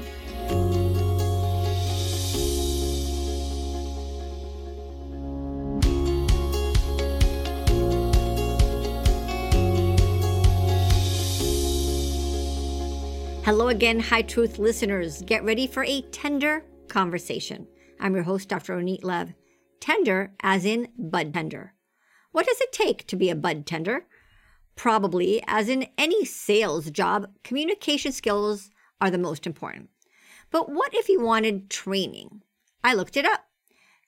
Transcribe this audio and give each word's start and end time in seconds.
Hello 13.44 13.68
again, 13.68 14.00
High 14.00 14.22
Truth 14.22 14.60
listeners. 14.60 15.24
Get 15.24 15.44
ready 15.44 15.68
for 15.68 15.84
a 15.84 16.02
tender 16.04 16.64
conversation. 16.88 17.68
I'm 18.00 18.14
your 18.14 18.24
host, 18.24 18.48
Dr. 18.48 18.78
Ronit 18.78 19.04
Lev. 19.04 19.34
Tender 19.82 20.32
as 20.42 20.64
in 20.64 20.88
bud 20.98 21.34
tender. 21.34 21.74
What 22.32 22.46
does 22.46 22.62
it 22.62 22.72
take 22.72 23.06
to 23.08 23.16
be 23.16 23.30
a 23.30 23.36
bud 23.36 23.66
tender? 23.66 24.06
Probably, 24.76 25.44
as 25.48 25.68
in 25.68 25.88
any 25.98 26.26
sales 26.26 26.90
job, 26.90 27.28
communication 27.44 28.12
skills 28.12 28.70
are 29.00 29.12
the 29.12 29.18
most 29.18 29.46
important. 29.46 29.90
But 30.50 30.70
what 30.70 30.94
if 30.94 31.10
you 31.10 31.22
wanted 31.22 31.70
training? 31.70 32.42
I 32.84 32.94
looked 32.94 33.18
it 33.18 33.26
up. 33.26 33.46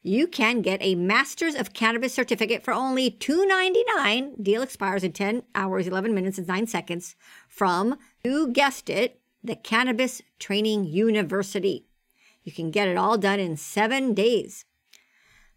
You 0.02 0.28
can 0.28 0.62
get 0.62 0.82
a 0.82 0.96
Masters 0.96 1.56
of 1.56 1.74
Cannabis 1.74 2.14
certificate 2.14 2.64
for 2.64 2.74
only 2.74 3.10
$2.99. 3.10 4.44
Deal 4.44 4.62
expires 4.62 5.04
in 5.04 5.14
10 5.14 5.44
hours, 5.56 5.88
11 5.88 6.14
minutes, 6.14 6.38
and 6.38 6.48
9 6.48 6.68
seconds 6.68 7.16
from, 7.48 7.98
you 8.24 8.50
guessed 8.50 8.90
it, 8.90 9.22
the 9.42 9.56
Cannabis 9.56 10.22
Training 10.40 10.86
University. 10.86 11.88
You 12.44 12.52
can 12.52 12.70
get 12.70 12.90
it 12.90 12.98
all 12.98 13.18
done 13.18 13.40
in 13.40 13.56
seven 13.56 14.14
days. 14.14 14.66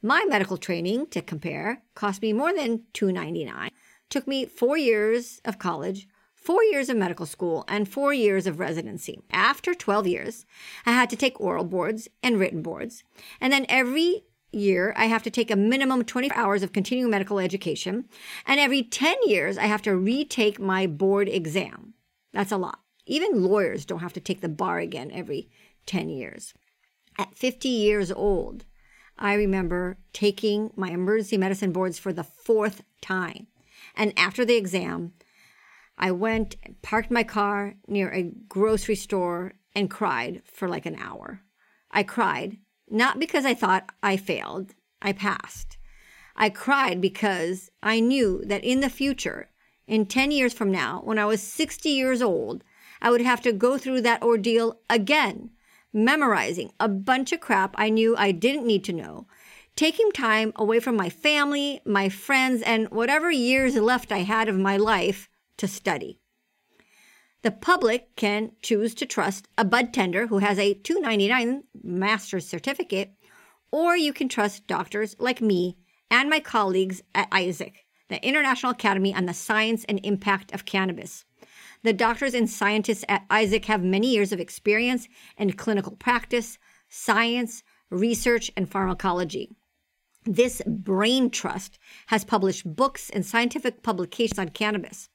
My 0.03 0.25
medical 0.29 0.57
training, 0.57 1.07
to 1.09 1.23
compare, 1.23 1.83
cost 1.95 2.23
me 2.23 2.33
more 2.33 2.53
than 2.53 2.83
$2.99. 2.95 3.71
Took 4.11 4.27
me 4.27 4.45
four 4.45 4.77
years 4.77 5.41
of 5.45 5.59
college, 5.59 6.07
four 6.35 6.63
years 6.65 6.89
of 6.89 6.97
medical 6.97 7.27
school, 7.27 7.65
and 7.67 7.89
four 7.89 8.13
years 8.13 8.47
of 8.47 8.61
residency. 8.61 9.21
After 9.33 9.75
12 9.75 10.07
years, 10.07 10.47
I 10.85 10.93
had 10.93 11.11
to 11.11 11.17
take 11.17 11.41
oral 11.41 11.65
boards 11.65 12.09
and 12.23 12.39
written 12.39 12.63
boards. 12.63 13.03
And 13.41 13.53
then 13.53 13.67
every 13.69 14.25
year, 14.53 14.95
I 14.97 15.07
have 15.07 15.23
to 15.25 15.31
take 15.31 15.51
a 15.51 15.57
minimum 15.57 16.05
20 16.05 16.31
hours 16.33 16.63
of 16.63 16.73
continuing 16.73 17.11
medical 17.11 17.39
education. 17.39 18.07
And 18.47 18.61
every 18.61 18.83
10 18.83 19.17
years, 19.25 19.59
I 19.59 19.65
have 19.65 19.83
to 19.83 19.97
retake 19.97 20.61
my 20.61 20.87
board 20.87 21.29
exam. 21.29 21.95
That's 22.33 22.53
a 22.53 22.57
lot. 22.57 22.81
Even 23.07 23.43
lawyers 23.43 23.85
don't 23.85 24.01
have 24.01 24.13
to 24.15 24.21
take 24.21 24.41
the 24.41 24.49
bar 24.49 24.79
again 24.79 25.11
every 25.13 25.49
10 25.87 26.11
years. 26.11 26.55
At 27.19 27.35
50 27.35 27.69
years 27.69 28.13
old, 28.13 28.65
I 29.19 29.35
remember 29.35 29.99
taking 30.13 30.71
my 30.77 30.91
emergency 30.91 31.37
medicine 31.37 31.73
boards 31.73 31.99
for 31.99 32.13
the 32.13 32.25
fourth 32.25 32.83
time. 33.01 33.47
And 33.95 34.13
after 34.19 34.45
the 34.45 34.57
exam, 34.57 35.13
I 35.97 36.11
went 36.11 36.57
parked 36.83 37.11
my 37.11 37.25
car 37.25 37.75
near 37.87 38.11
a 38.11 38.31
grocery 38.49 38.97
store 38.97 39.55
and 39.75 39.91
cried 39.91 40.43
for 40.45 40.69
like 40.69 40.87
an 40.87 40.97
hour. 40.97 41.41
I 41.91 42.03
cried 42.03 42.59
not 42.89 43.19
because 43.19 43.45
I 43.45 43.55
thought 43.55 43.91
I 44.03 44.17
failed, 44.17 44.75
I 45.01 45.13
passed. 45.13 45.79
I 46.37 46.51
cried 46.51 47.01
because 47.01 47.71
I 47.83 48.01
knew 48.01 48.45
that 48.45 48.63
in 48.63 48.81
the 48.81 48.91
future, 48.91 49.49
in 49.87 50.07
10 50.07 50.31
years 50.31 50.53
from 50.53 50.71
now, 50.71 51.01
when 51.03 51.19
I 51.19 51.25
was 51.25 51.43
60 51.43 51.89
years 51.89 52.21
old, 52.21 52.63
I 53.01 53.11
would 53.11 53.23
have 53.23 53.41
to 53.43 53.53
go 53.53 53.79
through 53.79 54.03
that 54.03 54.23
ordeal 54.23 54.81
again 54.91 55.51
memorizing 55.93 56.73
a 56.79 56.89
bunch 56.89 57.33
of 57.33 57.41
crap 57.41 57.75
I 57.79 57.89
knew 57.89 58.17
I 58.17 58.33
didn't 58.33 58.67
need 58.67 58.85
to 58.85 58.93
know, 58.93 59.27
taking 59.77 60.11
time 60.13 60.53
away 60.57 60.81
from 60.81 60.97
my 60.97 61.09
family, 61.09 61.81
my 61.85 62.09
friends, 62.09 62.63
and 62.63 62.89
whatever 62.91 63.31
years 63.31 63.77
left 63.77 64.13
I 64.13 64.19
had 64.19 64.49
of 64.49 64.57
my 64.57 64.77
life 64.77 65.29
to 65.59 65.69
study. 65.69 66.21
The 67.43 67.51
public 67.51 68.17
can 68.17 68.53
choose 68.63 68.95
to 68.97 69.07
trust 69.07 69.47
a 69.57 69.65
bud 69.65 69.93
tender 69.93 70.27
who 70.27 70.39
has 70.39 70.59
a 70.59 70.75
299 70.75 71.63
master's 71.83 72.47
certificate, 72.47 73.13
or 73.71 73.97
you 73.97 74.13
can 74.13 74.29
trust 74.29 74.67
doctors 74.67 75.15
like 75.19 75.41
me 75.41 75.77
and 76.11 76.31
my 76.31 76.41
colleagues 76.41 77.03
at 77.15 77.31
AISAC, 77.31 77.75
the 78.09 78.25
International 78.27 78.73
Academy 78.73 79.15
on 79.15 79.27
the 79.27 79.35
Science 79.35 79.85
and 79.85 80.01
Impact 80.03 80.53
of 80.53 80.65
Cannabis. 80.65 81.25
The 81.87 81.93
doctors 81.93 82.35
and 82.35 82.51
scientists 82.51 83.05
at 83.09 83.27
Isaac 83.31 83.67
have 83.67 83.81
many 83.81 84.13
years 84.13 84.33
of 84.33 84.41
experience 84.41 85.07
in 85.39 85.53
clinical 85.53 85.93
practice, 85.93 86.59
science, 86.89 87.63
research, 87.91 88.51
and 88.57 88.69
pharmacology. 88.69 89.55
This 90.25 90.63
brain 90.67 91.31
trust 91.31 91.79
has 92.09 92.25
published 92.25 92.75
books 92.75 93.09
and 93.09 93.25
scientific 93.25 93.85
publications 93.85 94.41
on 94.41 94.49
cannabis. 94.49 95.11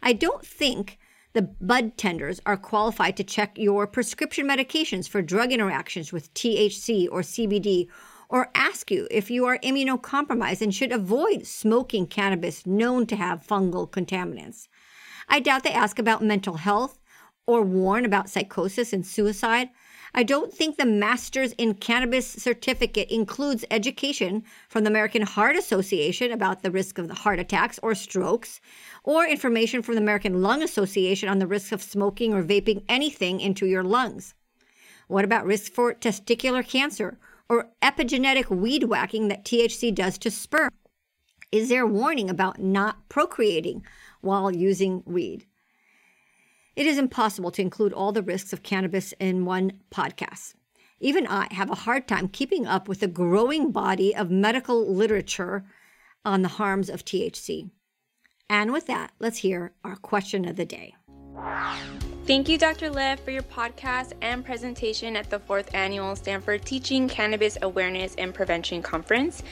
I 0.00 0.12
don't 0.12 0.46
think 0.46 1.00
the 1.32 1.42
bud 1.42 1.96
tenders 1.98 2.40
are 2.46 2.56
qualified 2.56 3.16
to 3.16 3.24
check 3.24 3.58
your 3.58 3.88
prescription 3.88 4.46
medications 4.46 5.08
for 5.08 5.20
drug 5.20 5.50
interactions 5.50 6.12
with 6.12 6.32
THC 6.32 7.08
or 7.10 7.22
CBD 7.22 7.88
or 8.28 8.52
ask 8.54 8.92
you 8.92 9.08
if 9.10 9.32
you 9.32 9.46
are 9.46 9.58
immunocompromised 9.64 10.62
and 10.62 10.72
should 10.72 10.92
avoid 10.92 11.44
smoking 11.44 12.06
cannabis 12.06 12.64
known 12.66 13.04
to 13.06 13.16
have 13.16 13.44
fungal 13.44 13.90
contaminants. 13.90 14.68
I 15.28 15.40
doubt 15.40 15.62
they 15.62 15.72
ask 15.72 15.98
about 15.98 16.22
mental 16.22 16.56
health 16.56 16.98
or 17.46 17.62
warn 17.62 18.04
about 18.04 18.28
psychosis 18.28 18.92
and 18.92 19.06
suicide. 19.06 19.70
I 20.14 20.22
don't 20.22 20.52
think 20.52 20.76
the 20.76 20.86
Masters 20.86 21.52
in 21.58 21.74
Cannabis 21.74 22.26
certificate 22.26 23.10
includes 23.10 23.64
education 23.70 24.42
from 24.68 24.84
the 24.84 24.90
American 24.90 25.22
Heart 25.22 25.56
Association 25.56 26.32
about 26.32 26.62
the 26.62 26.70
risk 26.70 26.98
of 26.98 27.08
the 27.08 27.14
heart 27.14 27.38
attacks 27.38 27.78
or 27.82 27.94
strokes, 27.94 28.60
or 29.04 29.26
information 29.26 29.82
from 29.82 29.96
the 29.96 30.00
American 30.00 30.40
Lung 30.40 30.62
Association 30.62 31.28
on 31.28 31.38
the 31.38 31.46
risk 31.46 31.72
of 31.72 31.82
smoking 31.82 32.32
or 32.32 32.42
vaping 32.42 32.84
anything 32.88 33.40
into 33.40 33.66
your 33.66 33.84
lungs. 33.84 34.34
What 35.08 35.24
about 35.24 35.46
risk 35.46 35.72
for 35.72 35.94
testicular 35.94 36.66
cancer 36.66 37.18
or 37.48 37.70
epigenetic 37.82 38.48
weed 38.50 38.84
whacking 38.84 39.28
that 39.28 39.44
THC 39.44 39.94
does 39.94 40.18
to 40.18 40.30
sperm? 40.30 40.70
Is 41.50 41.70
there 41.70 41.86
warning 41.86 42.28
about 42.28 42.60
not 42.60 43.08
procreating 43.08 43.82
while 44.20 44.50
using 44.50 45.02
weed. 45.06 45.46
It 46.76 46.86
is 46.86 46.98
impossible 46.98 47.50
to 47.52 47.62
include 47.62 47.92
all 47.92 48.12
the 48.12 48.22
risks 48.22 48.52
of 48.52 48.62
cannabis 48.62 49.12
in 49.18 49.44
one 49.44 49.80
podcast. 49.90 50.54
Even 51.00 51.26
I 51.26 51.48
have 51.52 51.70
a 51.70 51.76
hard 51.76 52.06
time 52.06 52.28
keeping 52.28 52.66
up 52.66 52.88
with 52.88 53.00
the 53.00 53.08
growing 53.08 53.70
body 53.70 54.14
of 54.14 54.30
medical 54.30 54.86
literature 54.92 55.64
on 56.24 56.42
the 56.42 56.48
harms 56.48 56.88
of 56.88 57.04
THC. 57.04 57.70
And 58.50 58.72
with 58.72 58.86
that, 58.86 59.12
let's 59.18 59.38
hear 59.38 59.72
our 59.84 59.96
question 59.96 60.46
of 60.46 60.56
the 60.56 60.64
day. 60.64 60.94
Thank 62.28 62.50
you, 62.50 62.58
Dr. 62.58 62.90
Lev, 62.90 63.20
for 63.20 63.30
your 63.30 63.42
podcast 63.42 64.12
and 64.20 64.44
presentation 64.44 65.16
at 65.16 65.30
the 65.30 65.38
fourth 65.38 65.74
annual 65.74 66.14
Stanford 66.14 66.62
Teaching 66.62 67.08
Cannabis 67.08 67.56
Awareness 67.62 68.14
and 68.16 68.34
Prevention 68.34 68.82
Conference. 68.82 69.42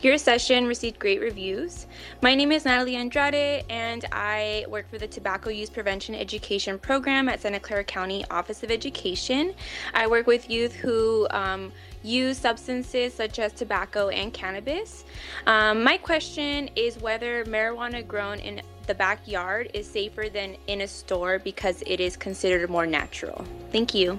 Your 0.00 0.18
session 0.18 0.66
received 0.66 0.98
great 0.98 1.20
reviews. 1.20 1.86
My 2.22 2.34
name 2.34 2.50
is 2.50 2.64
Natalie 2.64 2.96
Andrade, 2.96 3.64
and 3.70 4.04
I 4.10 4.64
work 4.68 4.90
for 4.90 4.98
the 4.98 5.06
Tobacco 5.06 5.50
Use 5.50 5.70
Prevention 5.70 6.16
Education 6.16 6.76
Program 6.76 7.28
at 7.28 7.40
Santa 7.40 7.60
Clara 7.60 7.84
County 7.84 8.24
Office 8.32 8.64
of 8.64 8.72
Education. 8.72 9.54
I 9.94 10.08
work 10.08 10.26
with 10.26 10.50
youth 10.50 10.74
who 10.74 11.28
um, 11.30 11.70
use 12.02 12.36
substances 12.36 13.14
such 13.14 13.38
as 13.38 13.52
tobacco 13.52 14.08
and 14.08 14.32
cannabis. 14.32 15.04
Um, 15.46 15.84
my 15.84 15.98
question 15.98 16.68
is 16.74 16.98
whether 16.98 17.44
marijuana 17.44 18.04
grown 18.04 18.40
in 18.40 18.60
the 18.86 18.94
backyard 18.94 19.70
is 19.74 19.86
safer 19.88 20.28
than 20.32 20.56
in 20.66 20.82
a 20.82 20.88
store 20.88 21.38
because 21.38 21.82
it 21.86 22.00
is 22.00 22.16
considered 22.16 22.68
more 22.70 22.86
natural. 22.86 23.44
Thank 23.70 23.94
you. 23.94 24.18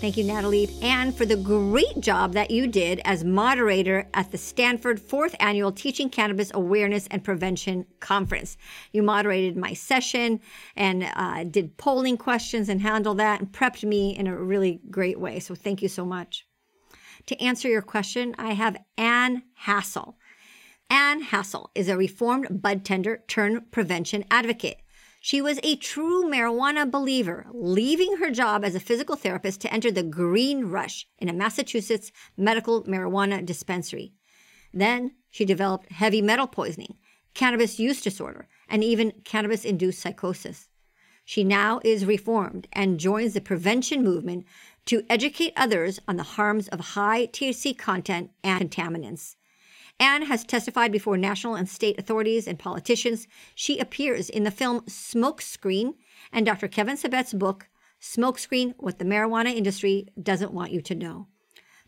Thank 0.00 0.16
you, 0.16 0.22
Natalie, 0.22 0.68
and 0.80 1.12
for 1.12 1.26
the 1.26 1.34
great 1.34 2.00
job 2.00 2.34
that 2.34 2.52
you 2.52 2.68
did 2.68 3.00
as 3.04 3.24
moderator 3.24 4.06
at 4.14 4.30
the 4.30 4.38
Stanford 4.38 5.00
fourth 5.00 5.34
annual 5.40 5.72
Teaching 5.72 6.08
Cannabis 6.08 6.52
Awareness 6.54 7.08
and 7.08 7.24
Prevention 7.24 7.84
Conference. 7.98 8.56
You 8.92 9.02
moderated 9.02 9.56
my 9.56 9.72
session 9.72 10.38
and 10.76 11.02
uh, 11.16 11.42
did 11.42 11.76
polling 11.78 12.16
questions 12.16 12.68
and 12.68 12.80
handled 12.80 13.18
that 13.18 13.40
and 13.40 13.50
prepped 13.50 13.82
me 13.82 14.16
in 14.16 14.28
a 14.28 14.36
really 14.36 14.80
great 14.88 15.18
way. 15.18 15.40
So 15.40 15.56
thank 15.56 15.82
you 15.82 15.88
so 15.88 16.04
much. 16.04 16.46
To 17.26 17.42
answer 17.42 17.68
your 17.68 17.82
question, 17.82 18.36
I 18.38 18.52
have 18.52 18.80
Anne 18.96 19.42
Hassel. 19.54 20.16
Anne 20.90 21.20
Hassel 21.20 21.70
is 21.74 21.88
a 21.88 21.96
reformed 21.96 22.62
bud 22.62 22.84
tender 22.84 23.22
turned 23.28 23.70
prevention 23.70 24.24
advocate. 24.30 24.78
She 25.20 25.42
was 25.42 25.60
a 25.62 25.76
true 25.76 26.24
marijuana 26.24 26.90
believer, 26.90 27.46
leaving 27.52 28.16
her 28.16 28.30
job 28.30 28.64
as 28.64 28.74
a 28.74 28.80
physical 28.80 29.16
therapist 29.16 29.60
to 29.62 29.72
enter 29.72 29.90
the 29.90 30.02
green 30.02 30.66
rush 30.66 31.06
in 31.18 31.28
a 31.28 31.32
Massachusetts 31.34 32.10
medical 32.36 32.84
marijuana 32.84 33.44
dispensary. 33.44 34.14
Then 34.72 35.12
she 35.30 35.44
developed 35.44 35.92
heavy 35.92 36.22
metal 36.22 36.46
poisoning, 36.46 36.96
cannabis 37.34 37.78
use 37.78 38.00
disorder, 38.00 38.48
and 38.68 38.82
even 38.82 39.12
cannabis 39.24 39.64
induced 39.64 40.00
psychosis. 40.00 40.68
She 41.24 41.44
now 41.44 41.80
is 41.84 42.06
reformed 42.06 42.68
and 42.72 42.98
joins 42.98 43.34
the 43.34 43.42
prevention 43.42 44.02
movement 44.02 44.46
to 44.86 45.04
educate 45.10 45.52
others 45.56 46.00
on 46.08 46.16
the 46.16 46.22
harms 46.22 46.68
of 46.68 46.80
high 46.80 47.26
THC 47.26 47.76
content 47.76 48.30
and 48.42 48.70
contaminants. 48.70 49.36
Anne 50.00 50.22
has 50.22 50.44
testified 50.44 50.92
before 50.92 51.16
national 51.16 51.56
and 51.56 51.68
state 51.68 51.98
authorities 51.98 52.46
and 52.46 52.58
politicians. 52.58 53.26
She 53.54 53.78
appears 53.78 54.30
in 54.30 54.44
the 54.44 54.50
film 54.50 54.82
Smokescreen 54.82 55.94
and 56.32 56.46
Dr. 56.46 56.68
Kevin 56.68 56.96
Sabet's 56.96 57.34
book, 57.34 57.68
Smokescreen 58.00 58.74
What 58.78 58.98
the 58.98 59.04
Marijuana 59.04 59.54
Industry 59.54 60.06
Doesn't 60.20 60.52
Want 60.52 60.70
You 60.70 60.80
to 60.82 60.94
Know. 60.94 61.26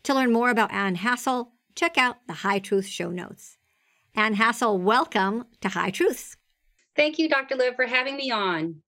To 0.03 0.13
learn 0.13 0.33
more 0.33 0.49
about 0.49 0.73
Anne 0.73 0.95
Hassel, 0.95 1.53
check 1.75 1.97
out 1.97 2.17
the 2.27 2.33
High 2.33 2.59
Truth 2.59 2.87
show 2.87 3.11
notes. 3.11 3.57
Anne 4.13 4.33
Hassel, 4.33 4.77
welcome 4.77 5.45
to 5.61 5.69
High 5.69 5.91
Truths. 5.91 6.35
Thank 6.95 7.17
you, 7.17 7.29
Dr. 7.29 7.55
Liv, 7.55 7.75
for 7.75 7.85
having 7.85 8.17
me 8.17 8.29
on. 8.29 8.81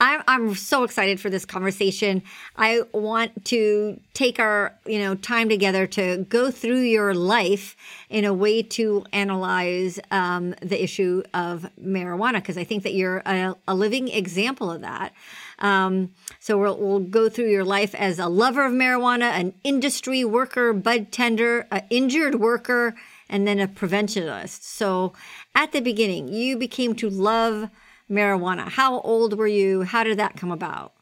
I'm 0.00 0.22
I'm 0.28 0.54
so 0.54 0.84
excited 0.84 1.18
for 1.18 1.28
this 1.28 1.44
conversation. 1.44 2.22
I 2.56 2.82
want 2.92 3.44
to 3.46 3.98
take 4.14 4.38
our 4.38 4.72
you 4.86 5.00
know 5.00 5.16
time 5.16 5.48
together 5.48 5.88
to 5.88 6.18
go 6.28 6.52
through 6.52 6.82
your 6.82 7.14
life 7.14 7.74
in 8.08 8.24
a 8.24 8.32
way 8.32 8.62
to 8.62 9.04
analyze 9.12 9.98
um, 10.12 10.54
the 10.62 10.80
issue 10.80 11.24
of 11.34 11.68
marijuana 11.82 12.34
because 12.34 12.56
I 12.56 12.62
think 12.62 12.84
that 12.84 12.94
you're 12.94 13.22
a, 13.26 13.56
a 13.66 13.74
living 13.74 14.06
example 14.06 14.70
of 14.70 14.82
that. 14.82 15.12
Um, 15.58 16.12
so 16.38 16.56
we'll, 16.56 16.78
we'll 16.78 17.00
go 17.00 17.28
through 17.28 17.50
your 17.50 17.64
life 17.64 17.92
as 17.96 18.20
a 18.20 18.28
lover 18.28 18.64
of 18.64 18.72
marijuana, 18.72 19.32
an 19.32 19.54
industry 19.64 20.24
worker, 20.24 20.72
bud 20.72 21.10
tender, 21.10 21.66
an 21.72 21.82
injured 21.90 22.36
worker, 22.36 22.94
and 23.28 23.48
then 23.48 23.58
a 23.58 23.66
preventionist. 23.66 24.62
So 24.62 25.12
at 25.56 25.72
the 25.72 25.80
beginning, 25.80 26.28
you 26.28 26.56
became 26.56 26.94
to 26.94 27.10
love 27.10 27.70
marijuana. 28.10 28.68
How 28.68 29.00
old 29.00 29.38
were 29.38 29.46
you? 29.46 29.82
How 29.82 30.04
did 30.04 30.18
that 30.18 30.36
come 30.36 30.50
about? 30.50 30.92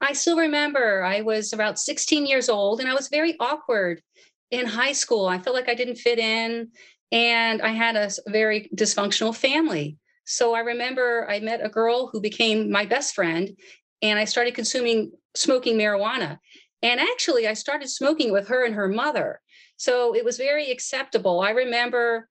I 0.00 0.12
still 0.12 0.36
remember 0.36 1.02
I 1.02 1.22
was 1.22 1.52
about 1.52 1.78
16 1.78 2.26
years 2.26 2.48
old 2.48 2.80
and 2.80 2.88
I 2.88 2.94
was 2.94 3.08
very 3.08 3.36
awkward 3.40 4.02
in 4.50 4.66
high 4.66 4.92
school. 4.92 5.26
I 5.26 5.38
felt 5.38 5.56
like 5.56 5.68
I 5.68 5.74
didn't 5.74 5.96
fit 5.96 6.18
in 6.18 6.68
and 7.10 7.62
I 7.62 7.70
had 7.70 7.96
a 7.96 8.10
very 8.28 8.68
dysfunctional 8.74 9.34
family. 9.34 9.96
So 10.26 10.54
I 10.54 10.60
remember 10.60 11.26
I 11.30 11.40
met 11.40 11.64
a 11.64 11.68
girl 11.68 12.08
who 12.08 12.20
became 12.20 12.70
my 12.70 12.84
best 12.86 13.14
friend 13.14 13.56
and 14.02 14.18
I 14.18 14.24
started 14.24 14.54
consuming 14.54 15.12
smoking 15.34 15.76
marijuana. 15.76 16.38
And 16.82 17.00
actually, 17.00 17.48
I 17.48 17.54
started 17.54 17.88
smoking 17.88 18.30
with 18.30 18.48
her 18.48 18.64
and 18.64 18.74
her 18.74 18.88
mother. 18.88 19.40
So 19.78 20.14
it 20.14 20.24
was 20.24 20.36
very 20.36 20.70
acceptable. 20.70 21.40
I 21.40 21.50
remember 21.50 22.28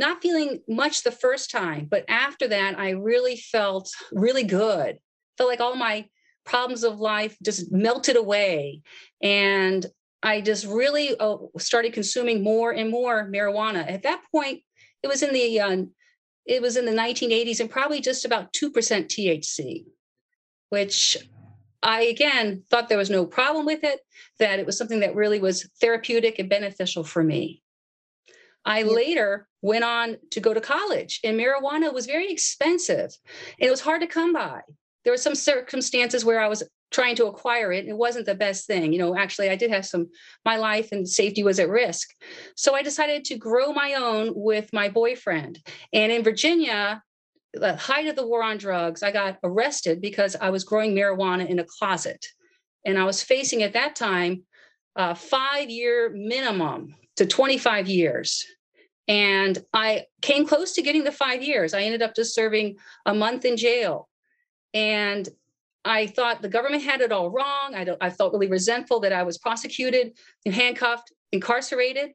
not 0.00 0.22
feeling 0.22 0.60
much 0.68 1.02
the 1.02 1.12
first 1.12 1.50
time, 1.50 1.86
but 1.88 2.04
after 2.08 2.48
that, 2.48 2.78
I 2.78 2.90
really 2.90 3.36
felt 3.36 3.88
really 4.10 4.42
good. 4.42 4.98
Felt 5.38 5.50
like 5.50 5.60
all 5.60 5.76
my 5.76 6.08
problems 6.44 6.82
of 6.82 6.98
life 6.98 7.36
just 7.44 7.70
melted 7.70 8.16
away. 8.16 8.80
And 9.22 9.86
I 10.22 10.40
just 10.40 10.66
really 10.66 11.16
uh, 11.18 11.36
started 11.58 11.92
consuming 11.92 12.42
more 12.42 12.72
and 12.72 12.90
more 12.90 13.30
marijuana. 13.30 13.88
At 13.88 14.02
that 14.02 14.22
point, 14.32 14.62
it 15.02 15.08
was 15.08 15.22
in 15.22 15.32
the 15.32 15.60
uh, 15.60 15.76
it 16.46 16.60
was 16.60 16.76
in 16.76 16.86
the 16.86 16.92
1980s 16.92 17.60
and 17.60 17.70
probably 17.70 18.00
just 18.00 18.24
about 18.24 18.52
2% 18.52 18.72
THC, 18.72 19.84
which 20.70 21.16
I 21.82 22.02
again 22.02 22.64
thought 22.70 22.88
there 22.88 22.98
was 22.98 23.10
no 23.10 23.24
problem 23.24 23.66
with 23.66 23.84
it, 23.84 24.00
that 24.38 24.58
it 24.58 24.66
was 24.66 24.76
something 24.76 25.00
that 25.00 25.14
really 25.14 25.40
was 25.40 25.68
therapeutic 25.80 26.38
and 26.38 26.48
beneficial 26.48 27.04
for 27.04 27.22
me. 27.22 27.62
I 28.64 28.82
later 28.82 29.48
went 29.62 29.84
on 29.84 30.16
to 30.30 30.40
go 30.40 30.54
to 30.54 30.60
college, 30.60 31.20
and 31.24 31.38
marijuana 31.38 31.92
was 31.92 32.06
very 32.06 32.30
expensive. 32.30 33.10
And 33.58 33.68
it 33.68 33.70
was 33.70 33.80
hard 33.80 34.00
to 34.00 34.06
come 34.06 34.32
by. 34.32 34.60
There 35.04 35.12
were 35.12 35.18
some 35.18 35.34
circumstances 35.34 36.24
where 36.24 36.40
I 36.40 36.48
was 36.48 36.62
trying 36.90 37.16
to 37.16 37.26
acquire 37.26 37.72
it, 37.72 37.80
and 37.80 37.88
it 37.88 37.96
wasn't 37.96 38.26
the 38.26 38.34
best 38.34 38.66
thing. 38.66 38.92
You 38.92 38.98
know, 38.98 39.16
actually, 39.16 39.48
I 39.50 39.56
did 39.56 39.70
have 39.70 39.86
some, 39.86 40.08
my 40.44 40.56
life 40.56 40.92
and 40.92 41.08
safety 41.08 41.42
was 41.42 41.60
at 41.60 41.68
risk. 41.68 42.08
So 42.56 42.74
I 42.74 42.82
decided 42.82 43.24
to 43.26 43.36
grow 43.36 43.72
my 43.72 43.94
own 43.94 44.32
with 44.34 44.72
my 44.72 44.88
boyfriend. 44.88 45.60
And 45.92 46.10
in 46.10 46.24
Virginia, 46.24 47.02
the 47.52 47.76
height 47.76 48.06
of 48.06 48.16
the 48.16 48.26
war 48.26 48.42
on 48.42 48.58
drugs, 48.58 49.02
I 49.02 49.12
got 49.12 49.38
arrested 49.42 50.00
because 50.00 50.36
I 50.36 50.50
was 50.50 50.64
growing 50.64 50.94
marijuana 50.94 51.48
in 51.48 51.58
a 51.58 51.64
closet. 51.64 52.24
And 52.84 52.98
I 52.98 53.04
was 53.04 53.22
facing 53.22 53.62
at 53.62 53.74
that 53.74 53.94
time 53.94 54.44
a 54.96 55.14
five 55.14 55.70
year 55.70 56.10
minimum 56.10 56.94
to 57.16 57.26
25 57.26 57.88
years. 57.88 58.44
And 59.10 59.58
I 59.74 60.04
came 60.22 60.46
close 60.46 60.72
to 60.74 60.82
getting 60.82 61.02
the 61.02 61.10
five 61.10 61.42
years. 61.42 61.74
I 61.74 61.82
ended 61.82 62.00
up 62.00 62.14
just 62.14 62.32
serving 62.32 62.76
a 63.04 63.12
month 63.12 63.44
in 63.44 63.56
jail. 63.56 64.08
And 64.72 65.28
I 65.84 66.06
thought 66.06 66.42
the 66.42 66.48
government 66.48 66.84
had 66.84 67.00
it 67.00 67.10
all 67.10 67.28
wrong. 67.28 67.74
I, 67.74 67.88
I 68.00 68.10
felt 68.10 68.32
really 68.32 68.46
resentful 68.46 69.00
that 69.00 69.12
I 69.12 69.24
was 69.24 69.36
prosecuted 69.36 70.16
and 70.46 70.54
handcuffed, 70.54 71.12
incarcerated. 71.32 72.12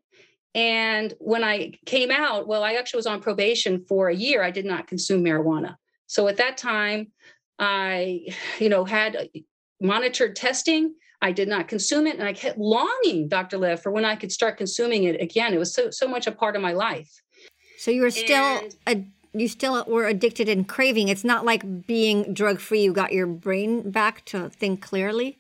And 0.54 1.14
when 1.20 1.44
I 1.44 1.74
came 1.86 2.12
out, 2.12 2.48
well, 2.48 2.64
I 2.64 2.76
actually 2.76 3.00
was 3.00 3.08
on 3.08 3.22
probation 3.22 3.84
for 3.90 4.08
a 4.08 4.16
year. 4.16 4.42
I 4.42 4.52
did 4.52 4.64
not 4.64 4.88
consume 4.88 5.22
marijuana. 5.22 5.76
So 6.08 6.30
at 6.30 6.38
that 6.38 6.56
time, 6.56 7.12
I, 7.60 8.28
you 8.58 8.70
know, 8.70 8.86
had 8.86 9.28
monitored 9.82 10.38
testing 10.38 10.96
I 11.22 11.32
did 11.32 11.48
not 11.48 11.68
consume 11.68 12.08
it. 12.08 12.18
And 12.18 12.28
I 12.28 12.34
kept 12.34 12.58
longing, 12.58 13.28
Dr. 13.28 13.58
Liv, 13.58 13.82
for 13.82 13.92
when 13.92 14.06
I 14.06 14.16
could 14.16 14.32
start 14.32 14.58
consuming 14.58 15.04
it 15.04 15.22
again. 15.22 15.54
It 15.54 15.58
was 15.58 15.74
so 15.74 15.90
so 15.90 16.08
much 16.08 16.28
a 16.28 16.32
part 16.32 16.56
of 16.56 16.62
my 16.62 16.74
life. 16.74 17.22
So 17.78 17.92
you 17.92 18.02
were 18.02 18.12
still 18.12 18.60
and, 18.60 18.76
a, 18.88 19.38
you 19.38 19.48
still 19.48 19.84
were 19.88 20.08
addicted 20.08 20.50
and 20.50 20.68
craving. 20.68 21.10
It's 21.10 21.24
not 21.24 21.46
like 21.46 21.86
being 21.86 22.34
drug 22.34 22.60
free. 22.60 22.84
You 22.84 22.94
got 22.94 23.12
your 23.12 23.28
brain 23.28 23.92
back 23.92 24.26
to 24.26 24.50
think 24.50 24.82
clearly. 24.82 25.40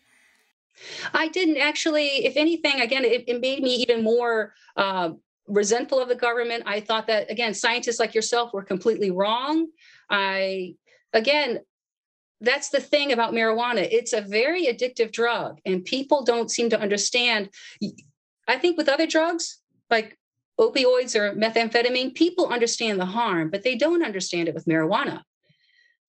I 1.13 1.29
didn't 1.29 1.57
actually. 1.57 2.25
If 2.25 2.35
anything, 2.35 2.81
again, 2.81 3.05
it, 3.05 3.23
it 3.27 3.39
made 3.39 3.63
me 3.63 3.75
even 3.75 4.03
more 4.03 4.53
uh, 4.75 5.11
resentful 5.47 5.99
of 5.99 6.09
the 6.09 6.15
government. 6.15 6.63
I 6.65 6.81
thought 6.81 7.07
that 7.07 7.31
again, 7.31 7.53
scientists 7.53 7.99
like 7.99 8.13
yourself 8.13 8.53
were 8.53 8.63
completely 8.63 9.11
wrong. 9.11 9.67
I 10.09 10.75
again 11.13 11.59
that's 12.41 12.69
the 12.69 12.81
thing 12.81 13.11
about 13.11 13.33
marijuana. 13.33 13.87
It's 13.89 14.13
a 14.13 14.21
very 14.21 14.65
addictive 14.65 15.11
drug, 15.11 15.59
and 15.65 15.85
people 15.85 16.23
don't 16.23 16.51
seem 16.51 16.69
to 16.69 16.79
understand. 16.79 17.49
I 18.47 18.57
think 18.57 18.77
with 18.77 18.89
other 18.89 19.07
drugs 19.07 19.59
like 19.89 20.17
opioids 20.59 21.15
or 21.15 21.33
methamphetamine, 21.33 22.15
people 22.15 22.47
understand 22.47 22.99
the 22.99 23.05
harm, 23.05 23.49
but 23.49 23.63
they 23.63 23.75
don't 23.75 24.03
understand 24.03 24.47
it 24.47 24.55
with 24.55 24.65
marijuana. 24.65 25.21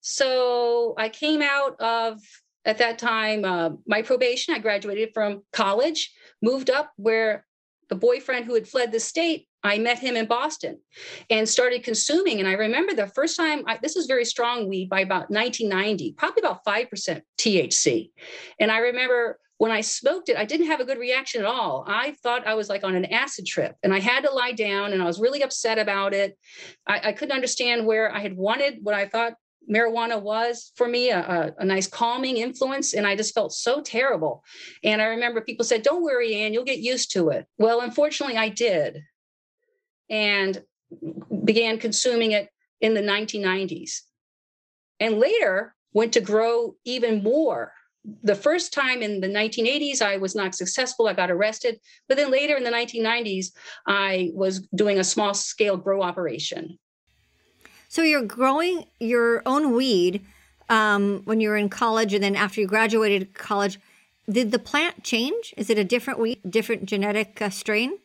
So 0.01 0.95
I 0.99 1.09
came 1.09 1.43
out 1.43 1.81
of, 1.81 2.21
at 2.65 2.79
that 2.79 2.99
time, 2.99 3.45
uh, 3.45 3.71
my 3.87 4.03
probation. 4.03 4.55
I 4.55 4.59
graduated 4.61 5.11
from 5.15 5.43
college, 5.53 6.13
moved 6.43 6.71
up 6.71 6.93
where 6.97 7.45
the 7.89 7.97
boyfriend 7.97 8.45
who 8.45 8.55
had 8.55 8.69
fled 8.69 8.93
the 8.93 9.01
state 9.01 9.49
I 9.67 9.79
met 9.79 9.99
him 9.99 10.17
in 10.17 10.27
Boston 10.27 10.79
and 11.31 11.49
started 11.49 11.83
consuming. 11.83 12.39
And 12.39 12.49
I 12.49 12.53
remember 12.53 12.95
the 12.95 13.07
first 13.09 13.37
time, 13.37 13.65
I, 13.67 13.79
this 13.83 13.95
was 13.95 14.07
very 14.07 14.25
strong 14.25 14.69
weed 14.69 14.89
by 14.89 15.01
about 15.01 15.31
1990, 15.31 16.13
probably 16.13 16.43
about 16.43 16.65
5% 16.65 17.23
THC. 17.39 18.11
And 18.61 18.71
I 18.71 18.79
remember 18.79 19.39
when 19.59 19.71
I 19.71 19.81
smoked 19.81 20.29
it, 20.29 20.37
I 20.37 20.45
didn't 20.45 20.67
have 20.67 20.81
a 20.81 20.85
good 20.85 20.99
reaction 20.99 21.41
at 21.41 21.47
all. 21.47 21.85
I 21.87 22.13
thought 22.23 22.47
I 22.47 22.55
was 22.55 22.69
like 22.69 22.85
on 22.85 22.95
an 22.95 23.07
acid 23.07 23.47
trip 23.47 23.75
and 23.83 23.95
I 23.95 24.01
had 24.01 24.25
to 24.25 24.31
lie 24.31 24.53
down 24.53 24.93
and 24.93 25.03
I 25.03 25.07
was 25.07 25.19
really 25.19 25.43
upset 25.43 25.79
about 25.79 26.13
it. 26.13 26.37
I, 26.87 27.01
I 27.05 27.13
couldn't 27.13 27.35
understand 27.35 27.87
where 27.87 28.13
I 28.13 28.21
had 28.21 28.37
wanted 28.37 28.81
what 28.83 28.95
I 28.95 29.07
thought 29.07 29.35
marijuana 29.71 30.21
was 30.21 30.73
for 30.77 30.87
me 30.87 31.11
a, 31.11 31.19
a, 31.19 31.63
a, 31.63 31.65
nice 31.65 31.89
calming 31.89 32.37
influence 32.37 32.95
and 32.95 33.05
i 33.05 33.17
just 33.17 33.35
felt 33.35 33.53
so 33.53 33.81
terrible 33.81 34.45
and 34.85 35.03
i 35.03 35.07
remember 35.07 35.41
people 35.41 35.65
said 35.65 35.83
don't 35.83 36.05
worry 36.05 36.37
anne 36.37 36.53
you'll 36.53 36.63
get 36.63 36.79
used 36.79 37.11
to 37.11 37.31
it 37.31 37.47
well 37.59 37.81
unfortunately 37.81 38.37
i 38.37 38.49
did 38.49 39.03
and 40.11 40.63
began 41.45 41.79
consuming 41.79 42.33
it 42.33 42.49
in 42.81 42.95
the 42.95 43.01
1990s. 43.01 44.01
And 45.01 45.19
later 45.19 45.75
went 45.93 46.13
to 46.13 46.21
grow 46.21 46.77
even 46.85 47.23
more. 47.23 47.73
The 48.23 48.35
first 48.35 48.73
time 48.73 49.03
in 49.03 49.21
the 49.21 49.29
1980s, 49.29 50.01
I 50.01 50.17
was 50.17 50.35
not 50.35 50.55
successful. 50.55 51.09
I 51.09 51.13
got 51.13 51.31
arrested. 51.31 51.81
But 52.09 52.17
then 52.17 52.31
later 52.31 52.57
in 52.57 52.63
the 52.63 52.71
1990s, 52.71 53.47
I 53.87 54.31
was 54.33 54.61
doing 54.75 54.99
a 54.99 55.05
small 55.05 55.35
scale 55.35 55.77
grow 55.77 56.03
operation. 56.03 56.79
So 57.89 58.03
you're 58.03 58.23
growing 58.23 58.85
your 59.01 59.43
own 59.47 59.75
weed 59.75 60.25
um, 60.69 61.23
when 61.25 61.41
you 61.41 61.49
were 61.49 61.57
in 61.57 61.69
college, 61.69 62.13
and 62.13 62.23
then 62.23 62.37
after 62.37 62.61
you 62.61 62.67
graduated 62.67 63.35
college, 63.35 63.79
did 64.29 64.51
the 64.51 64.59
plant 64.59 65.05
change? 65.05 65.55
Is 65.57 65.71
it 65.71 65.79
a 65.79 65.85
different 65.85 66.19
weed, 66.19 66.41
different 66.49 66.87
genetic 66.87 67.41
uh, 67.41 67.51
strain? 67.51 67.99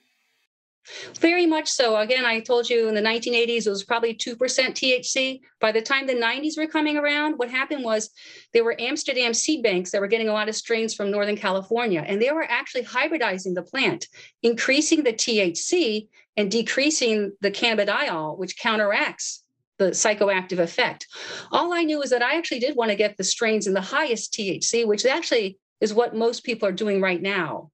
Very 1.20 1.46
much 1.46 1.70
so. 1.70 1.96
Again, 1.98 2.26
I 2.26 2.40
told 2.40 2.70
you 2.70 2.88
in 2.88 2.96
the 2.96 3.02
1980s, 3.02 3.68
it 3.68 3.70
was 3.70 3.84
probably 3.84 4.16
2% 4.16 4.36
THC. 4.36 5.42
By 5.60 5.72
the 5.72 5.82
time 5.82 6.08
the 6.08 6.14
90s 6.14 6.58
were 6.58 6.68
coming 6.68 6.98
around, 6.98 7.38
what 7.38 7.52
happened 7.52 7.84
was 7.84 8.10
there 8.54 8.64
were 8.64 8.76
Amsterdam 8.80 9.34
seed 9.34 9.62
banks 9.62 9.92
that 9.92 10.02
were 10.02 10.08
getting 10.08 10.30
a 10.30 10.34
lot 10.34 10.50
of 10.50 10.56
strains 10.56 10.94
from 10.94 11.12
Northern 11.12 11.38
California, 11.38 12.04
and 12.06 12.22
they 12.22 12.32
were 12.32 12.50
actually 12.50 12.84
hybridizing 12.84 13.54
the 13.54 13.62
plant, 13.62 14.08
increasing 14.42 15.04
the 15.04 15.14
THC 15.14 16.08
and 16.36 16.50
decreasing 16.50 17.32
the 17.42 17.52
cannabidiol, 17.52 18.38
which 18.38 18.58
counteracts 18.58 19.44
the 19.78 19.92
psychoactive 19.92 20.60
effect. 20.60 21.08
All 21.52 21.74
I 21.74 21.84
knew 21.84 22.00
was 22.00 22.10
that 22.10 22.24
I 22.24 22.38
actually 22.38 22.60
did 22.60 22.76
want 22.76 22.90
to 22.92 22.98
get 22.98 23.18
the 23.18 23.24
strains 23.24 23.68
in 23.68 23.74
the 23.74 23.82
highest 23.82 24.34
THC, 24.34 24.86
which 24.86 25.06
actually 25.06 25.58
is 25.80 25.94
what 25.94 26.16
most 26.16 26.44
people 26.44 26.68
are 26.68 26.74
doing 26.74 27.02
right 27.02 27.22
now. 27.22 27.72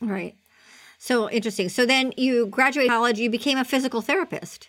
Right. 0.00 0.36
So 1.02 1.30
interesting. 1.30 1.70
So 1.70 1.86
then 1.86 2.12
you 2.18 2.46
graduated 2.46 2.90
college, 2.90 3.18
you 3.18 3.30
became 3.30 3.56
a 3.56 3.64
physical 3.64 4.02
therapist. 4.02 4.68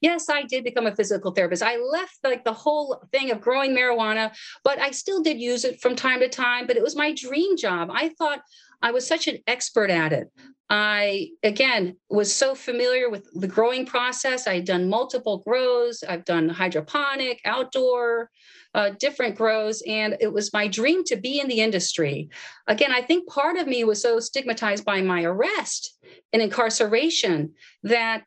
Yes, 0.00 0.28
I 0.28 0.44
did 0.44 0.62
become 0.62 0.86
a 0.86 0.94
physical 0.94 1.32
therapist. 1.32 1.60
I 1.60 1.76
left 1.76 2.18
like 2.22 2.44
the 2.44 2.52
whole 2.52 3.02
thing 3.10 3.32
of 3.32 3.40
growing 3.40 3.76
marijuana, 3.76 4.32
but 4.62 4.78
I 4.78 4.92
still 4.92 5.20
did 5.20 5.40
use 5.40 5.64
it 5.64 5.80
from 5.80 5.96
time 5.96 6.20
to 6.20 6.28
time. 6.28 6.68
But 6.68 6.76
it 6.76 6.84
was 6.84 6.94
my 6.94 7.12
dream 7.12 7.56
job. 7.56 7.90
I 7.92 8.10
thought 8.10 8.42
I 8.80 8.92
was 8.92 9.08
such 9.08 9.26
an 9.26 9.38
expert 9.48 9.90
at 9.90 10.12
it. 10.12 10.28
I, 10.70 11.30
again, 11.42 11.96
was 12.08 12.32
so 12.32 12.54
familiar 12.54 13.10
with 13.10 13.26
the 13.34 13.48
growing 13.48 13.86
process. 13.86 14.46
I'd 14.46 14.66
done 14.66 14.88
multiple 14.88 15.38
grows, 15.38 16.04
I've 16.08 16.26
done 16.26 16.48
hydroponic, 16.48 17.40
outdoor, 17.44 18.30
uh, 18.74 18.90
different 18.98 19.36
grows, 19.36 19.82
and 19.86 20.16
it 20.20 20.32
was 20.32 20.52
my 20.52 20.68
dream 20.68 21.04
to 21.04 21.16
be 21.16 21.40
in 21.40 21.48
the 21.48 21.60
industry. 21.60 22.30
Again, 22.66 22.92
I 22.92 23.00
think 23.00 23.28
part 23.28 23.56
of 23.56 23.66
me 23.66 23.84
was 23.84 24.02
so 24.02 24.20
stigmatized 24.20 24.84
by 24.84 25.00
my 25.00 25.22
arrest 25.22 25.98
and 26.32 26.42
incarceration 26.42 27.54
that 27.82 28.24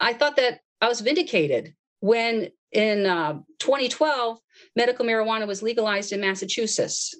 I 0.00 0.12
thought 0.12 0.36
that 0.36 0.60
I 0.80 0.88
was 0.88 1.00
vindicated 1.00 1.74
when 2.00 2.50
in 2.74 3.06
uh, 3.06 3.34
2012, 3.60 4.38
medical 4.76 5.06
marijuana 5.06 5.46
was 5.46 5.62
legalized 5.62 6.12
in 6.12 6.20
Massachusetts. 6.20 7.14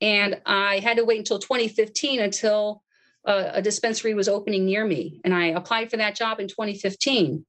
And 0.00 0.40
I 0.46 0.78
had 0.78 0.96
to 0.96 1.04
wait 1.04 1.18
until 1.18 1.38
2015 1.38 2.20
until 2.20 2.82
uh, 3.26 3.50
a 3.52 3.62
dispensary 3.62 4.14
was 4.14 4.28
opening 4.28 4.64
near 4.64 4.84
me. 4.84 5.20
And 5.24 5.34
I 5.34 5.46
applied 5.48 5.90
for 5.90 5.98
that 5.98 6.16
job 6.16 6.40
in 6.40 6.48
2015. 6.48 7.44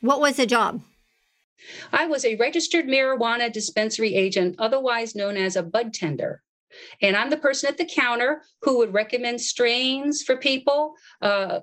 What 0.00 0.20
was 0.20 0.36
the 0.36 0.46
job? 0.46 0.80
I 1.92 2.06
was 2.06 2.24
a 2.24 2.36
registered 2.36 2.86
marijuana 2.86 3.52
dispensary 3.52 4.14
agent, 4.14 4.56
otherwise 4.58 5.14
known 5.14 5.36
as 5.36 5.56
a 5.56 5.62
bud 5.62 5.92
tender. 5.94 6.42
And 7.00 7.16
I'm 7.16 7.30
the 7.30 7.36
person 7.36 7.68
at 7.68 7.78
the 7.78 7.84
counter 7.84 8.42
who 8.62 8.78
would 8.78 8.92
recommend 8.92 9.40
strains 9.40 10.22
for 10.22 10.36
people. 10.36 10.94
Uh, 11.22 11.60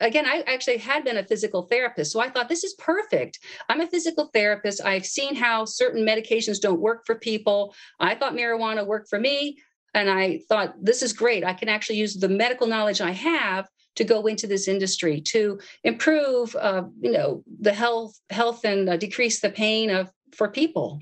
again, 0.00 0.26
I 0.26 0.44
actually 0.46 0.78
had 0.78 1.04
been 1.04 1.16
a 1.16 1.26
physical 1.26 1.62
therapist. 1.62 2.12
So 2.12 2.20
I 2.20 2.28
thought 2.28 2.48
this 2.48 2.64
is 2.64 2.74
perfect. 2.74 3.38
I'm 3.68 3.80
a 3.80 3.86
physical 3.86 4.30
therapist. 4.32 4.84
I've 4.84 5.06
seen 5.06 5.34
how 5.34 5.64
certain 5.64 6.04
medications 6.06 6.60
don't 6.60 6.80
work 6.80 7.04
for 7.06 7.16
people. 7.16 7.74
I 7.98 8.14
thought 8.14 8.34
marijuana 8.34 8.86
worked 8.86 9.08
for 9.08 9.18
me. 9.18 9.58
And 9.92 10.10
I 10.10 10.40
thought 10.48 10.74
this 10.80 11.02
is 11.02 11.12
great. 11.12 11.44
I 11.44 11.52
can 11.52 11.68
actually 11.68 11.96
use 11.96 12.14
the 12.14 12.28
medical 12.28 12.66
knowledge 12.66 13.00
I 13.00 13.12
have 13.12 13.68
to 13.96 14.04
go 14.04 14.26
into 14.26 14.46
this 14.46 14.68
industry 14.68 15.20
to 15.20 15.58
improve, 15.82 16.56
uh, 16.56 16.84
you 17.00 17.10
know, 17.10 17.42
the 17.60 17.72
health, 17.72 18.18
health, 18.30 18.64
and 18.64 18.88
uh, 18.88 18.96
decrease 18.96 19.40
the 19.40 19.50
pain 19.50 19.90
of 19.90 20.10
for 20.32 20.48
people. 20.48 21.00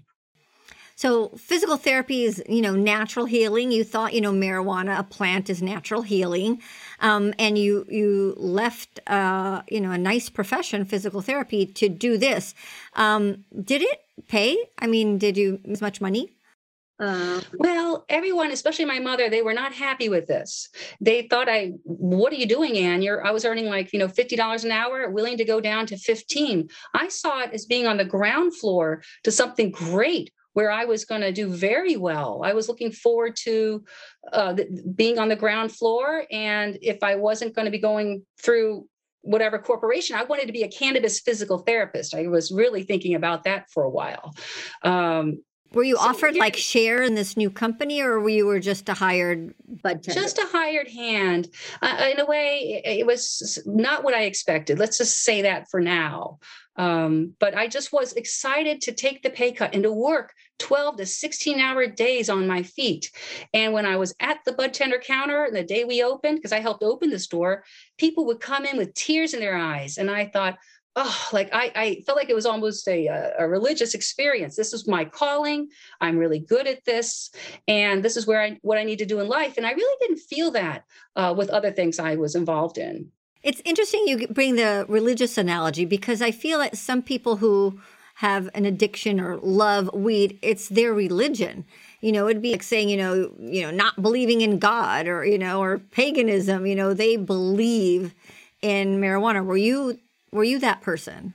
So 0.94 1.30
physical 1.30 1.78
therapy 1.78 2.25
is, 2.25 2.42
you 2.49 2.62
know, 2.62 2.76
natural 2.76 3.25
healing. 3.25 3.72
You 3.72 3.82
thought, 3.82 4.12
you 4.12 4.20
know, 4.20 4.30
marijuana, 4.30 4.99
a 4.99 5.02
plant, 5.02 5.50
is 5.50 5.62
natural 5.62 6.02
healing, 6.02 6.61
um, 7.00 7.34
and 7.38 7.58
you 7.58 7.87
you 7.88 8.34
left, 8.37 9.00
uh, 9.08 9.62
you 9.68 9.80
know, 9.80 9.90
a 9.90 9.99
nice 9.99 10.28
profession, 10.28 10.84
physical 10.84 11.20
therapy, 11.20 11.66
to 11.66 11.88
do 11.88 12.18
this. 12.18 12.54
Um, 12.94 13.44
did 13.64 13.82
it 13.82 14.00
pay? 14.28 14.56
I 14.78 14.87
mean, 14.87 15.18
did 15.18 15.37
you 15.37 15.61
as 15.68 15.80
much 15.80 16.00
money? 16.00 16.37
Uh, 16.99 17.40
well, 17.54 18.04
everyone, 18.08 18.50
especially 18.52 18.84
my 18.84 19.00
mother, 19.00 19.28
they 19.28 19.42
were 19.42 19.54
not 19.54 19.72
happy 19.72 20.08
with 20.08 20.26
this. 20.26 20.68
They 21.00 21.22
thought 21.22 21.49
I, 21.49 21.72
what 21.82 22.32
are 22.32 22.37
you 22.37 22.46
doing, 22.46 22.78
Anne? 22.78 23.02
You're, 23.02 23.26
I 23.26 23.32
was 23.32 23.44
earning 23.44 23.66
like, 23.66 23.92
you 23.92 23.99
know, 23.99 24.06
$50 24.06 24.64
an 24.64 24.70
hour, 24.70 25.11
willing 25.11 25.37
to 25.38 25.44
go 25.44 25.61
down 25.61 25.87
to 25.87 25.96
15. 25.96 26.68
I 26.94 27.08
saw 27.08 27.40
it 27.40 27.50
as 27.52 27.66
being 27.66 27.87
on 27.87 27.96
the 27.96 28.04
ground 28.04 28.56
floor 28.56 29.02
to 29.25 29.32
something 29.32 29.72
great 29.72 30.30
where 30.52 30.70
I 30.70 30.84
was 30.84 31.04
going 31.04 31.22
to 31.22 31.32
do 31.32 31.49
very 31.49 31.96
well. 31.96 32.42
I 32.44 32.52
was 32.52 32.68
looking 32.68 32.92
forward 32.92 33.37
to 33.44 33.84
uh, 34.32 34.54
being 34.94 35.18
on 35.18 35.28
the 35.28 35.37
ground 35.37 35.72
floor. 35.72 36.25
And 36.30 36.78
if 36.82 37.02
I 37.02 37.16
wasn't 37.16 37.54
going 37.54 37.64
to 37.64 37.70
be 37.70 37.78
going 37.78 38.25
through 38.40 38.87
whatever 39.22 39.58
corporation, 39.58 40.16
I 40.16 40.25
wanted 40.25 40.46
to 40.46 40.52
be 40.52 40.62
a 40.62 40.68
cannabis 40.68 41.20
physical 41.20 41.58
therapist. 41.58 42.14
I 42.14 42.26
was 42.26 42.52
really 42.52 42.82
thinking 42.82 43.14
about 43.14 43.44
that 43.44 43.70
for 43.70 43.82
a 43.82 43.90
while. 43.90 44.34
Um, 44.82 45.42
were 45.75 45.85
you 45.85 45.97
so 45.97 46.02
offered 46.02 46.37
like 46.37 46.57
share 46.57 47.02
in 47.02 47.14
this 47.14 47.37
new 47.37 47.50
company, 47.50 48.00
or 48.00 48.21
were 48.21 48.29
you 48.29 48.47
were 48.47 48.61
just 48.61 48.88
a 48.88 48.95
hired 48.95 49.55
tender? 49.83 50.12
Just 50.12 50.38
a 50.38 50.47
hired 50.47 50.88
hand. 50.88 51.49
Uh, 51.81 52.11
in 52.12 52.21
a 52.21 52.26
way, 52.26 52.83
it, 52.85 53.07
was 53.07 53.59
not 53.67 54.05
what 54.05 54.14
I 54.14 54.23
expected. 54.23 54.79
Let's 54.79 54.99
just 54.99 55.25
say 55.25 55.43
that 55.43 55.71
for 55.71 55.81
now. 55.81 56.38
Um, 56.76 57.35
but 57.38 57.55
I 57.55 57.67
just 57.67 57.93
was 57.93 58.14
excited 58.14 58.81
to 58.83 58.93
take 58.93 59.23
the 59.23 59.31
pay 59.31 59.52
cut 59.52 59.75
and 59.75 59.83
to 59.83 59.93
work 59.93 60.33
12 60.59 60.97
to 60.99 61.07
16 61.07 61.61
hour 61.61 61.87
days 61.87 62.31
on 62.31 62.47
my 62.47 62.62
feet. 62.62 63.11
And 63.52 63.73
when 63.73 63.85
I 63.85 63.97
was 63.97 64.14
at 64.21 64.38
the 64.45 64.52
bud 64.52 64.73
tender 64.73 64.99
counter 64.99 65.45
and 65.45 65.55
the 65.55 65.64
day 65.64 65.85
we 65.85 66.02
opened, 66.02 66.37
because 66.37 66.52
I 66.52 66.61
helped 66.61 66.83
open 66.83 67.11
the 67.11 67.19
store, 67.19 67.64
people 67.99 68.25
would 68.26 68.41
come 68.41 68.64
in 68.64 68.79
with 68.79 68.95
tears 68.95 69.35
in 69.35 69.41
their 69.41 69.57
eyes. 69.57 69.99
And 69.99 70.11
I 70.11 70.26
thought, 70.26 70.57
oh, 70.96 71.28
like 71.32 71.50
I, 71.52 71.72
I 71.75 72.02
felt 72.06 72.16
like 72.16 72.30
it 72.30 72.34
was 72.34 72.46
almost 72.46 72.87
a, 72.88 73.32
a 73.38 73.49
religious 73.49 73.94
experience. 73.94 74.56
This 74.56 74.72
is 74.72 74.87
my 74.87 75.04
calling. 75.04 75.68
I'm 76.00 76.18
really 76.18 76.40
good 76.40 76.66
at 76.66 76.84
this, 76.84 77.30
and 77.68 78.02
this 78.02 78.16
is 78.16 78.26
where 78.26 78.42
I 78.42 78.58
what 78.62 78.78
I 78.78 78.84
need 78.84 78.99
to 78.99 79.06
do 79.06 79.20
in 79.20 79.28
life. 79.28 79.56
And 79.56 79.66
I 79.66 79.72
really 79.72 79.96
didn't 80.00 80.20
feel 80.20 80.50
that 80.52 80.84
uh, 81.16 81.34
with 81.37 81.50
other 81.50 81.70
things 81.70 81.99
I 81.99 82.16
was 82.16 82.34
involved 82.34 82.78
in. 82.78 83.11
It's 83.42 83.62
interesting 83.64 84.04
you 84.06 84.28
bring 84.28 84.54
the 84.54 84.87
religious 84.88 85.37
analogy 85.37 85.84
because 85.84 86.22
I 86.22 86.30
feel 86.30 86.61
that 86.61 86.76
some 86.76 87.02
people 87.02 87.37
who 87.37 87.80
have 88.16 88.49
an 88.54 88.64
addiction 88.64 89.18
or 89.18 89.37
love 89.38 89.92
weed, 89.92 90.38
it's 90.42 90.68
their 90.68 90.94
religion. 90.94 91.64
You 92.00 92.12
know, 92.12 92.28
it'd 92.28 92.42
be 92.42 92.52
like 92.52 92.62
saying, 92.62 92.88
you 92.88 92.96
know, 92.96 93.32
you 93.40 93.62
know, 93.62 93.70
not 93.70 94.00
believing 94.00 94.42
in 94.42 94.58
God 94.58 95.08
or, 95.08 95.25
you 95.25 95.38
know, 95.38 95.61
or 95.61 95.78
paganism, 95.78 96.66
you 96.66 96.76
know, 96.76 96.94
they 96.94 97.16
believe 97.16 98.14
in 98.61 99.00
marijuana. 99.00 99.44
Were 99.44 99.56
you 99.56 99.99
were 100.32 100.44
you 100.44 100.58
that 100.60 100.80
person? 100.80 101.34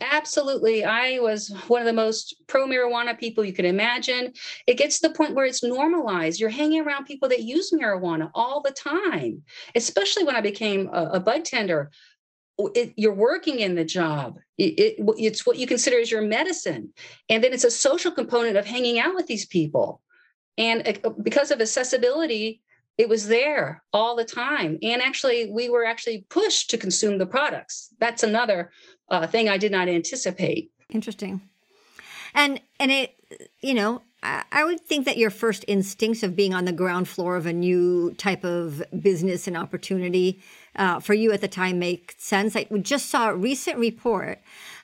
Absolutely. 0.00 0.84
I 0.84 1.18
was 1.20 1.48
one 1.68 1.80
of 1.80 1.86
the 1.86 1.92
most 1.92 2.36
pro 2.46 2.66
marijuana 2.66 3.18
people 3.18 3.44
you 3.44 3.52
could 3.52 3.64
imagine. 3.64 4.32
It 4.66 4.76
gets 4.76 5.00
to 5.00 5.08
the 5.08 5.14
point 5.14 5.34
where 5.34 5.46
it's 5.46 5.62
normalized. 5.62 6.38
You're 6.38 6.50
hanging 6.50 6.82
around 6.82 7.06
people 7.06 7.28
that 7.30 7.42
use 7.42 7.72
marijuana 7.72 8.30
all 8.34 8.60
the 8.60 8.70
time, 8.70 9.42
especially 9.74 10.24
when 10.24 10.36
I 10.36 10.40
became 10.40 10.88
a, 10.92 11.12
a 11.14 11.20
bud 11.20 11.44
tender. 11.44 11.90
It, 12.74 12.92
you're 12.96 13.14
working 13.14 13.60
in 13.60 13.74
the 13.74 13.84
job. 13.84 14.38
It, 14.58 14.78
it, 14.78 14.94
it's 15.16 15.46
what 15.46 15.58
you 15.58 15.66
consider 15.66 15.98
as 15.98 16.10
your 16.10 16.22
medicine. 16.22 16.92
And 17.28 17.42
then 17.42 17.52
it's 17.52 17.64
a 17.64 17.70
social 17.70 18.12
component 18.12 18.56
of 18.56 18.66
hanging 18.66 18.98
out 18.98 19.14
with 19.14 19.28
these 19.28 19.46
people. 19.46 20.02
And 20.58 21.00
uh, 21.04 21.10
because 21.22 21.50
of 21.50 21.60
accessibility, 21.60 22.62
it 22.98 23.08
was 23.08 23.28
there 23.28 23.82
all 23.92 24.16
the 24.16 24.24
time 24.24 24.78
and 24.82 25.00
actually 25.00 25.50
we 25.50 25.70
were 25.70 25.84
actually 25.84 26.26
pushed 26.28 26.68
to 26.68 26.76
consume 26.76 27.18
the 27.18 27.26
products 27.26 27.94
that's 27.98 28.22
another 28.22 28.70
uh, 29.08 29.26
thing 29.26 29.48
i 29.48 29.56
did 29.56 29.72
not 29.72 29.88
anticipate 29.88 30.70
interesting 30.90 31.40
and 32.34 32.60
and 32.78 32.90
it 32.90 33.14
you 33.60 33.74
know 33.74 34.02
I 34.20 34.64
would 34.64 34.80
think 34.80 35.04
that 35.04 35.16
your 35.16 35.30
first 35.30 35.64
instincts 35.68 36.24
of 36.24 36.34
being 36.34 36.52
on 36.52 36.64
the 36.64 36.72
ground 36.72 37.06
floor 37.06 37.36
of 37.36 37.46
a 37.46 37.52
new 37.52 38.14
type 38.14 38.44
of 38.44 38.82
business 39.00 39.46
and 39.46 39.56
opportunity 39.56 40.40
uh, 40.74 40.98
for 40.98 41.14
you 41.14 41.30
at 41.32 41.40
the 41.40 41.48
time 41.48 41.78
make 41.78 42.16
sense. 42.18 42.56
I 42.56 42.64
just 42.64 43.10
saw 43.10 43.30
a 43.30 43.36
recent 43.36 43.78
report 43.78 44.40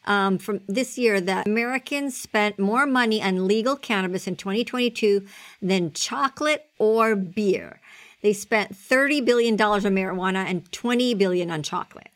um, 0.06 0.38
from 0.38 0.60
this 0.68 0.96
year 0.96 1.20
that 1.20 1.48
Americans 1.48 2.16
spent 2.16 2.60
more 2.60 2.86
money 2.86 3.20
on 3.20 3.48
legal 3.48 3.74
cannabis 3.74 4.28
in 4.28 4.36
2022 4.36 5.26
than 5.60 5.92
chocolate 5.92 6.66
or 6.78 7.16
beer. 7.16 7.80
They 8.24 8.32
spent 8.32 8.72
$30 8.72 9.22
billion 9.22 9.60
on 9.60 9.82
marijuana 9.82 10.46
and 10.46 10.72
20 10.72 11.12
billion 11.12 11.50
on 11.50 11.62
chocolate. 11.62 12.08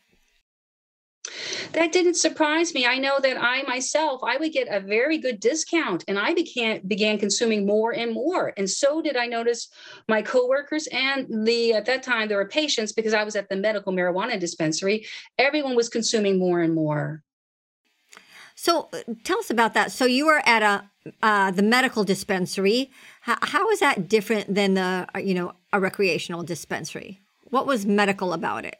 That 1.73 1.91
didn't 1.91 2.15
surprise 2.15 2.73
me. 2.73 2.87
I 2.87 2.97
know 2.97 3.19
that 3.19 3.37
I 3.39 3.61
myself, 3.61 4.21
I 4.23 4.37
would 4.37 4.51
get 4.51 4.67
a 4.71 4.79
very 4.79 5.19
good 5.19 5.39
discount 5.39 6.03
and 6.07 6.17
I 6.17 6.33
began 6.33 6.81
began 6.87 7.19
consuming 7.19 7.67
more 7.67 7.91
and 7.91 8.11
more. 8.11 8.53
And 8.57 8.67
so 8.67 9.03
did 9.03 9.17
I 9.17 9.27
notice 9.27 9.69
my 10.07 10.23
coworkers 10.23 10.87
and 10.91 11.45
the 11.45 11.73
at 11.73 11.85
that 11.85 12.01
time 12.01 12.27
there 12.27 12.37
were 12.37 12.47
patients 12.47 12.91
because 12.91 13.13
I 13.13 13.23
was 13.23 13.35
at 13.35 13.47
the 13.47 13.55
medical 13.55 13.93
marijuana 13.93 14.39
dispensary. 14.39 15.05
Everyone 15.37 15.75
was 15.75 15.89
consuming 15.89 16.39
more 16.39 16.59
and 16.59 16.73
more. 16.73 17.21
So 18.55 18.89
uh, 18.91 19.13
tell 19.23 19.37
us 19.37 19.51
about 19.51 19.75
that. 19.75 19.91
So 19.91 20.05
you 20.05 20.25
were 20.25 20.41
at 20.43 20.63
a 20.63 20.89
uh, 21.21 21.51
the 21.51 21.63
medical 21.63 22.03
dispensary. 22.03 22.89
How, 23.21 23.37
how 23.43 23.69
is 23.69 23.79
that 23.79 24.09
different 24.09 24.55
than 24.55 24.73
the 24.73 25.07
uh, 25.13 25.19
you 25.19 25.35
know 25.35 25.53
a 25.71 25.79
recreational 25.79 26.43
dispensary? 26.43 27.21
What 27.45 27.67
was 27.67 27.85
medical 27.85 28.33
about 28.33 28.65
it? 28.65 28.77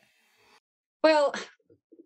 Well, 1.04 1.34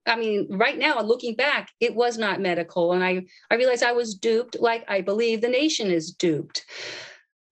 I 0.05 0.15
mean, 0.15 0.47
right 0.49 0.77
now, 0.77 1.01
looking 1.01 1.35
back, 1.35 1.69
it 1.79 1.95
was 1.95 2.17
not 2.17 2.41
medical. 2.41 2.93
And 2.93 3.03
I, 3.03 3.23
I 3.49 3.55
realized 3.55 3.83
I 3.83 3.93
was 3.93 4.15
duped, 4.15 4.59
like 4.59 4.83
I 4.87 5.01
believe 5.01 5.41
the 5.41 5.47
nation 5.47 5.91
is 5.91 6.11
duped. 6.11 6.65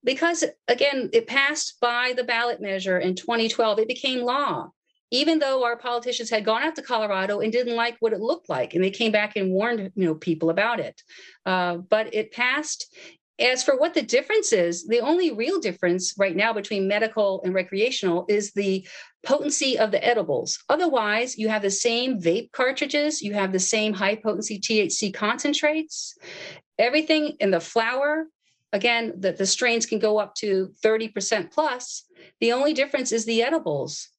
Because 0.04 0.44
again, 0.68 1.10
it 1.14 1.28
passed 1.28 1.80
by 1.80 2.14
the 2.16 2.24
ballot 2.24 2.60
measure 2.62 2.98
in 2.98 3.16
2012, 3.16 3.80
it 3.80 3.88
became 3.88 4.22
law. 4.22 4.70
Even 5.14 5.40
though 5.40 5.66
our 5.66 5.78
politicians 5.78 6.30
had 6.30 6.46
gone 6.46 6.64
out 6.64 6.76
to 6.76 6.82
Colorado 6.82 7.42
and 7.42 7.52
didn't 7.52 7.76
like 7.76 7.98
what 8.00 8.14
it 8.14 8.22
looked 8.22 8.48
like, 8.48 8.74
and 8.74 8.84
they 8.84 8.90
came 8.90 9.12
back 9.12 9.36
and 9.36 9.52
warned 9.52 9.92
you 9.96 10.06
know 10.06 10.16
people 10.16 10.50
about 10.50 10.80
it, 10.80 11.02
uh, 11.46 11.78
but 11.78 12.14
it 12.14 12.32
passed 12.32 12.88
as 13.40 13.64
for 13.64 13.78
what 13.78 13.94
the 13.94 14.02
difference 14.02 14.54
is, 14.54 14.86
the 14.88 15.00
only 15.00 15.32
real 15.32 15.60
difference 15.60 16.14
right 16.18 16.36
now 16.36 16.54
between 16.54 16.88
medical 16.88 17.42
and 17.44 17.54
recreational 17.54 18.26
is 18.28 18.52
the 18.52 18.88
potency 19.24 19.78
of 19.80 19.92
the 19.92 20.04
edibles. 20.04 20.60
Otherwise, 20.70 21.38
you 21.38 21.50
have 21.50 21.62
the 21.62 21.72
same 21.72 22.20
vape 22.20 22.52
cartridges, 22.52 23.22
you 23.22 23.34
have 23.34 23.52
the 23.52 23.60
same 23.60 23.94
high 23.94 24.16
potency 24.16 24.60
THC 24.60 25.14
concentrates, 25.14 26.18
everything 26.78 27.36
in 27.40 27.52
the 27.52 27.60
flower. 27.60 28.28
Again, 28.74 29.14
the, 29.18 29.34
the 29.34 29.46
strains 29.46 29.86
can 29.86 30.00
go 30.00 30.18
up 30.18 30.36
to 30.36 30.72
30% 30.84 31.52
plus. 31.52 32.06
The 32.40 32.54
only 32.54 32.74
difference 32.74 33.12
is 33.12 33.26
the 33.26 33.44
edibles. 33.44 34.11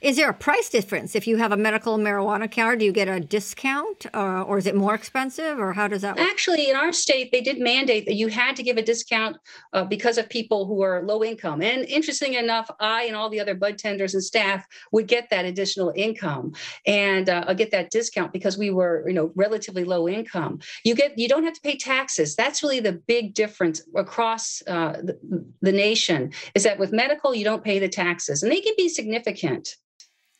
Is 0.00 0.16
there 0.16 0.30
a 0.30 0.34
price 0.34 0.68
difference 0.68 1.16
if 1.16 1.26
you 1.26 1.38
have 1.38 1.50
a 1.50 1.56
medical 1.56 1.98
marijuana 1.98 2.48
card? 2.48 2.78
Do 2.78 2.84
you 2.84 2.92
get 2.92 3.08
a 3.08 3.18
discount, 3.18 4.06
uh, 4.14 4.42
or 4.42 4.56
is 4.56 4.66
it 4.66 4.76
more 4.76 4.94
expensive, 4.94 5.58
or 5.58 5.72
how 5.72 5.88
does 5.88 6.02
that? 6.02 6.16
Work? 6.16 6.24
Actually, 6.24 6.70
in 6.70 6.76
our 6.76 6.92
state, 6.92 7.32
they 7.32 7.40
did 7.40 7.58
mandate 7.58 8.06
that 8.06 8.14
you 8.14 8.28
had 8.28 8.54
to 8.54 8.62
give 8.62 8.76
a 8.76 8.82
discount 8.82 9.38
uh, 9.72 9.82
because 9.82 10.16
of 10.16 10.28
people 10.28 10.66
who 10.66 10.82
are 10.82 11.02
low 11.02 11.24
income. 11.24 11.62
And 11.62 11.84
interesting 11.86 12.34
enough, 12.34 12.70
I 12.78 13.06
and 13.06 13.16
all 13.16 13.28
the 13.28 13.40
other 13.40 13.56
bud 13.56 13.76
tenders 13.76 14.14
and 14.14 14.22
staff 14.22 14.64
would 14.92 15.08
get 15.08 15.30
that 15.30 15.44
additional 15.44 15.92
income 15.96 16.52
and 16.86 17.28
uh, 17.28 17.52
get 17.54 17.72
that 17.72 17.90
discount 17.90 18.32
because 18.32 18.56
we 18.56 18.70
were, 18.70 19.02
you 19.08 19.14
know, 19.14 19.32
relatively 19.34 19.82
low 19.82 20.08
income. 20.08 20.60
You 20.84 20.94
get, 20.94 21.18
you 21.18 21.26
don't 21.26 21.42
have 21.42 21.54
to 21.54 21.60
pay 21.60 21.76
taxes. 21.76 22.36
That's 22.36 22.62
really 22.62 22.78
the 22.78 22.92
big 22.92 23.34
difference 23.34 23.82
across 23.96 24.62
uh, 24.68 24.92
the, 25.02 25.18
the 25.60 25.72
nation. 25.72 26.30
Is 26.54 26.62
that 26.62 26.78
with 26.78 26.92
medical, 26.92 27.34
you 27.34 27.42
don't 27.42 27.64
pay 27.64 27.80
the 27.80 27.88
taxes, 27.88 28.44
and 28.44 28.52
they 28.52 28.60
can 28.60 28.74
be 28.76 28.88
significant. 28.88 29.74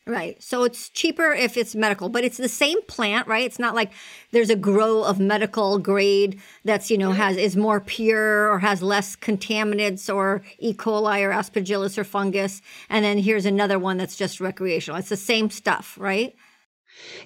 Right. 0.07 0.41
So 0.41 0.63
it's 0.63 0.89
cheaper 0.89 1.33
if 1.33 1.55
it's 1.55 1.75
medical, 1.75 2.09
but 2.09 2.23
it's 2.23 2.37
the 2.37 2.49
same 2.49 2.81
plant, 2.83 3.27
right? 3.27 3.45
It's 3.45 3.59
not 3.59 3.75
like 3.75 3.91
there's 4.31 4.49
a 4.49 4.55
grow 4.55 5.03
of 5.03 5.19
medical 5.19 5.77
grade 5.77 6.39
that's, 6.65 6.89
you 6.89 6.97
know, 6.97 7.11
has 7.11 7.37
is 7.37 7.55
more 7.55 7.79
pure 7.79 8.49
or 8.51 8.57
has 8.57 8.81
less 8.81 9.15
contaminants 9.15 10.13
or 10.13 10.41
E. 10.57 10.73
coli 10.73 11.21
or 11.21 11.29
aspergillus 11.29 11.95
or 11.95 12.03
fungus. 12.03 12.61
And 12.89 13.05
then 13.05 13.19
here's 13.19 13.45
another 13.45 13.77
one 13.77 13.97
that's 13.97 14.15
just 14.15 14.41
recreational. 14.41 14.97
It's 14.97 15.09
the 15.09 15.17
same 15.17 15.51
stuff, 15.51 15.95
right? 15.99 16.33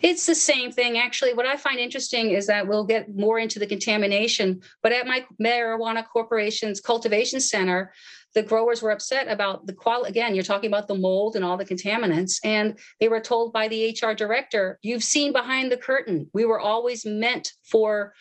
It's 0.01 0.25
the 0.25 0.35
same 0.35 0.71
thing. 0.71 0.97
Actually, 0.97 1.33
what 1.33 1.45
I 1.45 1.57
find 1.57 1.79
interesting 1.79 2.31
is 2.31 2.47
that 2.47 2.67
we'll 2.67 2.85
get 2.85 3.15
more 3.15 3.39
into 3.39 3.59
the 3.59 3.67
contamination, 3.67 4.61
but 4.81 4.91
at 4.91 5.07
my 5.07 5.25
marijuana 5.41 6.05
corporation's 6.05 6.81
cultivation 6.81 7.39
center, 7.39 7.93
the 8.33 8.43
growers 8.43 8.81
were 8.81 8.91
upset 8.91 9.27
about 9.27 9.67
the 9.67 9.73
quality. 9.73 10.09
Again, 10.09 10.33
you're 10.35 10.43
talking 10.43 10.69
about 10.69 10.87
the 10.87 10.95
mold 10.95 11.35
and 11.35 11.45
all 11.45 11.57
the 11.57 11.65
contaminants. 11.65 12.39
And 12.43 12.77
they 12.99 13.07
were 13.07 13.19
told 13.19 13.53
by 13.53 13.67
the 13.67 13.89
HR 13.89 14.13
director, 14.13 14.79
you've 14.81 15.03
seen 15.03 15.31
behind 15.31 15.71
the 15.71 15.77
curtain. 15.77 16.29
We 16.33 16.45
were 16.45 16.59
always 16.59 17.05
meant 17.05 17.53
for, 17.63 18.13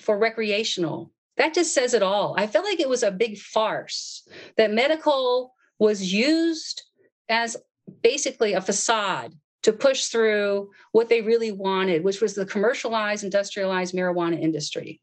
for 0.00 0.18
recreational. 0.18 1.12
That 1.36 1.54
just 1.54 1.74
says 1.74 1.94
it 1.94 2.02
all. 2.02 2.34
I 2.38 2.46
felt 2.46 2.64
like 2.64 2.80
it 2.80 2.88
was 2.88 3.02
a 3.02 3.10
big 3.10 3.38
farce 3.38 4.26
that 4.56 4.72
medical 4.72 5.54
was 5.78 6.12
used 6.12 6.82
as 7.28 7.56
basically 8.02 8.54
a 8.54 8.60
facade 8.60 9.34
to 9.62 9.72
push 9.72 10.06
through 10.06 10.70
what 10.92 11.08
they 11.08 11.22
really 11.22 11.52
wanted, 11.52 12.04
which 12.04 12.20
was 12.20 12.34
the 12.34 12.46
commercialized, 12.46 13.24
industrialized 13.24 13.94
marijuana 13.94 14.40
industry. 14.40 15.00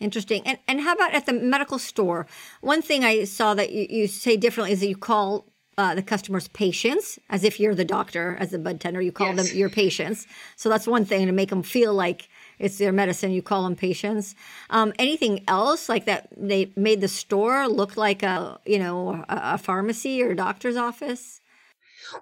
Interesting. 0.00 0.42
And 0.46 0.58
and 0.66 0.80
how 0.80 0.92
about 0.94 1.14
at 1.14 1.26
the 1.26 1.32
medical 1.32 1.78
store? 1.78 2.26
One 2.60 2.82
thing 2.82 3.04
I 3.04 3.24
saw 3.24 3.54
that 3.54 3.72
you, 3.72 3.86
you 3.88 4.06
say 4.06 4.36
differently 4.36 4.72
is 4.72 4.80
that 4.80 4.88
you 4.88 4.96
call 4.96 5.46
uh, 5.76 5.94
the 5.94 6.02
customers 6.02 6.48
patients, 6.48 7.18
as 7.30 7.44
if 7.44 7.58
you're 7.58 7.74
the 7.74 7.84
doctor, 7.84 8.36
as 8.38 8.50
the 8.50 8.58
bud 8.58 8.80
tender. 8.80 9.00
You 9.00 9.12
call 9.12 9.34
yes. 9.34 9.48
them 9.48 9.58
your 9.58 9.68
patients. 9.68 10.26
So 10.56 10.68
that's 10.68 10.86
one 10.86 11.04
thing 11.04 11.26
to 11.26 11.32
make 11.32 11.50
them 11.50 11.62
feel 11.62 11.94
like 11.94 12.28
it's 12.58 12.78
their 12.78 12.92
medicine. 12.92 13.32
You 13.32 13.42
call 13.42 13.64
them 13.64 13.76
patients. 13.76 14.34
Um, 14.70 14.92
anything 14.98 15.42
else 15.48 15.88
like 15.88 16.06
that? 16.06 16.28
They 16.36 16.72
made 16.76 17.00
the 17.00 17.08
store 17.08 17.68
look 17.68 17.96
like 17.96 18.22
a 18.22 18.58
you 18.66 18.78
know 18.78 19.24
a, 19.28 19.54
a 19.54 19.58
pharmacy 19.58 20.22
or 20.22 20.30
a 20.30 20.36
doctor's 20.36 20.76
office. 20.76 21.40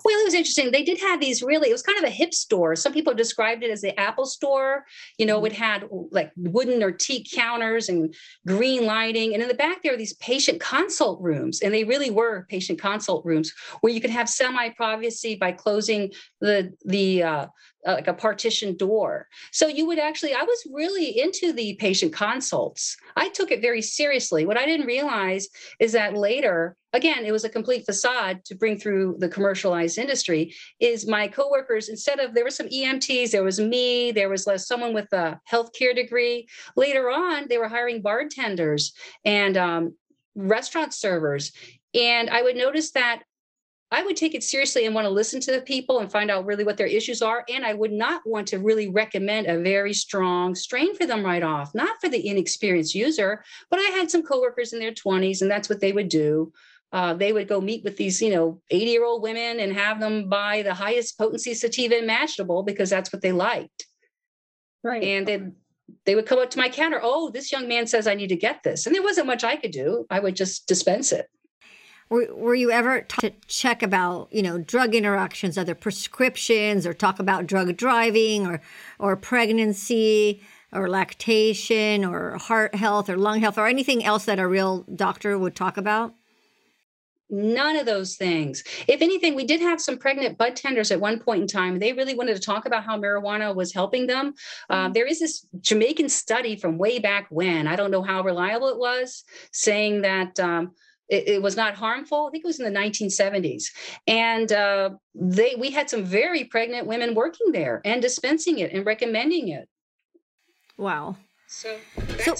Well, 0.05 0.21
it 0.21 0.25
was 0.25 0.35
interesting. 0.35 0.71
They 0.71 0.83
did 0.83 1.01
have 1.01 1.21
these 1.21 1.43
really, 1.43 1.69
it 1.69 1.73
was 1.73 1.83
kind 1.83 1.99
of 1.99 2.05
a 2.05 2.11
hip 2.11 2.35
store. 2.35 2.77
Some 2.77 2.93
people 2.93 3.15
described 3.15 3.63
it 3.63 3.71
as 3.71 3.81
the 3.81 3.99
Apple 3.99 4.27
store. 4.27 4.85
You 5.19 5.27
know, 5.27 5.45
it 5.45 5.53
mm-hmm. 5.53 5.63
had 5.63 5.89
like 6.11 6.33
wooden 6.37 6.83
or 6.83 6.91
teak 6.91 7.31
counters 7.33 7.89
and 7.89 8.15
green 8.47 8.87
lighting. 8.87 9.35
And 9.35 9.43
in 9.43 9.49
the 9.49 9.55
back, 9.55 9.83
there 9.83 9.93
were 9.93 9.99
these 9.99 10.15
patient 10.15 10.61
consult 10.61 11.21
rooms. 11.21 11.61
And 11.61 11.73
they 11.73 11.85
really 11.85 12.11
were 12.11 12.47
patient 12.49 12.81
consult 12.81 13.25
rooms 13.25 13.53
where 13.81 13.93
you 13.93 14.01
could 14.01 14.11
have 14.11 14.29
semi 14.29 14.71
privacy 14.71 15.35
by 15.35 15.53
closing 15.53 16.13
the, 16.43 16.73
the, 16.85 17.23
uh, 17.23 17.47
uh, 17.87 17.95
like 17.95 18.07
a 18.07 18.15
partition 18.15 18.77
door. 18.77 19.27
So 19.51 19.67
you 19.67 19.87
would 19.87 19.99
actually, 19.99 20.35
I 20.35 20.43
was 20.43 20.67
really 20.73 21.19
into 21.19 21.53
the 21.53 21.75
patient 21.81 22.13
consults. 22.13 22.97
I 23.17 23.29
took 23.31 23.51
it 23.51 23.61
very 23.61 23.83
seriously. 23.83 24.47
What 24.47 24.57
I 24.57 24.67
didn't 24.67 24.87
realize 24.87 25.49
is 25.81 25.93
that 25.93 26.15
later, 26.15 26.77
again, 26.93 27.25
it 27.25 27.33
was 27.33 27.45
a 27.45 27.49
complete 27.49 27.85
facade 27.85 28.45
to 28.45 28.55
bring 28.55 28.79
through 28.79 29.17
the 29.19 29.29
commercialized 29.29 29.99
industry. 29.99 30.55
Is 30.79 31.09
my 31.09 31.27
coworkers, 31.27 31.89
instead 31.89 32.21
of 32.21 32.35
there 32.35 32.45
were 32.45 32.51
some 32.51 32.69
EMTs, 32.69 33.33
there 33.33 33.43
was 33.43 33.59
me, 33.59 34.13
there 34.13 34.29
was 34.29 34.47
someone 34.59 34.95
with 34.95 35.13
a 35.13 35.41
healthcare 35.51 35.95
degree. 35.95 36.47
Later 36.77 37.11
on, 37.11 37.47
they 37.49 37.59
were 37.59 37.69
hiring 37.69 38.01
bartenders 38.01 38.93
and 39.25 39.57
um, 39.57 39.97
restaurant 40.37 40.95
servers. 40.95 41.53
And 41.95 42.31
I 42.31 42.43
would 42.43 42.57
notice 42.57 42.93
that 42.93 43.23
I 43.93 44.03
would 44.03 44.17
take 44.17 44.35
it 44.35 44.43
seriously 44.43 44.87
and 44.87 44.95
want 44.95 45.05
to 45.05 45.11
listen 45.11 45.39
to 45.41 45.53
the 45.53 45.61
people 45.61 45.99
and 45.99 46.11
find 46.11 46.31
out 46.31 46.47
really 46.47 46.65
what 46.65 46.79
their 46.79 46.87
issues 46.87 47.21
are. 47.21 47.45
And 47.53 47.63
I 47.63 47.75
would 47.75 47.93
not 47.93 48.23
want 48.25 48.49
to 48.49 48.59
really 48.59 48.89
recommend 48.89 49.47
a 49.47 49.61
very 49.61 49.93
strong 49.93 50.55
strain 50.55 50.97
for 50.97 51.05
them 51.05 51.23
right 51.23 51.43
off, 51.43 51.75
not 51.75 52.01
for 52.01 52.09
the 52.09 52.27
inexperienced 52.27 52.95
user. 52.95 53.45
But 53.71 53.81
I 53.81 53.91
had 53.95 54.11
some 54.11 54.23
coworkers 54.23 54.73
in 54.73 54.79
their 54.79 54.93
20s, 54.93 55.43
and 55.43 55.51
that's 55.51 55.69
what 55.69 55.81
they 55.81 55.93
would 55.93 56.09
do. 56.09 56.55
Uh, 56.91 57.13
they 57.13 57.35
would 57.35 57.49
go 57.49 57.61
meet 57.61 57.85
with 57.85 57.99
these, 57.99 58.21
you 58.23 58.31
know, 58.31 58.63
80 58.71 58.91
year 58.91 59.05
old 59.05 59.23
women 59.23 59.61
and 59.61 59.75
have 59.75 60.01
them 60.01 60.29
buy 60.29 60.63
the 60.63 60.75
highest 60.75 61.19
potency 61.19 61.53
sativa 61.53 61.99
imaginable 61.99 62.63
because 62.63 62.89
that's 62.89 63.13
what 63.13 63.21
they 63.21 63.33
liked. 63.33 63.87
Right. 64.83 65.03
And 65.03 65.27
they 65.27 65.43
they 66.07 66.15
would 66.15 66.27
come 66.27 66.39
up 66.39 66.51
to 66.51 66.59
my 66.59 66.69
counter. 66.69 67.01
Oh, 67.03 67.31
this 67.31 67.53
young 67.53 67.69
man 67.69 67.87
says 67.87 68.07
I 68.07 68.15
need 68.15 68.29
to 68.29 68.37
get 68.37 68.63
this, 68.63 68.87
and 68.87 68.95
there 68.95 69.03
wasn't 69.03 69.27
much 69.27 69.45
I 69.45 69.57
could 69.57 69.71
do. 69.71 70.07
I 70.09 70.21
would 70.21 70.37
just 70.37 70.67
dispense 70.67 71.13
it. 71.13 71.27
Were, 72.13 72.29
were 72.35 72.55
you 72.55 72.71
ever 72.71 73.01
to 73.01 73.33
check 73.47 73.83
about 73.83 74.29
you 74.31 74.43
know 74.43 74.59
drug 74.59 74.95
interactions, 74.95 75.57
other 75.57 75.75
prescriptions, 75.75 76.87
or 76.87 76.93
talk 76.93 77.19
about 77.19 77.47
drug 77.47 77.75
driving, 77.75 78.47
or 78.47 78.61
or 78.99 79.17
pregnancy, 79.17 80.43
or 80.73 80.91
lactation, 80.91 82.05
or 82.05 82.37
heart 82.37 82.75
health, 82.75 83.09
or 83.09 83.17
lung 83.17 83.41
health, 83.41 83.57
or 83.57 83.67
anything 83.67 84.05
else 84.05 84.27
that 84.27 84.39
a 84.39 84.47
real 84.47 84.85
doctor 84.95 85.39
would 85.39 85.57
talk 85.57 85.79
about? 85.79 86.13
None 87.31 87.77
of 87.77 87.87
those 87.87 88.17
things. 88.17 88.63
If 88.87 89.01
anything, 89.01 89.35
we 89.35 89.45
did 89.47 89.63
have 89.63 89.81
some 89.81 89.97
pregnant 89.97 90.37
bud 90.37 90.55
tenders 90.55 90.91
at 90.91 91.01
one 91.01 91.19
point 91.19 91.41
in 91.41 91.49
time. 91.49 91.79
They 91.79 91.95
really 91.95 92.15
wanted 92.15 92.35
to 92.35 92.43
talk 92.43 92.67
about 92.67 92.85
how 92.85 92.99
marijuana 92.99 93.55
was 93.55 93.73
helping 93.73 94.07
them. 94.07 94.35
Uh, 94.69 94.85
mm-hmm. 94.85 94.93
there 94.93 95.07
is 95.07 95.21
this 95.21 95.47
Jamaican 95.63 96.11
study 96.11 96.57
from 96.57 96.77
way 96.77 96.99
back 96.99 97.29
when, 97.31 97.67
I 97.67 97.75
don't 97.75 97.91
know 97.91 98.03
how 98.03 98.23
reliable 98.23 98.69
it 98.69 98.79
was, 98.79 99.25
saying 99.51 100.03
that. 100.03 100.39
Um, 100.39 100.73
it, 101.13 101.29
it, 101.29 101.43
was 101.43 101.57
not 101.57 101.75
harmful. 101.75 102.27
I 102.27 102.31
think 102.31 102.45
it 102.45 102.47
was 102.47 102.59
in 102.59 102.73
the 102.73 102.81
1970s, 102.81 103.65
and 104.07 104.51
uh, 104.51 104.91
they 105.15 105.55
we 105.59 105.71
had 105.71 105.91
some 105.91 106.05
very 106.05 106.45
pregnant 106.45 106.87
women 106.87 107.15
working 107.15 107.53
there 107.53 107.83
and 107.85 108.01
dispensing 108.01 108.59
it 108.59 108.73
and 108.73 108.87
recommending 108.87 109.49
it. 109.49 109.69
Wow. 110.79 111.17
So, 111.47 111.77
so 112.19 112.35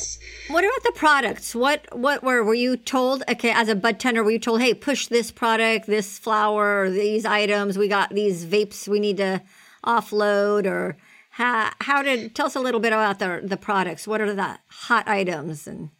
what 0.49 0.65
about 0.65 0.83
the 0.85 0.93
products? 0.95 1.55
What 1.55 1.87
what 1.97 2.23
were 2.23 2.43
were 2.43 2.55
you 2.55 2.79
told? 2.79 3.23
Okay, 3.29 3.51
as 3.51 3.69
a 3.69 3.75
bud 3.75 4.01
tender, 4.01 4.25
were 4.25 4.31
you 4.31 4.39
told, 4.39 4.63
hey, 4.63 4.73
push 4.73 5.09
this 5.09 5.31
product, 5.31 5.87
this 5.87 6.19
flower, 6.19 6.89
these 6.89 7.27
items? 7.27 7.77
We 7.77 7.89
got 7.89 8.09
these 8.15 8.47
vapes 8.47 8.89
we 8.89 9.01
need 9.01 9.19
to 9.19 9.43
offload, 9.85 10.65
or 10.65 10.97
how, 11.31 11.73
how 11.83 12.03
did 12.03 12.35
tell 12.35 12.47
us 12.47 12.57
a 12.57 12.61
little 12.61 12.81
bit 12.81 12.95
about 12.95 13.19
the 13.19 13.43
the 13.45 13.59
products? 13.59 14.09
What 14.09 14.23
are 14.23 14.33
the 14.33 14.59
hot 14.69 15.07
items 15.07 15.67
and 15.67 15.91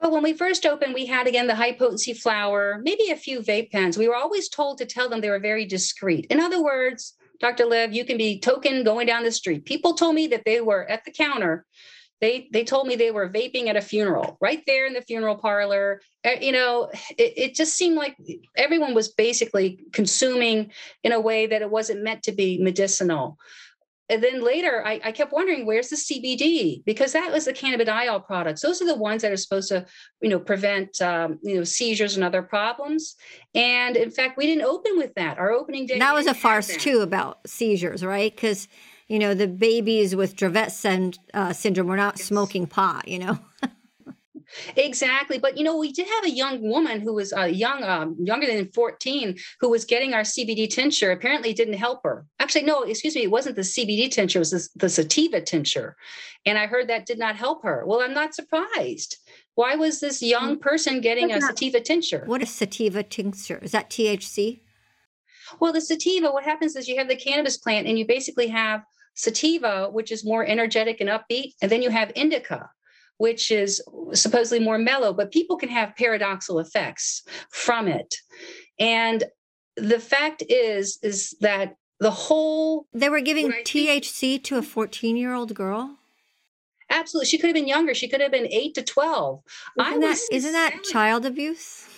well, 0.00 0.10
when 0.10 0.22
we 0.22 0.34
first 0.34 0.66
opened, 0.66 0.94
we 0.94 1.06
had 1.06 1.26
again 1.26 1.46
the 1.46 1.54
high 1.54 1.72
potency 1.72 2.12
flower, 2.12 2.80
maybe 2.82 3.10
a 3.10 3.16
few 3.16 3.40
vape 3.40 3.70
pens. 3.70 3.96
We 3.96 4.08
were 4.08 4.16
always 4.16 4.48
told 4.48 4.78
to 4.78 4.86
tell 4.86 5.08
them 5.08 5.20
they 5.20 5.30
were 5.30 5.38
very 5.38 5.64
discreet. 5.64 6.26
In 6.30 6.40
other 6.40 6.62
words, 6.62 7.14
Dr. 7.40 7.66
Liv, 7.66 7.92
you 7.92 8.04
can 8.04 8.18
be 8.18 8.38
token 8.38 8.84
going 8.84 9.06
down 9.06 9.24
the 9.24 9.32
street. 9.32 9.64
People 9.64 9.94
told 9.94 10.14
me 10.14 10.26
that 10.28 10.44
they 10.44 10.60
were 10.60 10.88
at 10.88 11.04
the 11.04 11.12
counter. 11.12 11.64
They 12.20 12.48
they 12.52 12.64
told 12.64 12.86
me 12.86 12.96
they 12.96 13.10
were 13.10 13.28
vaping 13.28 13.66
at 13.66 13.76
a 13.76 13.82
funeral, 13.82 14.38
right 14.40 14.62
there 14.66 14.86
in 14.86 14.94
the 14.94 15.02
funeral 15.02 15.36
parlor. 15.36 16.00
Uh, 16.24 16.30
you 16.40 16.52
know, 16.52 16.90
it, 17.18 17.34
it 17.36 17.54
just 17.54 17.74
seemed 17.74 17.96
like 17.96 18.16
everyone 18.56 18.94
was 18.94 19.08
basically 19.08 19.80
consuming 19.92 20.72
in 21.04 21.12
a 21.12 21.20
way 21.20 21.46
that 21.46 21.60
it 21.60 21.70
wasn't 21.70 22.02
meant 22.02 22.22
to 22.24 22.32
be 22.32 22.58
medicinal 22.58 23.38
and 24.08 24.22
then 24.22 24.42
later 24.42 24.82
I, 24.86 25.00
I, 25.04 25.12
kept 25.12 25.32
wondering 25.32 25.66
where's 25.66 25.88
the 25.88 25.96
cbd 25.96 26.84
because 26.84 27.12
that 27.12 27.32
was 27.32 27.46
the 27.46 27.52
cannabidiol 27.52 28.24
products. 28.26 28.62
Those 28.62 28.80
are 28.80 28.86
the 28.86 28.96
ones 28.96 29.22
that 29.22 29.32
are 29.32 29.36
supposed 29.36 29.68
to 29.68 29.86
you 30.20 30.28
know 30.28 30.38
prevent 30.38 31.00
um, 31.02 31.38
you 31.42 31.56
know 31.56 31.64
seizures 31.64 32.16
and 32.16 32.24
other 32.24 32.42
problems. 32.42 33.16
And 33.54 33.96
in 33.96 34.10
fact 34.10 34.36
we 34.36 34.46
didn't 34.46 34.64
open 34.64 34.96
with 34.96 35.14
that. 35.14 35.38
Our 35.38 35.52
opening 35.52 35.86
day 35.86 35.98
that 35.98 36.14
was 36.14 36.26
a 36.26 36.34
farce 36.34 36.76
too 36.76 37.00
about 37.00 37.46
seizures 37.46 38.04
right? 38.04 38.34
Because 38.34 38.68
you 39.08 39.18
know 39.18 39.34
the 39.34 39.48
babies 39.48 40.16
with 40.16 40.36
dravet 40.36 41.18
uh, 41.34 41.52
syndrome 41.52 41.86
were 41.86 41.96
not 41.96 42.18
yes. 42.18 42.26
smoking 42.26 42.66
pot 42.66 43.06
you 43.06 43.18
know 43.18 43.38
Exactly. 44.76 45.38
But, 45.38 45.56
you 45.56 45.64
know, 45.64 45.76
we 45.76 45.92
did 45.92 46.06
have 46.06 46.24
a 46.24 46.30
young 46.30 46.62
woman 46.62 47.00
who 47.00 47.14
was 47.14 47.32
uh, 47.32 47.44
young, 47.44 47.82
um, 47.82 48.16
younger 48.18 48.46
than 48.46 48.70
14, 48.72 49.36
who 49.60 49.70
was 49.70 49.84
getting 49.84 50.14
our 50.14 50.22
CBD 50.22 50.68
tincture. 50.68 51.10
Apparently, 51.10 51.50
it 51.50 51.56
didn't 51.56 51.74
help 51.74 52.02
her. 52.04 52.26
Actually, 52.38 52.64
no, 52.64 52.82
excuse 52.82 53.14
me, 53.14 53.22
it 53.22 53.30
wasn't 53.30 53.56
the 53.56 53.62
CBD 53.62 54.10
tincture, 54.10 54.38
it 54.38 54.40
was 54.40 54.50
the, 54.50 54.68
the 54.76 54.88
sativa 54.88 55.40
tincture. 55.40 55.96
And 56.44 56.58
I 56.58 56.66
heard 56.66 56.88
that 56.88 57.06
did 57.06 57.18
not 57.18 57.36
help 57.36 57.62
her. 57.64 57.84
Well, 57.86 58.00
I'm 58.00 58.14
not 58.14 58.34
surprised. 58.34 59.16
Why 59.54 59.74
was 59.74 60.00
this 60.00 60.22
young 60.22 60.56
mm. 60.56 60.60
person 60.60 61.00
getting 61.00 61.32
a 61.32 61.40
sativa 61.40 61.80
tincture? 61.80 62.22
What 62.26 62.42
is 62.42 62.50
sativa 62.50 63.02
tincture? 63.02 63.58
Is 63.62 63.72
that 63.72 63.90
THC? 63.90 64.60
Well, 65.60 65.72
the 65.72 65.80
sativa, 65.80 66.30
what 66.30 66.44
happens 66.44 66.76
is 66.76 66.88
you 66.88 66.98
have 66.98 67.08
the 67.08 67.16
cannabis 67.16 67.56
plant 67.56 67.86
and 67.86 67.98
you 67.98 68.06
basically 68.06 68.48
have 68.48 68.82
sativa, 69.14 69.88
which 69.90 70.12
is 70.12 70.24
more 70.24 70.44
energetic 70.44 71.00
and 71.00 71.08
upbeat, 71.08 71.54
and 71.62 71.70
then 71.70 71.82
you 71.82 71.90
have 71.90 72.12
indica, 72.14 72.70
which 73.18 73.50
is 73.50 73.82
supposedly 74.12 74.64
more 74.64 74.78
mellow, 74.78 75.12
but 75.12 75.32
people 75.32 75.56
can 75.56 75.68
have 75.68 75.96
paradoxical 75.96 76.58
effects 76.58 77.22
from 77.50 77.88
it. 77.88 78.14
And 78.78 79.24
the 79.76 80.00
fact 80.00 80.42
is, 80.48 80.98
is 81.02 81.36
that 81.40 81.76
the 81.98 82.10
whole 82.10 82.86
they 82.92 83.08
were 83.08 83.20
giving 83.20 83.50
THC 83.50 84.20
think, 84.20 84.44
to 84.44 84.58
a 84.58 84.62
14 84.62 85.16
year 85.16 85.32
old 85.32 85.54
girl. 85.54 85.96
Absolutely, 86.90 87.26
she 87.26 87.38
could 87.38 87.48
have 87.48 87.54
been 87.54 87.66
younger. 87.66 87.94
She 87.94 88.08
could 88.08 88.20
have 88.20 88.30
been 88.30 88.46
eight 88.46 88.74
to 88.74 88.82
12. 88.82 89.42
Isn't, 89.80 90.00
that, 90.00 90.18
isn't 90.30 90.52
that 90.52 90.84
child 90.84 91.26
abuse? 91.26 91.88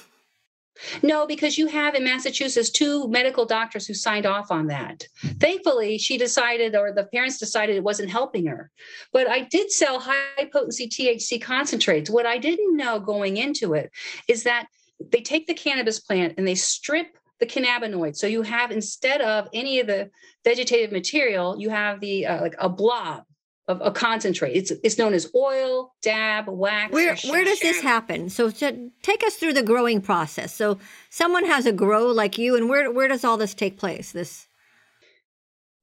No, 1.02 1.26
because 1.26 1.58
you 1.58 1.66
have 1.66 1.94
in 1.94 2.04
Massachusetts 2.04 2.70
two 2.70 3.08
medical 3.08 3.44
doctors 3.44 3.86
who 3.86 3.94
signed 3.94 4.26
off 4.26 4.50
on 4.50 4.66
that. 4.68 5.06
Thankfully, 5.38 5.98
she 5.98 6.18
decided, 6.18 6.76
or 6.76 6.92
the 6.92 7.04
parents 7.04 7.38
decided 7.38 7.76
it 7.76 7.84
wasn't 7.84 8.10
helping 8.10 8.46
her. 8.46 8.70
But 9.12 9.28
I 9.28 9.40
did 9.40 9.70
sell 9.70 10.00
high 10.00 10.48
potency 10.52 10.88
THC 10.88 11.40
concentrates. 11.40 12.10
What 12.10 12.26
I 12.26 12.38
didn't 12.38 12.76
know 12.76 13.00
going 13.00 13.36
into 13.36 13.74
it 13.74 13.90
is 14.28 14.44
that 14.44 14.66
they 15.12 15.20
take 15.20 15.46
the 15.46 15.54
cannabis 15.54 16.00
plant 16.00 16.34
and 16.38 16.46
they 16.46 16.54
strip 16.54 17.16
the 17.38 17.46
cannabinoids. 17.46 18.16
So 18.16 18.26
you 18.26 18.42
have 18.42 18.70
instead 18.70 19.20
of 19.20 19.48
any 19.52 19.78
of 19.80 19.86
the 19.86 20.10
vegetative 20.44 20.90
material, 20.90 21.56
you 21.58 21.70
have 21.70 22.00
the 22.00 22.26
uh, 22.26 22.40
like 22.40 22.56
a 22.58 22.68
blob 22.68 23.24
of 23.68 23.82
a 23.84 23.90
concentrate. 23.90 24.56
It's 24.56 24.72
it's 24.82 24.98
known 24.98 25.12
as 25.12 25.30
oil, 25.34 25.94
dab, 26.02 26.48
wax. 26.48 26.92
Where 26.92 27.14
where 27.28 27.44
does 27.44 27.60
this 27.60 27.80
happen? 27.80 28.30
So 28.30 28.50
take 28.50 29.22
us 29.24 29.36
through 29.36 29.52
the 29.52 29.62
growing 29.62 30.00
process. 30.00 30.54
So 30.54 30.78
someone 31.10 31.44
has 31.44 31.66
a 31.66 31.72
grow 31.72 32.06
like 32.06 32.38
you, 32.38 32.56
and 32.56 32.68
where 32.68 32.90
where 32.90 33.08
does 33.08 33.24
all 33.24 33.36
this 33.36 33.54
take 33.54 33.78
place? 33.78 34.10
This. 34.10 34.48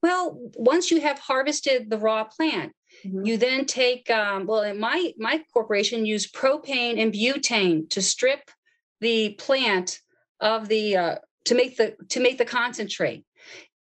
Well, 0.01 0.37
once 0.55 0.91
you 0.91 0.99
have 1.01 1.19
harvested 1.19 1.89
the 1.89 1.97
raw 1.97 2.25
plant, 2.25 2.73
mm-hmm. 3.05 3.25
you 3.25 3.37
then 3.37 3.65
take. 3.65 4.09
Um, 4.09 4.47
well, 4.47 4.63
in 4.63 4.79
my 4.79 5.13
my 5.17 5.43
corporation 5.53 6.05
use 6.07 6.29
propane 6.29 6.99
and 6.99 7.13
butane 7.13 7.87
to 7.91 8.01
strip 8.01 8.49
the 8.99 9.35
plant 9.35 9.99
of 10.39 10.67
the 10.69 10.97
uh, 10.97 11.15
to 11.45 11.55
make 11.55 11.77
the 11.77 11.95
to 12.09 12.19
make 12.19 12.39
the 12.39 12.45
concentrate. 12.45 13.23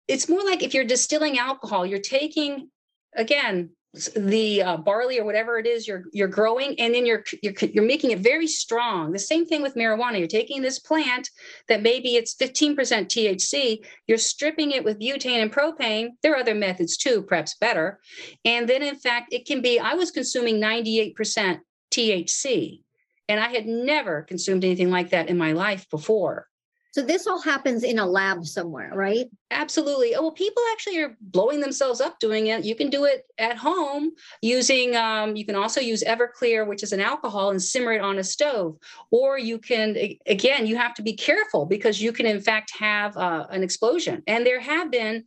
It's 0.08 0.28
more 0.28 0.44
like 0.44 0.64
if 0.64 0.74
you're 0.74 0.84
distilling 0.84 1.38
alcohol, 1.38 1.86
you're 1.86 2.00
taking 2.00 2.70
again 3.16 3.70
the 4.16 4.62
uh, 4.62 4.76
barley 4.76 5.20
or 5.20 5.24
whatever 5.24 5.58
it 5.58 5.66
is 5.66 5.86
you're 5.86 6.04
you're 6.12 6.28
growing 6.28 6.78
and 6.80 6.94
then 6.94 7.06
you're, 7.06 7.22
you're 7.42 7.54
you're 7.72 7.84
making 7.84 8.10
it 8.10 8.18
very 8.18 8.46
strong. 8.46 9.12
The 9.12 9.18
same 9.18 9.46
thing 9.46 9.62
with 9.62 9.76
marijuana. 9.76 10.18
You're 10.18 10.26
taking 10.26 10.62
this 10.62 10.80
plant 10.80 11.30
that 11.68 11.82
maybe 11.82 12.16
it's 12.16 12.34
15% 12.34 12.76
THC 12.76 13.84
you're 14.06 14.18
stripping 14.18 14.72
it 14.72 14.84
with 14.84 14.98
butane 14.98 15.42
and 15.42 15.52
propane. 15.52 16.10
There 16.22 16.32
are 16.32 16.38
other 16.38 16.54
methods 16.54 16.96
too 16.96 17.22
perhaps 17.22 17.54
better. 17.54 18.00
And 18.44 18.68
then 18.68 18.82
in 18.82 18.96
fact 18.96 19.32
it 19.32 19.46
can 19.46 19.62
be 19.62 19.78
I 19.78 19.94
was 19.94 20.10
consuming 20.10 20.60
98% 20.60 21.60
THC 21.92 22.80
and 23.28 23.40
I 23.40 23.48
had 23.48 23.66
never 23.66 24.22
consumed 24.22 24.64
anything 24.64 24.90
like 24.90 25.10
that 25.10 25.28
in 25.28 25.38
my 25.38 25.52
life 25.52 25.88
before 25.88 26.48
so 26.94 27.02
this 27.02 27.26
all 27.26 27.42
happens 27.42 27.82
in 27.82 27.98
a 27.98 28.06
lab 28.06 28.46
somewhere, 28.46 28.92
right? 28.94 29.26
Absolutely. 29.50 30.14
Oh, 30.14 30.22
well, 30.22 30.30
people 30.30 30.62
actually 30.70 31.00
are 31.00 31.16
blowing 31.20 31.58
themselves 31.58 32.00
up 32.00 32.20
doing 32.20 32.46
it. 32.46 32.64
You 32.64 32.76
can 32.76 32.88
do 32.88 33.04
it 33.04 33.26
at 33.36 33.56
home 33.56 34.12
using, 34.42 34.94
um, 34.94 35.34
you 35.34 35.44
can 35.44 35.56
also 35.56 35.80
use 35.80 36.04
Everclear, 36.04 36.64
which 36.64 36.84
is 36.84 36.92
an 36.92 37.00
alcohol, 37.00 37.50
and 37.50 37.60
simmer 37.60 37.94
it 37.94 38.00
on 38.00 38.18
a 38.20 38.22
stove. 38.22 38.76
Or 39.10 39.36
you 39.36 39.58
can, 39.58 39.96
again, 40.26 40.68
you 40.68 40.76
have 40.76 40.94
to 40.94 41.02
be 41.02 41.14
careful 41.14 41.66
because 41.66 42.00
you 42.00 42.12
can, 42.12 42.26
in 42.26 42.40
fact, 42.40 42.70
have 42.78 43.16
uh, 43.16 43.48
an 43.50 43.64
explosion. 43.64 44.22
And 44.28 44.46
there 44.46 44.60
have 44.60 44.92
been 44.92 45.24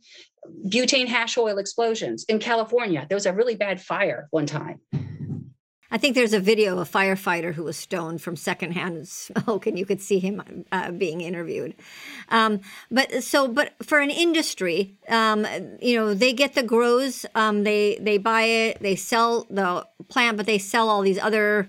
butane 0.68 1.06
hash 1.06 1.36
oil 1.36 1.58
explosions 1.58 2.24
in 2.30 2.38
California. 2.38 3.04
There 3.06 3.16
was 3.16 3.26
a 3.26 3.34
really 3.34 3.56
bad 3.56 3.78
fire 3.78 4.28
one 4.30 4.46
time. 4.46 4.80
I 5.90 5.96
think 5.96 6.14
there's 6.14 6.34
a 6.34 6.40
video 6.40 6.74
of 6.74 6.78
a 6.78 6.98
firefighter 6.98 7.54
who 7.54 7.64
was 7.64 7.76
stoned 7.76 8.20
from 8.20 8.36
secondhand 8.36 9.08
smoke, 9.08 9.66
and 9.66 9.78
you 9.78 9.86
could 9.86 10.02
see 10.02 10.18
him 10.18 10.64
uh, 10.70 10.90
being 10.90 11.22
interviewed. 11.22 11.74
Um, 12.28 12.60
but 12.90 13.24
so, 13.24 13.48
but 13.48 13.72
for 13.82 14.00
an 14.00 14.10
industry, 14.10 14.96
um, 15.08 15.46
you 15.80 15.96
know, 15.96 16.12
they 16.12 16.32
get 16.32 16.54
the 16.54 16.62
grows, 16.62 17.24
um, 17.34 17.64
they 17.64 17.98
they 18.00 18.18
buy 18.18 18.42
it, 18.42 18.80
they 18.80 18.96
sell 18.96 19.46
the 19.48 19.86
plant, 20.08 20.36
but 20.36 20.46
they 20.46 20.58
sell 20.58 20.90
all 20.90 21.00
these 21.00 21.18
other 21.18 21.68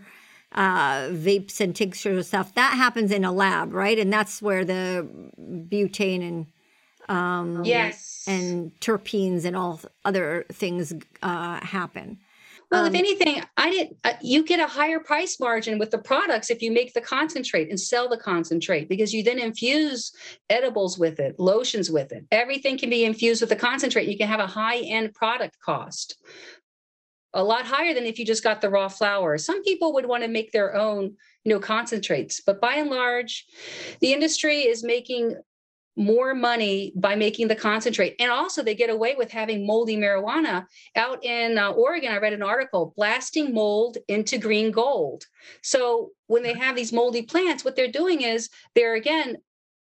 uh, 0.51 1.07
vapes 1.09 1.61
and 1.61 1.75
tinctures 1.75 2.17
and 2.17 2.25
stuff. 2.25 2.53
That 2.55 2.73
happens 2.73 3.11
in 3.11 3.23
a 3.23 3.31
lab, 3.31 3.73
right? 3.73 3.97
And 3.97 4.11
that's 4.11 4.41
where 4.41 4.65
the 4.65 5.07
butane 5.39 6.27
and 6.27 6.45
um, 7.07 7.63
yes, 7.63 8.25
and 8.27 8.77
terpenes 8.81 9.45
and 9.45 9.55
all 9.55 9.79
other 10.03 10.45
things 10.51 10.93
uh, 11.23 11.59
happen. 11.65 12.19
Well, 12.71 12.85
um, 12.85 12.93
if 12.93 12.99
anything, 12.99 13.43
I 13.57 13.69
did. 13.71 13.95
Uh, 14.03 14.13
you 14.21 14.45
get 14.45 14.59
a 14.59 14.67
higher 14.67 14.99
price 14.99 15.39
margin 15.39 15.79
with 15.79 15.89
the 15.89 15.97
products 15.97 16.51
if 16.51 16.61
you 16.61 16.71
make 16.71 16.93
the 16.93 17.01
concentrate 17.01 17.69
and 17.69 17.79
sell 17.79 18.07
the 18.07 18.17
concentrate 18.17 18.87
because 18.87 19.13
you 19.13 19.23
then 19.23 19.39
infuse 19.39 20.11
edibles 20.49 20.99
with 20.99 21.19
it, 21.19 21.39
lotions 21.39 21.89
with 21.89 22.11
it. 22.11 22.25
Everything 22.31 22.77
can 22.77 22.89
be 22.89 23.05
infused 23.05 23.41
with 23.41 23.49
the 23.49 23.55
concentrate. 23.55 24.07
You 24.07 24.17
can 24.17 24.27
have 24.27 24.39
a 24.39 24.47
high 24.47 24.77
end 24.77 25.13
product 25.15 25.57
cost, 25.59 26.21
a 27.33 27.43
lot 27.43 27.65
higher 27.65 27.93
than 27.93 28.05
if 28.05 28.19
you 28.19 28.25
just 28.25 28.43
got 28.43 28.61
the 28.61 28.69
raw 28.69 28.87
flower. 28.87 29.37
Some 29.39 29.63
people 29.63 29.93
would 29.93 30.05
want 30.05 30.23
to 30.23 30.29
make 30.29 30.51
their 30.51 30.75
own, 30.75 31.15
you 31.43 31.53
know, 31.53 31.59
concentrates, 31.59 32.41
but 32.45 32.61
by 32.61 32.75
and 32.75 32.91
large, 32.91 33.45
the 33.99 34.13
industry 34.13 34.59
is 34.59 34.83
making 34.83 35.35
more 35.99 36.33
money 36.33 36.93
by 36.95 37.15
making 37.15 37.49
the 37.49 37.55
concentrate. 37.55 38.15
And 38.19 38.31
also, 38.31 38.63
they 38.63 38.73
get 38.73 38.89
away 38.89 39.15
with 39.15 39.29
having 39.31 39.67
moldy 39.67 39.97
marijuana. 39.97 40.65
Out 40.95 41.23
in 41.23 41.57
uh, 41.57 41.71
Oregon, 41.71 42.11
I 42.11 42.17
read 42.17 42.33
an 42.33 42.41
article 42.41 42.93
blasting 42.95 43.53
mold 43.53 43.97
into 44.07 44.37
green 44.37 44.71
gold. 44.71 45.25
So, 45.61 46.11
when 46.27 46.41
they 46.41 46.53
have 46.53 46.75
these 46.75 46.93
moldy 46.93 47.23
plants, 47.23 47.65
what 47.65 47.75
they're 47.75 47.91
doing 47.91 48.21
is 48.21 48.49
they're 48.75 48.95
again, 48.95 49.37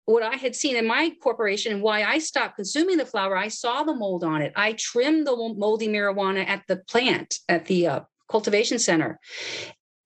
what 0.06 0.22
I 0.22 0.36
had 0.36 0.56
seen 0.56 0.74
in 0.76 0.86
my 0.86 1.12
corporation 1.22 1.72
and 1.72 1.82
why 1.82 2.02
I 2.02 2.18
stopped 2.18 2.56
consuming 2.56 2.96
the 2.96 3.06
flower, 3.06 3.36
I 3.36 3.48
saw 3.48 3.82
the 3.82 3.94
mold 3.94 4.24
on 4.24 4.42
it. 4.42 4.52
I 4.56 4.72
trimmed 4.72 5.26
the 5.26 5.36
moldy 5.36 5.86
marijuana 5.86 6.48
at 6.48 6.62
the 6.66 6.76
plant, 6.76 7.38
at 7.48 7.66
the 7.66 7.86
uh, 7.86 8.00
cultivation 8.30 8.78
center. 8.78 9.20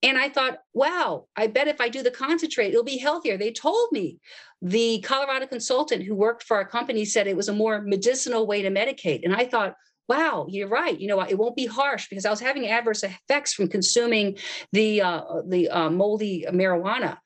And 0.03 0.19
I 0.19 0.29
thought, 0.29 0.59
wow, 0.75 1.27
I 1.37 1.47
bet 1.47 1.69
if 1.69 1.81
I 1.81 1.89
do 1.89 2.03
the 2.03 2.11
concentrate, 2.11 2.71
it'll 2.71 2.83
be 2.83 2.99
healthier. 2.99 3.37
They 3.37 3.53
told 3.53 3.93
me 3.93 4.19
the 4.61 5.01
Colorado 5.01 5.47
consultant 5.47 6.03
who 6.03 6.15
worked 6.15 6.43
for 6.43 6.57
our 6.57 6.65
company 6.67 7.05
said 7.05 7.27
it 7.27 7.37
was 7.37 7.49
a 7.49 7.53
more 7.53 7.81
medicinal 7.81 8.47
way 8.47 8.63
to 8.63 8.71
medicate. 8.71 9.21
And 9.25 9.35
I 9.35 9.45
thought, 9.45 9.75
wow, 10.09 10.47
you're 10.49 10.69
right. 10.69 10.99
You 10.99 11.09
know, 11.09 11.21
it 11.21 11.39
won't 11.39 11.57
be 11.57 11.67
harsh 11.67 12.09
because 12.09 12.27
I 12.27 12.31
was 12.31 12.41
having 12.41 12.69
adverse 12.69 13.05
effects 13.05 13.55
from 13.55 13.69
consuming 13.69 14.39
the 14.73 15.03
uh, 15.03 15.23
the 15.47 15.69
uh, 15.69 15.91
moldy 15.91 16.45
marijuana. 16.51 17.19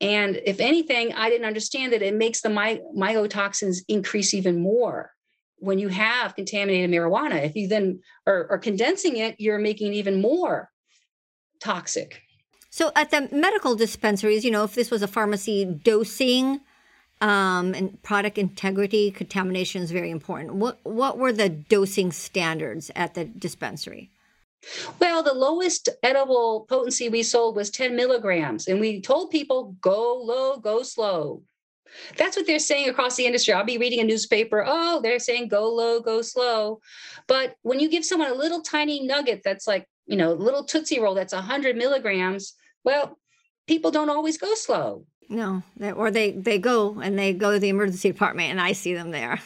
And 0.00 0.40
if 0.44 0.58
anything, 0.58 1.12
I 1.12 1.28
didn't 1.28 1.46
understand 1.46 1.92
that 1.92 2.02
it 2.02 2.14
makes 2.14 2.40
the 2.40 2.50
my- 2.50 2.80
mycotoxins 2.96 3.78
increase 3.88 4.34
even 4.34 4.60
more 4.60 5.12
when 5.58 5.78
you 5.78 5.88
have 5.88 6.34
contaminated 6.34 6.90
marijuana. 6.90 7.44
If 7.44 7.54
you 7.54 7.68
then 7.68 8.00
are, 8.26 8.48
are 8.50 8.58
condensing 8.58 9.16
it, 9.16 9.36
you're 9.38 9.58
making 9.58 9.94
even 9.94 10.20
more 10.20 10.71
toxic. 11.62 12.22
So 12.70 12.90
at 12.96 13.10
the 13.10 13.28
medical 13.30 13.74
dispensaries, 13.74 14.44
you 14.44 14.50
know, 14.50 14.64
if 14.64 14.74
this 14.74 14.90
was 14.90 15.02
a 15.02 15.08
pharmacy 15.08 15.64
dosing 15.64 16.60
um, 17.20 17.74
and 17.74 18.02
product 18.02 18.38
integrity, 18.38 19.10
contamination 19.10 19.82
is 19.82 19.90
very 19.90 20.10
important. 20.10 20.54
What 20.54 20.78
what 20.82 21.18
were 21.18 21.32
the 21.32 21.48
dosing 21.48 22.10
standards 22.12 22.90
at 22.96 23.14
the 23.14 23.24
dispensary? 23.24 24.10
Well, 25.00 25.22
the 25.22 25.34
lowest 25.34 25.88
edible 26.02 26.66
potency 26.68 27.08
we 27.08 27.22
sold 27.22 27.56
was 27.56 27.70
10 27.70 27.96
milligrams, 27.96 28.68
and 28.68 28.80
we 28.80 29.00
told 29.00 29.30
people 29.30 29.76
go 29.80 30.16
low, 30.22 30.58
go 30.58 30.82
slow. 30.82 31.42
That's 32.16 32.36
what 32.36 32.46
they're 32.46 32.58
saying 32.58 32.88
across 32.88 33.16
the 33.16 33.26
industry. 33.26 33.52
I'll 33.52 33.64
be 33.64 33.76
reading 33.76 34.00
a 34.00 34.04
newspaper. 34.04 34.64
Oh, 34.66 35.00
they're 35.02 35.18
saying 35.18 35.48
go 35.48 35.68
low, 35.68 36.00
go 36.00 36.22
slow. 36.22 36.80
But 37.26 37.56
when 37.62 37.80
you 37.80 37.90
give 37.90 38.04
someone 38.04 38.30
a 38.30 38.34
little 38.34 38.62
tiny 38.62 39.04
nugget 39.04 39.42
that's 39.44 39.66
like, 39.66 39.86
you 40.12 40.18
know, 40.18 40.34
little 40.34 40.62
Tootsie 40.62 41.00
Roll 41.00 41.14
that's 41.14 41.32
100 41.32 41.74
milligrams, 41.74 42.52
well, 42.84 43.18
people 43.66 43.90
don't 43.90 44.10
always 44.10 44.36
go 44.36 44.54
slow. 44.54 45.06
No, 45.30 45.62
or 45.96 46.10
they 46.10 46.32
they 46.32 46.58
go 46.58 47.00
and 47.00 47.18
they 47.18 47.32
go 47.32 47.52
to 47.52 47.58
the 47.58 47.70
emergency 47.70 48.12
department, 48.12 48.50
and 48.50 48.60
I 48.60 48.72
see 48.72 48.92
them 48.92 49.10
there. 49.10 49.40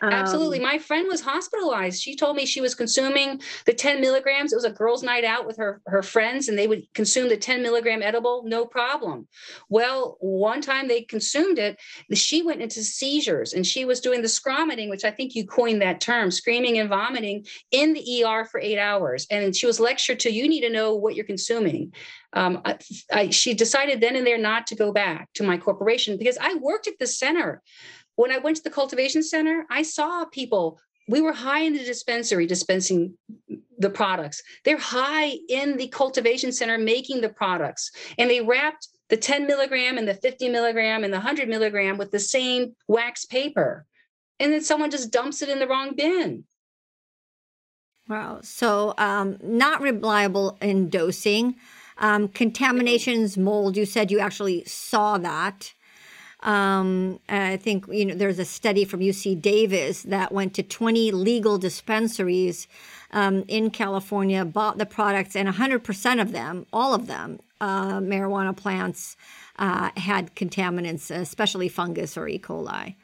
Absolutely. 0.00 0.58
Um, 0.58 0.64
My 0.64 0.78
friend 0.78 1.06
was 1.08 1.20
hospitalized. 1.20 2.02
She 2.02 2.14
told 2.14 2.36
me 2.36 2.46
she 2.46 2.60
was 2.60 2.74
consuming 2.74 3.40
the 3.66 3.74
10 3.74 4.00
milligrams. 4.00 4.52
It 4.52 4.56
was 4.56 4.64
a 4.64 4.70
girls' 4.70 5.02
night 5.02 5.24
out 5.24 5.46
with 5.46 5.56
her, 5.56 5.80
her 5.86 6.02
friends, 6.02 6.48
and 6.48 6.58
they 6.58 6.66
would 6.66 6.92
consume 6.94 7.28
the 7.28 7.36
10 7.36 7.62
milligram 7.62 8.02
edible, 8.02 8.42
no 8.46 8.64
problem. 8.64 9.26
Well, 9.68 10.16
one 10.20 10.60
time 10.60 10.88
they 10.88 11.02
consumed 11.02 11.58
it, 11.58 11.80
she 12.14 12.42
went 12.42 12.62
into 12.62 12.82
seizures 12.82 13.52
and 13.52 13.66
she 13.66 13.84
was 13.84 14.00
doing 14.00 14.22
the 14.22 14.28
scromiting, 14.28 14.88
which 14.88 15.04
I 15.04 15.10
think 15.10 15.34
you 15.34 15.46
coined 15.46 15.82
that 15.82 16.00
term, 16.00 16.30
screaming 16.30 16.78
and 16.78 16.88
vomiting 16.88 17.46
in 17.70 17.92
the 17.92 18.24
ER 18.24 18.44
for 18.44 18.60
eight 18.60 18.78
hours. 18.78 19.26
And 19.30 19.54
she 19.54 19.66
was 19.66 19.80
lectured 19.80 20.20
to, 20.20 20.32
you 20.32 20.48
need 20.48 20.62
to 20.62 20.70
know 20.70 20.94
what 20.94 21.14
you're 21.14 21.24
consuming. 21.24 21.92
Um, 22.34 22.60
I, 22.64 22.78
I, 23.10 23.30
she 23.30 23.54
decided 23.54 24.00
then 24.00 24.14
and 24.14 24.26
there 24.26 24.38
not 24.38 24.66
to 24.68 24.76
go 24.76 24.92
back 24.92 25.32
to 25.34 25.42
my 25.42 25.56
corporation 25.56 26.18
because 26.18 26.36
I 26.38 26.54
worked 26.54 26.86
at 26.86 26.98
the 26.98 27.06
center 27.06 27.62
when 28.18 28.32
I 28.32 28.38
went 28.38 28.56
to 28.56 28.64
the 28.64 28.70
cultivation 28.70 29.22
center, 29.22 29.64
I 29.70 29.82
saw 29.82 30.24
people. 30.24 30.80
We 31.06 31.20
were 31.20 31.32
high 31.32 31.60
in 31.60 31.72
the 31.72 31.84
dispensary 31.84 32.46
dispensing 32.46 33.16
the 33.78 33.90
products. 33.90 34.42
They're 34.64 34.76
high 34.76 35.36
in 35.48 35.76
the 35.76 35.86
cultivation 35.86 36.50
center 36.50 36.78
making 36.78 37.20
the 37.20 37.28
products. 37.28 37.92
And 38.18 38.28
they 38.28 38.40
wrapped 38.40 38.88
the 39.08 39.16
10 39.16 39.46
milligram 39.46 39.98
and 39.98 40.08
the 40.08 40.14
50 40.14 40.48
milligram 40.48 41.04
and 41.04 41.12
the 41.12 41.18
100 41.18 41.48
milligram 41.48 41.96
with 41.96 42.10
the 42.10 42.18
same 42.18 42.74
wax 42.88 43.24
paper. 43.24 43.86
And 44.40 44.52
then 44.52 44.62
someone 44.62 44.90
just 44.90 45.12
dumps 45.12 45.40
it 45.40 45.48
in 45.48 45.60
the 45.60 45.68
wrong 45.68 45.94
bin. 45.94 46.42
Wow. 48.08 48.40
So, 48.42 48.94
um, 48.98 49.38
not 49.44 49.80
reliable 49.80 50.58
in 50.60 50.88
dosing. 50.88 51.54
Um, 51.98 52.26
contaminations, 52.26 53.38
mold, 53.38 53.76
you 53.76 53.86
said 53.86 54.10
you 54.10 54.18
actually 54.18 54.64
saw 54.64 55.18
that. 55.18 55.72
Um, 56.42 57.18
I 57.28 57.56
think 57.56 57.86
you 57.88 58.06
know 58.06 58.14
there's 58.14 58.38
a 58.38 58.44
study 58.44 58.84
from 58.84 59.00
UC 59.00 59.40
Davis 59.42 60.02
that 60.02 60.30
went 60.30 60.54
to 60.54 60.62
20 60.62 61.10
legal 61.10 61.58
dispensaries 61.58 62.68
um, 63.10 63.44
in 63.48 63.70
California, 63.70 64.44
bought 64.44 64.78
the 64.78 64.86
products, 64.86 65.34
and 65.34 65.48
100% 65.48 66.20
of 66.20 66.32
them, 66.32 66.66
all 66.72 66.94
of 66.94 67.06
them, 67.06 67.40
uh, 67.60 67.98
marijuana 67.98 68.56
plants 68.56 69.16
uh, 69.58 69.90
had 69.96 70.34
contaminants, 70.36 71.10
especially 71.10 71.68
fungus 71.68 72.16
or 72.16 72.28
E. 72.28 72.38
coli. 72.38 72.94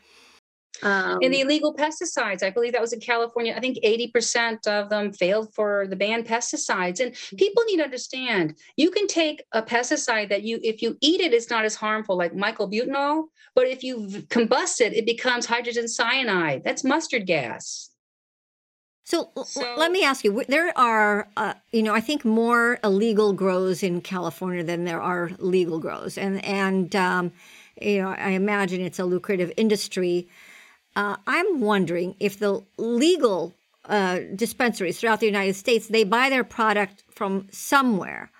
Um, 0.82 1.18
the 1.20 1.40
illegal 1.40 1.74
pesticides, 1.74 2.42
I 2.42 2.50
believe 2.50 2.72
that 2.72 2.80
was 2.80 2.92
in 2.92 3.00
California. 3.00 3.54
I 3.56 3.60
think 3.60 3.78
80% 3.84 4.66
of 4.66 4.90
them 4.90 5.12
failed 5.12 5.54
for 5.54 5.86
the 5.88 5.96
banned 5.96 6.26
pesticides. 6.26 7.00
And 7.00 7.14
people 7.38 7.62
need 7.66 7.78
to 7.78 7.84
understand 7.84 8.56
you 8.76 8.90
can 8.90 9.06
take 9.06 9.44
a 9.52 9.62
pesticide 9.62 10.28
that 10.30 10.42
you, 10.42 10.58
if 10.62 10.82
you 10.82 10.96
eat 11.00 11.20
it, 11.20 11.32
it's 11.32 11.50
not 11.50 11.64
as 11.64 11.76
harmful, 11.76 12.16
like 12.16 12.32
myclobutanol. 12.32 13.24
But 13.54 13.68
if 13.68 13.84
you 13.84 14.08
combust 14.28 14.80
it, 14.80 14.92
it 14.94 15.06
becomes 15.06 15.46
hydrogen 15.46 15.88
cyanide. 15.88 16.62
That's 16.64 16.82
mustard 16.82 17.26
gas. 17.26 17.90
So, 19.06 19.30
so, 19.44 19.74
let 19.76 19.92
me 19.92 20.02
ask 20.02 20.24
you: 20.24 20.44
There 20.48 20.76
are, 20.78 21.28
uh, 21.36 21.52
you 21.72 21.82
know, 21.82 21.94
I 21.94 22.00
think 22.00 22.24
more 22.24 22.78
illegal 22.82 23.34
grows 23.34 23.82
in 23.82 24.00
California 24.00 24.64
than 24.64 24.84
there 24.84 25.02
are 25.02 25.30
legal 25.38 25.78
grows, 25.78 26.16
and 26.16 26.42
and 26.42 26.96
um, 26.96 27.32
you 27.80 28.00
know, 28.00 28.08
I 28.08 28.30
imagine 28.30 28.80
it's 28.80 28.98
a 28.98 29.04
lucrative 29.04 29.52
industry. 29.58 30.26
Uh, 30.96 31.16
I'm 31.26 31.60
wondering 31.60 32.14
if 32.20 32.38
the 32.38 32.62
legal 32.76 33.54
uh, 33.86 34.20
dispensaries 34.34 34.98
throughout 34.98 35.20
the 35.20 35.26
United 35.26 35.54
States 35.54 35.88
they 35.88 36.04
buy 36.04 36.30
their 36.30 36.44
product 36.44 37.02
from 37.10 37.48
somewhere. 37.50 38.30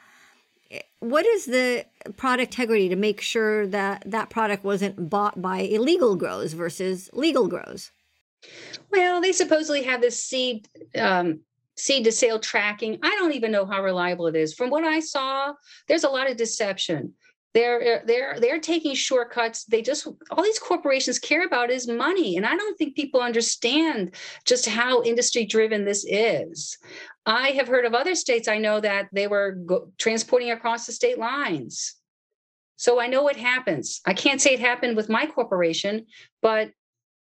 What 1.00 1.26
is 1.26 1.46
the 1.46 1.84
product 2.16 2.54
integrity 2.54 2.88
to 2.88 2.96
make 2.96 3.20
sure 3.20 3.66
that 3.66 4.02
that 4.06 4.30
product 4.30 4.64
wasn't 4.64 5.10
bought 5.10 5.42
by 5.42 5.58
illegal 5.58 6.16
grows 6.16 6.54
versus 6.54 7.10
legal 7.12 7.46
grows? 7.46 7.90
Well, 8.90 9.20
they 9.20 9.32
supposedly 9.32 9.82
have 9.82 10.00
this 10.00 10.22
seed 10.22 10.68
um, 10.98 11.40
seed 11.76 12.04
to 12.04 12.12
sale 12.12 12.38
tracking. 12.38 12.98
I 13.02 13.10
don't 13.16 13.32
even 13.32 13.50
know 13.50 13.66
how 13.66 13.82
reliable 13.82 14.28
it 14.28 14.36
is. 14.36 14.54
From 14.54 14.70
what 14.70 14.84
I 14.84 15.00
saw, 15.00 15.54
there's 15.88 16.04
a 16.04 16.08
lot 16.08 16.30
of 16.30 16.36
deception 16.36 17.14
they're 17.54 18.02
they're 18.04 18.38
they're 18.40 18.60
taking 18.60 18.94
shortcuts. 18.94 19.64
They 19.64 19.80
just 19.80 20.06
all 20.30 20.42
these 20.42 20.58
corporations 20.58 21.20
care 21.20 21.44
about 21.46 21.70
is 21.70 21.86
money. 21.86 22.36
And 22.36 22.44
i 22.44 22.54
don't 22.56 22.76
think 22.76 22.96
people 22.96 23.20
understand 23.20 24.14
just 24.44 24.66
how 24.66 25.02
industry 25.04 25.46
driven 25.46 25.84
this 25.84 26.04
is. 26.06 26.76
I 27.24 27.50
have 27.50 27.68
heard 27.68 27.84
of 27.86 27.94
other 27.94 28.16
states 28.16 28.48
i 28.48 28.58
know 28.58 28.80
that 28.80 29.08
they 29.12 29.28
were 29.28 29.52
go- 29.52 29.92
transporting 29.98 30.50
across 30.50 30.86
the 30.86 30.92
state 30.92 31.18
lines. 31.18 31.94
So 32.76 33.00
i 33.00 33.06
know 33.06 33.22
what 33.22 33.36
happens. 33.36 34.00
I 34.04 34.14
can't 34.14 34.40
say 34.40 34.54
it 34.54 34.60
happened 34.60 34.96
with 34.96 35.08
my 35.08 35.26
corporation 35.26 36.06
but 36.42 36.70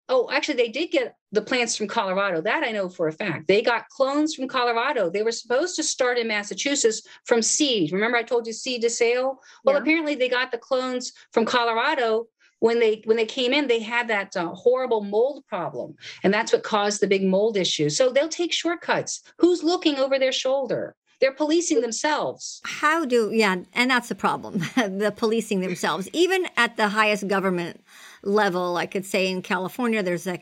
Oh, 0.08 0.30
actually, 0.30 0.54
they 0.56 0.68
did 0.68 0.92
get 0.92 1.16
the 1.32 1.42
plants 1.42 1.76
from 1.76 1.88
Colorado. 1.88 2.40
That 2.40 2.62
I 2.62 2.70
know 2.70 2.88
for 2.88 3.08
a 3.08 3.12
fact. 3.12 3.48
They 3.48 3.60
got 3.60 3.88
clones 3.88 4.34
from 4.34 4.46
Colorado. 4.46 5.10
They 5.10 5.22
were 5.22 5.32
supposed 5.32 5.74
to 5.76 5.82
start 5.82 6.16
in 6.16 6.28
Massachusetts 6.28 7.02
from 7.24 7.42
seed. 7.42 7.92
Remember, 7.92 8.16
I 8.16 8.22
told 8.22 8.46
you 8.46 8.52
seed 8.52 8.82
to 8.82 8.90
sale. 8.90 9.40
Well, 9.64 9.74
yeah. 9.74 9.82
apparently, 9.82 10.14
they 10.14 10.28
got 10.28 10.52
the 10.52 10.58
clones 10.58 11.12
from 11.32 11.44
Colorado. 11.44 12.28
When 12.60 12.80
they 12.80 13.02
when 13.04 13.18
they 13.18 13.26
came 13.26 13.52
in, 13.52 13.66
they 13.66 13.80
had 13.80 14.08
that 14.08 14.34
uh, 14.36 14.48
horrible 14.54 15.02
mold 15.02 15.44
problem, 15.46 15.94
and 16.22 16.32
that's 16.32 16.52
what 16.52 16.62
caused 16.62 17.02
the 17.02 17.06
big 17.06 17.22
mold 17.22 17.56
issue. 17.56 17.90
So 17.90 18.10
they'll 18.10 18.28
take 18.28 18.52
shortcuts. 18.52 19.22
Who's 19.38 19.62
looking 19.62 19.96
over 19.96 20.18
their 20.18 20.32
shoulder? 20.32 20.96
They're 21.20 21.32
policing 21.32 21.80
themselves. 21.80 22.60
How 22.64 23.04
do 23.04 23.30
yeah, 23.32 23.56
and 23.74 23.90
that's 23.90 24.08
the 24.08 24.14
problem. 24.14 24.58
the 24.76 25.12
policing 25.14 25.60
themselves, 25.60 26.08
even 26.12 26.46
at 26.56 26.76
the 26.76 26.88
highest 26.88 27.28
government 27.28 27.82
level. 28.26 28.76
I 28.76 28.86
could 28.86 29.06
say 29.06 29.28
in 29.28 29.42
California, 29.42 30.02
there's 30.02 30.26
a, 30.26 30.40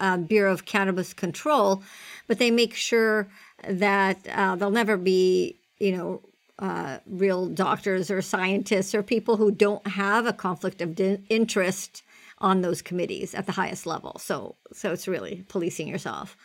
a 0.00 0.18
Bureau 0.18 0.52
of 0.52 0.64
Cannabis 0.64 1.12
Control, 1.12 1.82
but 2.26 2.38
they 2.38 2.50
make 2.50 2.74
sure 2.74 3.28
that 3.68 4.18
uh, 4.28 4.56
there'll 4.56 4.72
never 4.72 4.96
be, 4.96 5.58
you 5.78 5.96
know, 5.96 6.22
uh, 6.58 6.98
real 7.06 7.46
doctors 7.46 8.10
or 8.10 8.22
scientists 8.22 8.94
or 8.94 9.02
people 9.02 9.36
who 9.36 9.50
don't 9.50 9.86
have 9.88 10.24
a 10.24 10.32
conflict 10.32 10.80
of 10.80 10.98
interest 11.28 12.02
on 12.38 12.60
those 12.60 12.80
committees 12.80 13.34
at 13.34 13.46
the 13.46 13.52
highest 13.52 13.86
level. 13.86 14.16
So, 14.18 14.54
so 14.72 14.92
it's 14.92 15.08
really 15.08 15.44
policing 15.48 15.88
yourself. 15.88 16.36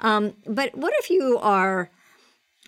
Um, 0.00 0.34
but 0.46 0.76
what 0.76 0.92
if 0.98 1.08
you 1.08 1.38
are 1.40 1.90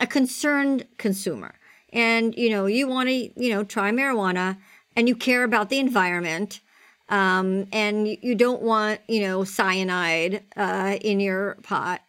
a 0.00 0.06
concerned 0.06 0.86
consumer 0.98 1.54
and 1.92 2.34
you 2.36 2.50
know 2.50 2.66
you 2.66 2.86
want 2.86 3.08
to 3.08 3.14
you 3.14 3.50
know 3.50 3.64
try 3.64 3.90
marijuana 3.90 4.58
and 4.94 5.08
you 5.08 5.16
care 5.16 5.42
about 5.42 5.70
the 5.70 5.78
environment 5.78 6.60
um, 7.08 7.66
and 7.72 8.08
you, 8.08 8.34
don't 8.34 8.62
want 8.62 9.00
you 9.08 9.20
know 9.20 9.44
cyanide 9.44 10.42
uh, 10.56 10.96
in 11.00 11.20
your 11.20 11.56
pot. 11.62 12.00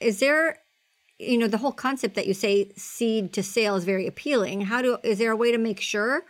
Is 0.00 0.20
there 0.20 0.58
you 1.18 1.38
know 1.38 1.46
the 1.46 1.58
whole 1.58 1.72
concept 1.72 2.14
that 2.14 2.26
you 2.26 2.34
say 2.34 2.70
seed 2.76 3.32
to 3.34 3.42
sale 3.42 3.76
is 3.76 3.84
very 3.84 4.06
appealing? 4.06 4.62
How 4.62 4.82
do 4.82 4.98
is 5.02 5.18
there 5.18 5.32
a 5.32 5.36
way 5.36 5.52
to 5.52 5.58
make 5.58 5.80
sure? 5.80 6.24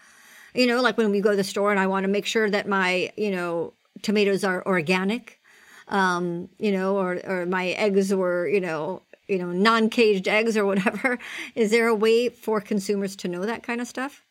You 0.55 0.67
know, 0.67 0.81
like 0.81 0.97
when 0.97 1.11
we 1.11 1.21
go 1.21 1.31
to 1.31 1.37
the 1.37 1.45
store 1.45 1.71
and 1.71 1.79
I 1.79 1.87
want 1.87 2.05
to 2.05 2.09
make 2.09 2.27
sure 2.27 2.51
that 2.51 2.67
my 2.67 3.13
you 3.17 3.31
know 3.31 3.73
tomatoes 4.03 4.43
are 4.43 4.67
organic, 4.67 5.41
um, 5.89 6.49
you 6.59 6.73
know, 6.73 6.97
or 6.97 7.21
or 7.25 7.47
my 7.47 7.69
eggs 7.69 8.13
were 8.13 8.49
you 8.49 8.61
know 8.61 9.03
you 9.29 9.39
know 9.39 9.53
non-caged 9.53 10.27
eggs 10.27 10.57
or 10.57 10.67
whatever. 10.67 11.21
Is 11.55 11.71
there 11.71 11.87
a 11.87 11.95
way 11.95 12.29
for 12.29 12.61
consumers 12.61 13.15
to 13.17 13.29
know 13.29 13.47
that 13.47 13.63
kind 13.63 13.81
of 13.81 13.87
stuff? 13.87 14.26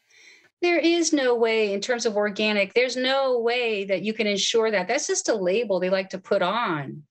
There 0.66 0.80
is 0.80 1.14
no 1.14 1.36
way 1.36 1.74
in 1.74 1.80
terms 1.80 2.08
of 2.08 2.18
organic 2.18 2.74
there's 2.74 2.98
no 2.98 3.40
way 3.40 3.86
that 3.86 4.02
you 4.02 4.14
can 4.14 4.26
ensure 4.26 4.72
that. 4.72 4.88
That's 4.88 5.06
just 5.06 5.30
a 5.30 5.36
label 5.36 5.80
they 5.80 5.92
like 5.92 6.10
to 6.10 6.18
put 6.18 6.42
on. 6.42 7.04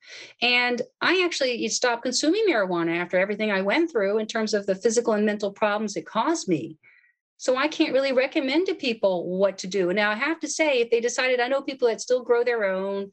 And 0.43 0.83
i 1.01 1.23
actually 1.25 1.69
stopped 1.69 2.03
consuming 2.03 2.47
marijuana 2.49 2.97
after 2.97 3.17
everything 3.17 3.53
i 3.53 3.62
went 3.62 3.93
through 3.93 4.19
in 4.19 4.27
terms 4.27 4.55
of 4.55 4.67
the 4.67 4.75
physical 4.75 5.12
and 5.12 5.25
mental 5.25 5.53
problems 5.53 5.97
it 5.97 6.05
caused 6.05 6.49
me. 6.49 6.79
So 7.37 7.57
i 7.57 7.69
can't 7.69 7.93
really 7.93 8.12
recommend 8.12 8.67
to 8.67 8.75
people 8.75 9.38
what 9.38 9.59
to 9.59 9.69
do. 9.69 9.93
Now 9.93 10.11
i 10.11 10.17
have 10.17 10.40
to 10.40 10.49
say 10.49 10.81
if 10.81 10.90
they 10.90 11.01
decided 11.01 11.38
i 11.38 11.49
know 11.49 11.62
people 11.62 11.87
that 11.88 12.01
still 12.01 12.25
grow 12.25 12.43
their 12.43 12.64
own 12.64 13.12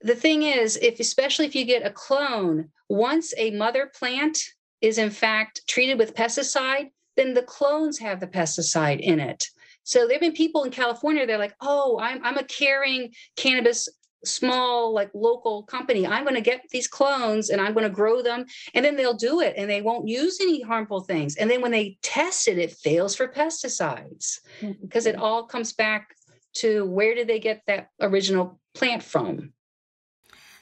the 0.00 0.14
thing 0.14 0.42
is, 0.42 0.76
if 0.76 1.00
especially 1.00 1.46
if 1.46 1.54
you 1.54 1.64
get 1.64 1.86
a 1.86 1.90
clone, 1.90 2.68
once 2.90 3.32
a 3.38 3.50
mother 3.52 3.90
plant 3.98 4.38
is 4.82 4.98
in 4.98 5.08
fact 5.08 5.62
treated 5.66 5.98
with 5.98 6.14
pesticide, 6.14 6.90
then 7.16 7.34
the 7.34 7.42
clones 7.42 7.98
have 7.98 8.20
the 8.20 8.26
pesticide 8.26 9.00
in 9.00 9.20
it. 9.20 9.48
So 9.84 10.06
there 10.06 10.14
have 10.14 10.20
been 10.20 10.32
people 10.32 10.64
in 10.64 10.70
California, 10.70 11.26
they're 11.26 11.38
like, 11.38 11.54
oh, 11.60 11.98
I'm, 12.00 12.24
I'm 12.24 12.38
a 12.38 12.44
caring 12.44 13.12
cannabis 13.36 13.88
small 14.24 14.92
like 14.92 15.10
local 15.14 15.62
company 15.64 16.06
i'm 16.06 16.24
going 16.24 16.34
to 16.34 16.40
get 16.40 16.62
these 16.70 16.88
clones 16.88 17.50
and 17.50 17.60
i'm 17.60 17.72
going 17.72 17.84
to 17.84 17.94
grow 17.94 18.22
them 18.22 18.44
and 18.74 18.84
then 18.84 18.96
they'll 18.96 19.14
do 19.14 19.40
it 19.40 19.54
and 19.56 19.68
they 19.68 19.82
won't 19.82 20.08
use 20.08 20.38
any 20.40 20.62
harmful 20.62 21.00
things 21.00 21.36
and 21.36 21.50
then 21.50 21.60
when 21.60 21.70
they 21.70 21.98
test 22.02 22.48
it 22.48 22.58
it 22.58 22.72
fails 22.72 23.14
for 23.14 23.28
pesticides 23.28 24.40
because 24.80 25.04
mm-hmm. 25.04 25.14
it 25.14 25.16
all 25.16 25.44
comes 25.44 25.72
back 25.72 26.14
to 26.54 26.84
where 26.86 27.14
did 27.14 27.28
they 27.28 27.38
get 27.38 27.62
that 27.66 27.88
original 28.00 28.58
plant 28.74 29.02
from 29.02 29.52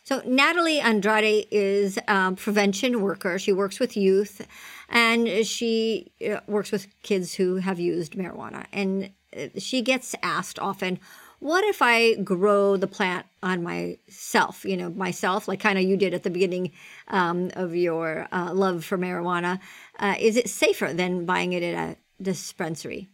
so 0.04 0.20
Natalie 0.26 0.80
Andrade 0.80 1.46
is 1.52 1.96
a 2.08 2.32
prevention 2.32 3.02
worker. 3.02 3.38
She 3.38 3.52
works 3.52 3.78
with 3.78 3.96
youth, 3.96 4.44
and 4.92 5.46
she 5.46 6.12
uh, 6.30 6.40
works 6.46 6.70
with 6.70 6.86
kids 7.02 7.34
who 7.34 7.56
have 7.56 7.80
used 7.80 8.12
marijuana. 8.12 8.66
And 8.72 9.10
uh, 9.34 9.46
she 9.58 9.80
gets 9.80 10.14
asked 10.22 10.58
often, 10.58 11.00
what 11.38 11.64
if 11.64 11.80
I 11.80 12.14
grow 12.14 12.76
the 12.76 12.86
plant 12.86 13.26
on 13.42 13.62
myself, 13.64 14.64
you 14.64 14.76
know, 14.76 14.90
myself, 14.90 15.48
like 15.48 15.58
kind 15.58 15.78
of 15.78 15.84
you 15.84 15.96
did 15.96 16.14
at 16.14 16.22
the 16.22 16.30
beginning 16.30 16.70
um, 17.08 17.50
of 17.54 17.74
your 17.74 18.28
uh, 18.30 18.52
love 18.52 18.84
for 18.84 18.98
marijuana? 18.98 19.58
Uh, 19.98 20.14
is 20.20 20.36
it 20.36 20.48
safer 20.48 20.92
than 20.92 21.24
buying 21.24 21.52
it 21.52 21.62
at 21.62 21.74
a 21.74 21.96
dispensary? 22.22 23.08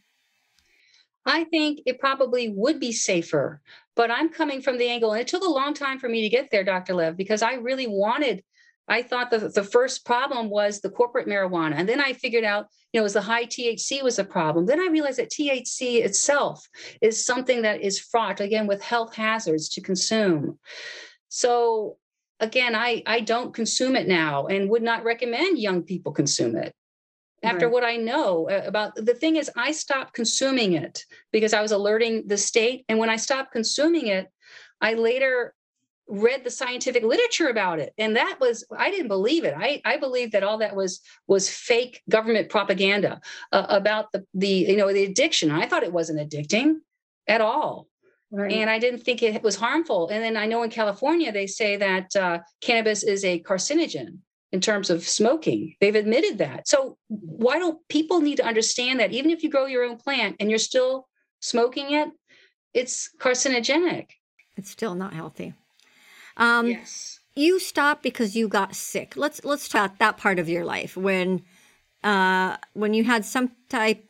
I 1.24 1.44
think 1.44 1.80
it 1.86 2.00
probably 2.00 2.48
would 2.48 2.80
be 2.80 2.92
safer, 2.92 3.60
but 3.94 4.10
I'm 4.10 4.30
coming 4.30 4.62
from 4.62 4.78
the 4.78 4.88
angle, 4.88 5.12
and 5.12 5.20
it 5.20 5.28
took 5.28 5.42
a 5.42 5.48
long 5.48 5.74
time 5.74 5.98
for 5.98 6.08
me 6.08 6.22
to 6.22 6.28
get 6.28 6.50
there, 6.50 6.64
Dr. 6.64 6.94
Lev, 6.94 7.16
because 7.16 7.42
I 7.42 7.54
really 7.54 7.86
wanted 7.86 8.42
I 8.88 9.02
thought 9.02 9.30
that 9.30 9.54
the 9.54 9.62
first 9.62 10.04
problem 10.04 10.48
was 10.48 10.80
the 10.80 10.90
corporate 10.90 11.28
marijuana. 11.28 11.74
And 11.76 11.88
then 11.88 12.00
I 12.00 12.14
figured 12.14 12.44
out, 12.44 12.66
you 12.92 12.98
know, 12.98 13.02
it 13.02 13.04
was 13.04 13.12
the 13.12 13.20
high 13.20 13.44
THC 13.44 14.02
was 14.02 14.18
a 14.18 14.24
problem. 14.24 14.66
Then 14.66 14.80
I 14.80 14.86
realized 14.86 15.18
that 15.18 15.30
THC 15.30 16.04
itself 16.04 16.66
is 17.02 17.24
something 17.24 17.62
that 17.62 17.82
is 17.82 18.00
fraught 18.00 18.40
again 18.40 18.66
with 18.66 18.82
health 18.82 19.14
hazards 19.14 19.68
to 19.70 19.82
consume. 19.82 20.58
So 21.28 21.98
again, 22.40 22.74
I, 22.74 23.02
I 23.06 23.20
don't 23.20 23.52
consume 23.52 23.96
it 23.96 24.08
now 24.08 24.46
and 24.46 24.70
would 24.70 24.82
not 24.82 25.04
recommend 25.04 25.58
young 25.58 25.82
people 25.82 26.12
consume 26.12 26.56
it. 26.56 26.74
After 27.42 27.66
right. 27.66 27.72
what 27.72 27.84
I 27.84 27.96
know 27.96 28.48
uh, 28.50 28.62
about 28.66 28.96
the 28.96 29.14
thing 29.14 29.36
is, 29.36 29.50
I 29.56 29.70
stopped 29.70 30.12
consuming 30.12 30.72
it 30.72 31.04
because 31.30 31.52
I 31.52 31.62
was 31.62 31.70
alerting 31.70 32.26
the 32.26 32.36
state. 32.36 32.84
And 32.88 32.98
when 32.98 33.10
I 33.10 33.16
stopped 33.16 33.52
consuming 33.52 34.08
it, 34.08 34.26
I 34.80 34.94
later 34.94 35.54
read 36.08 36.42
the 36.42 36.50
scientific 36.50 37.02
literature 37.02 37.48
about 37.48 37.78
it. 37.78 37.92
And 37.98 38.16
that 38.16 38.38
was 38.40 38.64
i 38.76 38.90
didn't 38.90 39.08
believe 39.08 39.44
it. 39.44 39.54
I 39.56 39.80
i 39.84 39.96
believed 39.98 40.32
that 40.32 40.42
all 40.42 40.58
that 40.58 40.74
was 40.74 41.00
was 41.26 41.48
fake 41.48 42.02
government 42.08 42.48
propaganda 42.48 43.20
uh, 43.52 43.66
about 43.68 44.12
the 44.12 44.24
the 44.34 44.48
you 44.48 44.76
know 44.76 44.92
the 44.92 45.04
addiction. 45.04 45.50
I 45.50 45.66
thought 45.66 45.82
it 45.82 45.92
wasn't 45.92 46.20
addicting 46.20 46.76
at 47.26 47.40
all. 47.40 47.86
Right. 48.30 48.52
and 48.52 48.68
i 48.68 48.78
didn't 48.78 49.04
think 49.04 49.22
it 49.22 49.42
was 49.42 49.56
harmful. 49.56 50.08
And 50.10 50.22
then 50.22 50.36
i 50.36 50.46
know 50.46 50.62
in 50.62 50.70
california 50.70 51.32
they 51.32 51.46
say 51.46 51.76
that 51.76 52.14
uh, 52.16 52.40
cannabis 52.60 53.02
is 53.02 53.24
a 53.24 53.40
carcinogen 53.40 54.18
in 54.52 54.60
terms 54.60 54.88
of 54.88 55.06
smoking. 55.06 55.74
They've 55.80 55.94
admitted 55.94 56.38
that. 56.38 56.68
So 56.68 56.96
why 57.08 57.58
don't 57.58 57.86
people 57.88 58.20
need 58.20 58.36
to 58.36 58.46
understand 58.46 59.00
that 59.00 59.12
even 59.12 59.30
if 59.30 59.42
you 59.42 59.50
grow 59.50 59.66
your 59.66 59.84
own 59.84 59.96
plant 59.98 60.36
and 60.40 60.48
you're 60.48 60.58
still 60.58 61.06
smoking 61.40 61.92
it 61.92 62.08
it's 62.74 63.10
carcinogenic? 63.18 64.08
It's 64.56 64.70
still 64.70 64.94
not 64.94 65.14
healthy 65.14 65.54
um, 66.38 66.68
yes. 66.68 67.20
You 67.34 67.60
stopped 67.60 68.02
because 68.02 68.34
you 68.34 68.48
got 68.48 68.74
sick. 68.74 69.16
Let's 69.16 69.44
let's 69.44 69.68
talk 69.68 69.98
that 69.98 70.16
part 70.16 70.38
of 70.38 70.48
your 70.48 70.64
life 70.64 70.96
when 70.96 71.42
uh, 72.02 72.56
when 72.72 72.94
you 72.94 73.04
had 73.04 73.24
some 73.24 73.52
type 73.68 74.04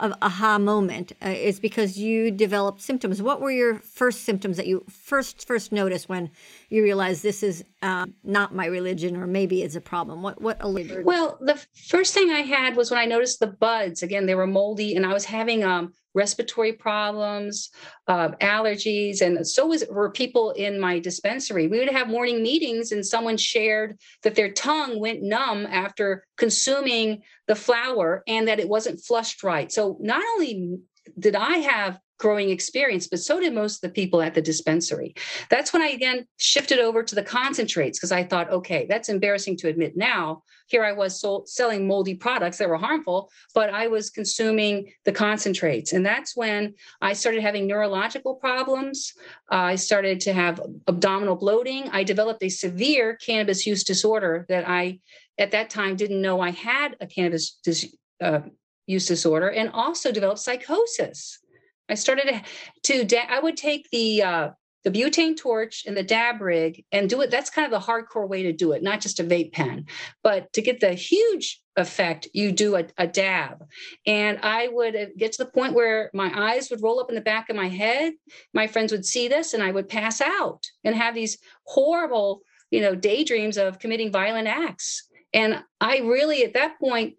of 0.00 0.12
aha 0.22 0.58
moment 0.58 1.12
uh, 1.24 1.28
is 1.28 1.60
because 1.60 1.98
you 1.98 2.30
developed 2.30 2.80
symptoms. 2.80 3.22
What 3.22 3.40
were 3.40 3.50
your 3.50 3.78
first 3.80 4.22
symptoms 4.22 4.56
that 4.56 4.66
you 4.66 4.84
first 4.88 5.46
first 5.46 5.72
noticed 5.72 6.08
when 6.08 6.30
you 6.68 6.82
realized 6.82 7.22
this 7.22 7.42
is 7.42 7.64
uh, 7.82 8.06
not 8.22 8.54
my 8.54 8.66
religion 8.66 9.16
or 9.16 9.26
maybe 9.26 9.62
it's 9.62 9.76
a 9.76 9.80
problem? 9.80 10.22
What 10.22 10.40
what 10.40 10.62
alert? 10.62 11.04
Well, 11.04 11.38
the 11.40 11.62
first 11.88 12.14
thing 12.14 12.30
I 12.30 12.40
had 12.40 12.76
was 12.76 12.90
when 12.90 13.00
I 13.00 13.04
noticed 13.04 13.40
the 13.40 13.46
buds. 13.46 14.02
Again, 14.02 14.26
they 14.26 14.34
were 14.34 14.46
moldy, 14.46 14.96
and 14.96 15.06
I 15.06 15.12
was 15.12 15.26
having 15.26 15.64
um, 15.64 15.92
respiratory 16.14 16.72
problems, 16.72 17.70
uh, 18.08 18.30
allergies, 18.40 19.20
and 19.20 19.46
so 19.46 19.66
was, 19.66 19.84
were 19.90 20.10
people 20.10 20.52
in 20.52 20.80
my 20.80 20.98
dispensary. 20.98 21.66
We 21.66 21.80
would 21.80 21.90
have 21.90 22.08
morning 22.08 22.42
meetings, 22.42 22.92
and 22.92 23.04
someone 23.04 23.36
shared 23.36 23.98
that 24.22 24.34
their 24.34 24.52
tongue 24.52 25.00
went 25.00 25.22
numb 25.22 25.66
after 25.66 26.24
consuming 26.36 27.22
the 27.46 27.56
flower 27.56 28.22
and 28.26 28.48
that 28.48 28.60
it 28.60 28.68
wasn't 28.68 29.00
flushed 29.00 29.42
right. 29.42 29.70
So 29.70 29.98
not 30.00 30.22
only 30.34 30.78
did 31.18 31.36
I 31.36 31.58
have 31.58 31.98
growing 32.18 32.50
experience, 32.50 33.06
but 33.06 33.18
so 33.18 33.40
did 33.40 33.52
most 33.52 33.76
of 33.76 33.80
the 33.82 33.94
people 33.94 34.22
at 34.22 34.34
the 34.34 34.42
dispensary. 34.42 35.14
That's 35.50 35.72
when 35.72 35.82
I 35.82 35.88
again 35.88 36.26
shifted 36.36 36.78
over 36.78 37.02
to 37.02 37.14
the 37.14 37.22
concentrates 37.22 37.98
because 37.98 38.12
I 38.12 38.24
thought, 38.24 38.50
okay, 38.50 38.86
that's 38.88 39.08
embarrassing 39.08 39.56
to 39.58 39.68
admit 39.68 39.96
now. 39.96 40.42
Here 40.68 40.84
I 40.84 40.92
was 40.92 41.20
sold, 41.20 41.48
selling 41.48 41.86
moldy 41.86 42.14
products 42.14 42.58
that 42.58 42.68
were 42.68 42.76
harmful, 42.76 43.30
but 43.54 43.70
I 43.70 43.88
was 43.88 44.10
consuming 44.10 44.92
the 45.04 45.12
concentrates. 45.12 45.92
And 45.92 46.06
that's 46.06 46.36
when 46.36 46.74
I 47.00 47.12
started 47.12 47.42
having 47.42 47.66
neurological 47.66 48.36
problems. 48.36 49.12
Uh, 49.50 49.56
I 49.56 49.74
started 49.74 50.20
to 50.20 50.32
have 50.32 50.60
abdominal 50.88 51.36
bloating. 51.36 51.88
I 51.90 52.04
developed 52.04 52.42
a 52.42 52.48
severe 52.48 53.16
cannabis 53.16 53.66
use 53.66 53.84
disorder 53.84 54.46
that 54.48 54.66
I, 54.68 55.00
at 55.36 55.50
that 55.50 55.68
time, 55.68 55.96
didn't 55.96 56.22
know 56.22 56.40
I 56.40 56.50
had 56.50 56.96
a 57.00 57.06
cannabis 57.06 57.58
dis- 57.62 57.94
uh, 58.20 58.40
use 58.86 59.06
disorder 59.06 59.50
and 59.50 59.70
also 59.70 60.12
developed 60.12 60.40
psychosis 60.40 61.40
I 61.88 61.94
started 61.94 62.42
to, 62.84 63.04
to 63.04 63.32
I 63.32 63.38
would 63.38 63.56
take 63.56 63.88
the 63.90 64.22
uh, 64.22 64.50
the 64.84 64.90
butane 64.90 65.36
torch 65.36 65.84
and 65.86 65.96
the 65.96 66.02
dab 66.02 66.40
rig 66.40 66.84
and 66.92 67.08
do 67.08 67.22
it. 67.22 67.30
That's 67.30 67.50
kind 67.50 67.64
of 67.64 67.70
the 67.70 67.86
hardcore 67.86 68.28
way 68.28 68.42
to 68.42 68.52
do 68.52 68.72
it, 68.72 68.82
not 68.82 69.00
just 69.00 69.18
a 69.18 69.24
vape 69.24 69.52
pen, 69.52 69.86
but 70.22 70.52
to 70.52 70.62
get 70.62 70.80
the 70.80 70.92
huge 70.92 71.62
effect, 71.76 72.28
you 72.34 72.52
do 72.52 72.76
a, 72.76 72.84
a 72.98 73.06
dab. 73.06 73.64
And 74.06 74.38
I 74.42 74.68
would 74.68 74.94
uh, 74.94 75.06
get 75.16 75.32
to 75.32 75.44
the 75.44 75.50
point 75.50 75.74
where 75.74 76.10
my 76.12 76.30
eyes 76.34 76.70
would 76.70 76.82
roll 76.82 77.00
up 77.00 77.08
in 77.08 77.14
the 77.14 77.20
back 77.20 77.48
of 77.48 77.56
my 77.56 77.68
head. 77.68 78.12
My 78.52 78.66
friends 78.66 78.92
would 78.92 79.06
see 79.06 79.26
this, 79.26 79.54
and 79.54 79.62
I 79.62 79.72
would 79.72 79.88
pass 79.88 80.20
out 80.20 80.64
and 80.84 80.94
have 80.94 81.14
these 81.14 81.38
horrible, 81.64 82.42
you 82.70 82.80
know, 82.80 82.94
daydreams 82.94 83.56
of 83.56 83.78
committing 83.78 84.12
violent 84.12 84.48
acts. 84.48 85.08
And 85.34 85.62
I 85.80 85.98
really, 85.98 86.44
at 86.44 86.54
that 86.54 86.78
point, 86.78 87.14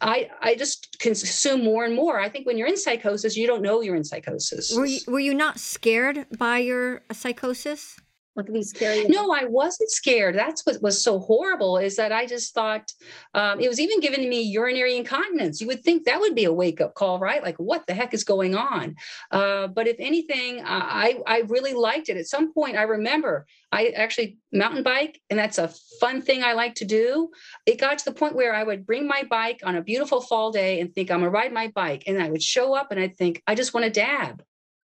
I 0.00 0.28
I 0.40 0.54
just 0.56 0.98
consume 0.98 1.62
more 1.62 1.84
and 1.84 1.94
more. 1.94 2.18
I 2.18 2.28
think 2.28 2.46
when 2.46 2.58
you're 2.58 2.66
in 2.66 2.76
psychosis, 2.76 3.36
you 3.36 3.46
don't 3.46 3.62
know 3.62 3.82
you're 3.82 3.94
in 3.94 4.02
psychosis. 4.02 4.74
Were 4.74 4.86
you, 4.86 5.00
were 5.06 5.20
you 5.20 5.34
not 5.34 5.60
scared 5.60 6.26
by 6.38 6.58
your 6.58 7.02
psychosis? 7.12 8.00
Look 8.36 8.46
at 8.46 8.54
these 8.54 8.70
scary. 8.70 9.04
No, 9.08 9.32
I 9.32 9.44
wasn't 9.44 9.90
scared. 9.90 10.36
That's 10.36 10.64
what 10.64 10.80
was 10.80 11.02
so 11.02 11.18
horrible 11.18 11.78
is 11.78 11.96
that 11.96 12.12
I 12.12 12.26
just 12.26 12.54
thought 12.54 12.92
um, 13.34 13.58
it 13.58 13.68
was 13.68 13.80
even 13.80 13.98
given 13.98 14.20
to 14.20 14.28
me 14.28 14.42
urinary 14.42 14.96
incontinence. 14.96 15.60
You 15.60 15.66
would 15.66 15.82
think 15.82 16.04
that 16.04 16.20
would 16.20 16.36
be 16.36 16.44
a 16.44 16.52
wake 16.52 16.80
up 16.80 16.94
call, 16.94 17.18
right? 17.18 17.42
Like, 17.42 17.56
what 17.56 17.88
the 17.88 17.94
heck 17.94 18.14
is 18.14 18.22
going 18.22 18.54
on? 18.54 18.94
Uh, 19.32 19.66
but 19.66 19.88
if 19.88 19.96
anything, 19.98 20.62
I 20.64 21.18
I 21.26 21.42
really 21.48 21.74
liked 21.74 22.08
it. 22.08 22.16
At 22.16 22.26
some 22.26 22.54
point, 22.54 22.76
I 22.76 22.82
remember 22.82 23.46
I 23.72 23.88
actually 23.88 24.38
mountain 24.52 24.84
bike, 24.84 25.20
and 25.28 25.38
that's 25.38 25.58
a 25.58 25.74
fun 25.98 26.22
thing 26.22 26.44
I 26.44 26.52
like 26.52 26.76
to 26.76 26.84
do. 26.84 27.30
It 27.66 27.80
got 27.80 27.98
to 27.98 28.04
the 28.04 28.14
point 28.14 28.36
where 28.36 28.54
I 28.54 28.62
would 28.62 28.86
bring 28.86 29.08
my 29.08 29.24
bike 29.28 29.60
on 29.64 29.74
a 29.74 29.82
beautiful 29.82 30.20
fall 30.20 30.52
day 30.52 30.78
and 30.78 30.94
think 30.94 31.10
I'm 31.10 31.18
gonna 31.18 31.30
ride 31.30 31.52
my 31.52 31.66
bike, 31.74 32.04
and 32.06 32.22
I 32.22 32.30
would 32.30 32.42
show 32.42 32.74
up 32.74 32.92
and 32.92 33.00
I'd 33.00 33.16
think 33.16 33.42
I 33.48 33.56
just 33.56 33.74
want 33.74 33.84
to 33.84 33.90
dab. 33.90 34.44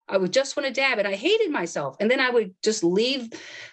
I 0.10 0.18
would 0.18 0.32
just 0.32 0.56
want 0.56 0.68
to 0.68 0.74
dab 0.74 1.00
and 1.00 1.08
I 1.08 1.16
hated 1.16 1.52
myself. 1.52 1.98
And 2.00 2.10
then 2.10 2.20
I 2.20 2.30
would 2.30 2.54
just 2.64 2.84
leave 2.84 3.30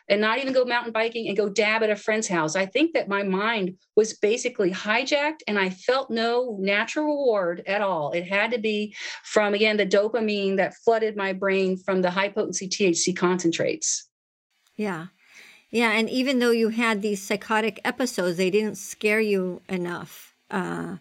and 0.09 0.21
not 0.21 0.39
even 0.39 0.53
go 0.53 0.65
mountain 0.65 0.93
biking 0.93 1.29
and 1.29 1.37
go 1.37 1.49
dab 1.49 1.83
at 1.83 1.91
a 1.91 1.97
friend's 1.97 2.27
house. 2.27 2.57
I 2.57 2.67
think 2.67 2.95
that 2.95 3.09
my 3.09 3.23
mind 3.23 3.77
was 3.95 4.15
basically 4.15 4.73
hijacked 4.73 5.43
and 5.47 5.59
I 5.59 5.71
felt 5.71 6.11
no 6.11 6.57
natural 6.61 7.07
reward 7.07 7.63
at 7.67 7.83
all. 7.83 8.11
It 8.13 8.25
had 8.25 8.51
to 8.51 8.59
be 8.59 8.95
from, 9.23 9.55
again, 9.55 9.77
the 9.77 9.87
dopamine 9.87 10.57
that 10.57 10.75
flooded 10.85 11.17
my 11.17 11.33
brain 11.33 11.77
from 11.77 12.03
the 12.03 12.11
high 12.11 12.29
potency 12.29 12.69
THC 12.69 13.17
concentrates. 13.17 14.09
Yeah. 14.77 15.07
Yeah. 15.71 15.93
And 15.93 16.11
even 16.11 16.41
though 16.41 16.51
you 16.51 16.71
had 16.71 17.01
these 17.01 17.23
psychotic 17.23 17.81
episodes, 17.85 18.37
they 18.37 18.51
didn't 18.51 18.77
scare 18.77 19.21
you 19.21 19.63
enough. 19.69 20.34
Uh, 20.51 20.97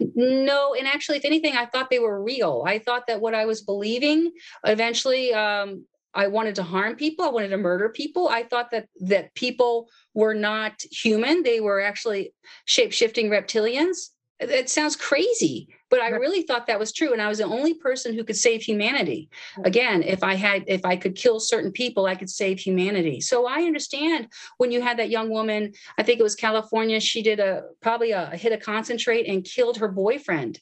no, 0.00 0.74
and 0.74 0.86
actually, 0.86 1.18
if 1.18 1.24
anything, 1.24 1.56
I 1.56 1.66
thought 1.66 1.90
they 1.90 1.98
were 1.98 2.22
real. 2.22 2.64
I 2.66 2.78
thought 2.78 3.06
that 3.06 3.20
what 3.20 3.34
I 3.34 3.46
was 3.46 3.62
believing 3.62 4.32
eventually. 4.64 5.32
Um, 5.32 5.86
I 6.14 6.26
wanted 6.26 6.56
to 6.56 6.62
harm 6.62 6.96
people. 6.96 7.24
I 7.24 7.28
wanted 7.28 7.50
to 7.50 7.58
murder 7.58 7.90
people. 7.90 8.28
I 8.28 8.42
thought 8.42 8.70
that 8.72 8.88
that 9.00 9.34
people 9.34 9.88
were 10.14 10.34
not 10.34 10.82
human. 10.90 11.42
They 11.42 11.60
were 11.60 11.80
actually 11.80 12.34
shape 12.64 12.92
shifting 12.92 13.30
reptilians. 13.30 14.08
It 14.40 14.70
sounds 14.70 14.96
crazy, 14.96 15.68
but 15.90 16.00
I 16.00 16.10
really 16.10 16.42
thought 16.42 16.66
that 16.66 16.78
was 16.78 16.92
true. 16.92 17.12
And 17.12 17.22
I 17.22 17.28
was 17.28 17.38
the 17.38 17.44
only 17.44 17.74
person 17.74 18.14
who 18.14 18.24
could 18.24 18.36
save 18.36 18.62
humanity. 18.62 19.30
Again, 19.64 20.02
if 20.02 20.22
I 20.22 20.34
had, 20.34 20.64
if 20.66 20.84
I 20.84 20.96
could 20.96 21.14
kill 21.14 21.40
certain 21.40 21.72
people, 21.72 22.06
I 22.06 22.14
could 22.14 22.30
save 22.30 22.58
humanity. 22.58 23.20
So 23.20 23.46
I 23.46 23.62
understand 23.62 24.28
when 24.58 24.70
you 24.70 24.82
had 24.82 24.98
that 24.98 25.10
young 25.10 25.30
woman, 25.30 25.72
I 25.96 26.02
think 26.02 26.20
it 26.20 26.24
was 26.24 26.34
California, 26.34 27.00
she 27.00 27.22
did 27.22 27.40
a 27.40 27.64
probably 27.80 28.12
a, 28.12 28.30
a 28.32 28.36
hit 28.36 28.52
a 28.52 28.58
concentrate 28.58 29.26
and 29.26 29.44
killed 29.44 29.78
her 29.78 29.88
boyfriend 29.88 30.60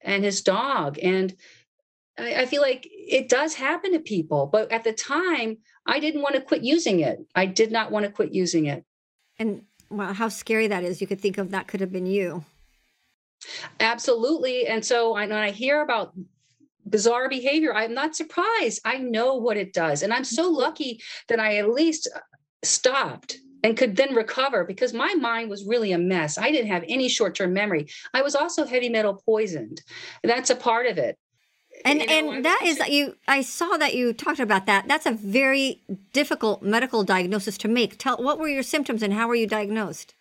and 0.00 0.24
his 0.24 0.42
dog. 0.42 0.98
And 1.02 1.34
I, 2.18 2.42
I 2.42 2.46
feel 2.46 2.62
like 2.62 2.86
it 2.90 3.28
does 3.28 3.54
happen 3.54 3.92
to 3.92 4.00
people. 4.00 4.46
But 4.46 4.70
at 4.70 4.84
the 4.84 4.92
time, 4.92 5.58
I 5.86 5.98
didn't 5.98 6.22
want 6.22 6.36
to 6.36 6.40
quit 6.40 6.62
using 6.62 7.00
it. 7.00 7.18
I 7.34 7.46
did 7.46 7.72
not 7.72 7.90
want 7.90 8.06
to 8.06 8.12
quit 8.12 8.32
using 8.32 8.66
it. 8.66 8.84
And 9.38 9.64
well, 9.90 10.12
how 10.12 10.28
scary 10.28 10.68
that 10.68 10.84
is. 10.84 11.00
You 11.00 11.06
could 11.06 11.20
think 11.20 11.38
of 11.38 11.50
that 11.50 11.66
could 11.66 11.80
have 11.80 11.92
been 11.92 12.06
you. 12.06 12.44
Absolutely. 13.78 14.66
And 14.66 14.84
so 14.84 15.14
when 15.14 15.32
I 15.32 15.50
hear 15.50 15.82
about 15.82 16.12
bizarre 16.88 17.28
behavior, 17.28 17.74
I'm 17.74 17.94
not 17.94 18.16
surprised. 18.16 18.80
I 18.84 18.98
know 18.98 19.34
what 19.34 19.56
it 19.56 19.72
does. 19.72 20.02
And 20.02 20.12
I'm 20.12 20.24
so 20.24 20.46
mm-hmm. 20.46 20.60
lucky 20.60 21.02
that 21.28 21.40
I 21.40 21.58
at 21.58 21.70
least 21.70 22.08
uh, 22.14 22.20
stopped 22.62 23.38
and 23.62 23.76
could 23.76 23.96
then 23.96 24.14
recover 24.14 24.64
because 24.64 24.92
my 24.92 25.14
mind 25.14 25.50
was 25.50 25.64
really 25.64 25.92
a 25.92 25.98
mess. 25.98 26.38
I 26.38 26.50
didn't 26.50 26.70
have 26.70 26.84
any 26.88 27.08
short 27.08 27.34
term 27.34 27.52
memory. 27.52 27.88
I 28.14 28.22
was 28.22 28.34
also 28.34 28.64
heavy 28.66 28.88
metal 28.88 29.22
poisoned. 29.24 29.82
That's 30.22 30.50
a 30.50 30.56
part 30.56 30.86
of 30.86 30.98
it. 30.98 31.18
And 31.84 32.00
you 32.00 32.06
know, 32.06 32.32
and 32.32 32.44
that 32.44 32.60
is 32.64 32.78
you 32.88 33.16
I 33.26 33.42
saw 33.42 33.76
that 33.76 33.94
you 33.94 34.12
talked 34.12 34.40
about 34.40 34.66
that. 34.66 34.88
That's 34.88 35.06
a 35.06 35.12
very 35.12 35.82
difficult 36.12 36.62
medical 36.62 37.04
diagnosis 37.04 37.56
to 37.58 37.68
make. 37.68 37.98
Tell 37.98 38.16
what 38.22 38.38
were 38.38 38.48
your 38.48 38.62
symptoms 38.62 39.02
and 39.02 39.12
how 39.14 39.28
were 39.28 39.34
you 39.34 39.46
diagnosed? 39.46 40.14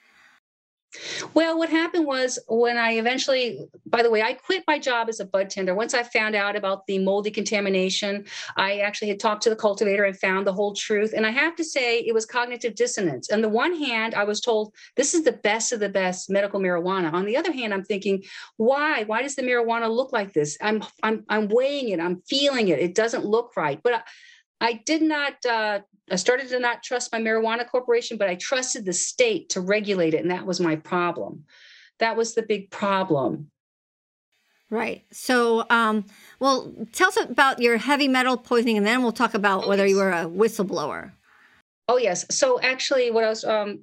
Well, 1.36 1.58
what 1.58 1.70
happened 1.70 2.08
was 2.08 2.40
when 2.48 2.78
I 2.78 2.94
eventually, 2.94 3.68
by 3.86 4.02
the 4.02 4.10
way, 4.10 4.24
I 4.24 4.34
quit 4.34 4.64
my 4.68 4.80
job 4.80 5.08
as 5.08 5.20
a 5.20 5.26
bud 5.26 5.50
tender. 5.50 5.76
Once 5.76 5.94
I 5.94 6.02
found 6.02 6.36
out 6.36 6.56
about 6.56 6.88
the 6.88 6.98
moldy 6.98 7.30
contamination, 7.30 8.26
I 8.58 8.80
actually 8.80 9.10
had 9.10 9.20
talked 9.20 9.44
to 9.44 9.52
the 9.52 9.56
cultivator 9.56 10.04
and 10.04 10.18
found 10.18 10.48
the 10.48 10.54
whole 10.54 10.74
truth. 10.74 11.14
And 11.16 11.28
I 11.28 11.32
have 11.32 11.56
to 11.58 11.64
say, 11.64 12.00
it 12.00 12.14
was 12.14 12.26
cognitive 12.26 12.74
dissonance. 12.74 13.32
On 13.32 13.42
the 13.42 13.50
one 13.50 13.76
hand, 13.76 14.16
I 14.16 14.24
was 14.24 14.42
told 14.42 14.74
this 14.96 15.14
is 15.14 15.24
the 15.24 15.32
best 15.32 15.72
of 15.72 15.80
the 15.80 15.90
best 15.90 16.30
medical 16.30 16.60
marijuana. 16.60 17.14
On 17.14 17.26
the 17.26 17.38
other 17.38 17.52
hand, 17.52 17.74
I'm 17.74 17.84
thinking, 17.84 18.24
why? 18.58 19.04
Why 19.04 19.22
does 19.22 19.36
the 19.36 19.44
marijuana 19.44 19.90
look 19.96 20.12
like 20.12 20.34
this? 20.34 20.58
I'm 20.62 20.84
I'm 21.04 21.24
I'm 21.30 21.50
weighing 21.50 21.90
it. 21.90 22.00
I'm 22.00 22.22
feeling 22.28 22.70
it. 22.70 22.80
It 22.80 22.96
doesn't 22.96 23.26
look 23.26 23.56
right. 23.56 23.80
But 23.84 23.94
I, 23.94 24.02
I 24.62 24.74
did 24.86 25.02
not 25.02 25.46
uh, 25.46 25.80
I 26.12 26.16
started 26.16 26.50
to 26.50 26.60
not 26.60 26.84
trust 26.84 27.12
my 27.12 27.20
marijuana 27.20 27.68
corporation, 27.68 28.18
but 28.18 28.30
I 28.30 28.36
trusted 28.36 28.86
the 28.86 28.94
state 28.94 29.50
to 29.50 29.62
regulate 29.62 30.14
it. 30.14 30.22
And 30.22 30.32
that 30.32 30.46
was 30.46 30.60
my 30.60 30.76
problem. 30.76 31.46
That 32.00 32.16
was 32.16 32.34
the 32.34 32.44
big 32.44 32.72
problem. 32.72 33.52
Right. 34.70 35.06
So, 35.12 35.66
um, 35.70 36.06
well, 36.40 36.72
tell 36.92 37.08
us 37.08 37.18
about 37.18 37.60
your 37.60 37.78
heavy 37.78 38.08
metal 38.08 38.38
poisoning, 38.38 38.78
and 38.78 38.86
then 38.86 39.02
we'll 39.02 39.12
talk 39.12 39.34
about 39.34 39.66
oh, 39.66 39.70
whether 39.70 39.86
you 39.86 39.98
were 39.98 40.12
a 40.12 40.26
whistleblower. 40.26 41.12
Oh, 41.88 41.98
yes. 41.98 42.26
So, 42.30 42.62
actually, 42.62 43.10
what 43.10 43.24
I 43.24 43.30
was, 43.30 43.44
um, 43.44 43.80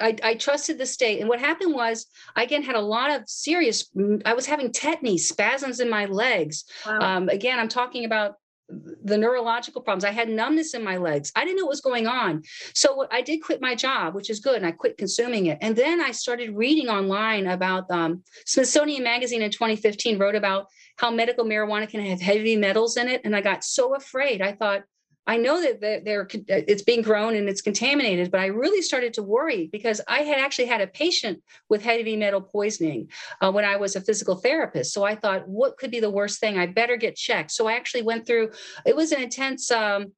I, 0.00 0.14
I, 0.22 0.34
trusted 0.34 0.76
the 0.76 0.84
state. 0.84 1.20
And 1.20 1.30
what 1.30 1.40
happened 1.40 1.74
was, 1.74 2.06
I 2.36 2.42
again 2.42 2.62
had 2.62 2.76
a 2.76 2.80
lot 2.80 3.10
of 3.10 3.22
serious, 3.26 3.90
I 4.26 4.34
was 4.34 4.44
having 4.44 4.70
tetany, 4.70 5.18
spasms 5.18 5.80
in 5.80 5.88
my 5.88 6.04
legs. 6.04 6.64
Wow. 6.86 7.00
Um, 7.00 7.28
again, 7.30 7.58
I'm 7.58 7.68
talking 7.68 8.04
about 8.04 8.34
the 8.68 9.16
neurological 9.16 9.80
problems. 9.80 10.04
I 10.04 10.10
had 10.10 10.28
numbness 10.28 10.74
in 10.74 10.84
my 10.84 10.98
legs. 10.98 11.32
I 11.34 11.44
didn't 11.44 11.56
know 11.56 11.64
what 11.64 11.70
was 11.70 11.80
going 11.80 12.06
on. 12.06 12.42
So 12.74 13.06
I 13.10 13.22
did 13.22 13.38
quit 13.38 13.60
my 13.60 13.74
job, 13.74 14.14
which 14.14 14.30
is 14.30 14.40
good, 14.40 14.56
and 14.56 14.66
I 14.66 14.72
quit 14.72 14.98
consuming 14.98 15.46
it. 15.46 15.58
And 15.60 15.74
then 15.74 16.00
I 16.00 16.10
started 16.10 16.54
reading 16.54 16.88
online 16.88 17.46
about 17.46 17.90
um, 17.90 18.22
Smithsonian 18.44 19.02
Magazine 19.02 19.42
in 19.42 19.50
2015 19.50 20.18
wrote 20.18 20.34
about 20.34 20.66
how 20.96 21.10
medical 21.10 21.44
marijuana 21.44 21.88
can 21.88 22.04
have 22.04 22.20
heavy 22.20 22.56
metals 22.56 22.96
in 22.96 23.08
it, 23.08 23.22
and 23.24 23.34
I 23.34 23.40
got 23.40 23.64
so 23.64 23.94
afraid. 23.94 24.42
I 24.42 24.52
thought, 24.52 24.82
I 25.28 25.36
know 25.36 25.60
that 25.60 25.80
they're, 25.82 26.26
it's 26.48 26.80
being 26.80 27.02
grown 27.02 27.36
and 27.36 27.50
it's 27.50 27.60
contaminated, 27.60 28.30
but 28.30 28.40
I 28.40 28.46
really 28.46 28.80
started 28.80 29.12
to 29.14 29.22
worry 29.22 29.68
because 29.70 30.00
I 30.08 30.20
had 30.20 30.38
actually 30.38 30.64
had 30.64 30.80
a 30.80 30.86
patient 30.86 31.42
with 31.68 31.82
heavy 31.82 32.16
metal 32.16 32.40
poisoning 32.40 33.10
uh, 33.42 33.52
when 33.52 33.66
I 33.66 33.76
was 33.76 33.94
a 33.94 34.00
physical 34.00 34.36
therapist. 34.36 34.94
So 34.94 35.04
I 35.04 35.14
thought, 35.14 35.46
what 35.46 35.76
could 35.76 35.90
be 35.90 36.00
the 36.00 36.08
worst 36.08 36.40
thing? 36.40 36.58
I 36.58 36.64
better 36.64 36.96
get 36.96 37.14
checked. 37.14 37.50
So 37.50 37.66
I 37.68 37.74
actually 37.74 38.02
went 38.02 38.26
through. 38.26 38.52
It 38.86 38.96
was 38.96 39.12
an 39.12 39.20
intense. 39.20 39.70
Um, 39.70 40.12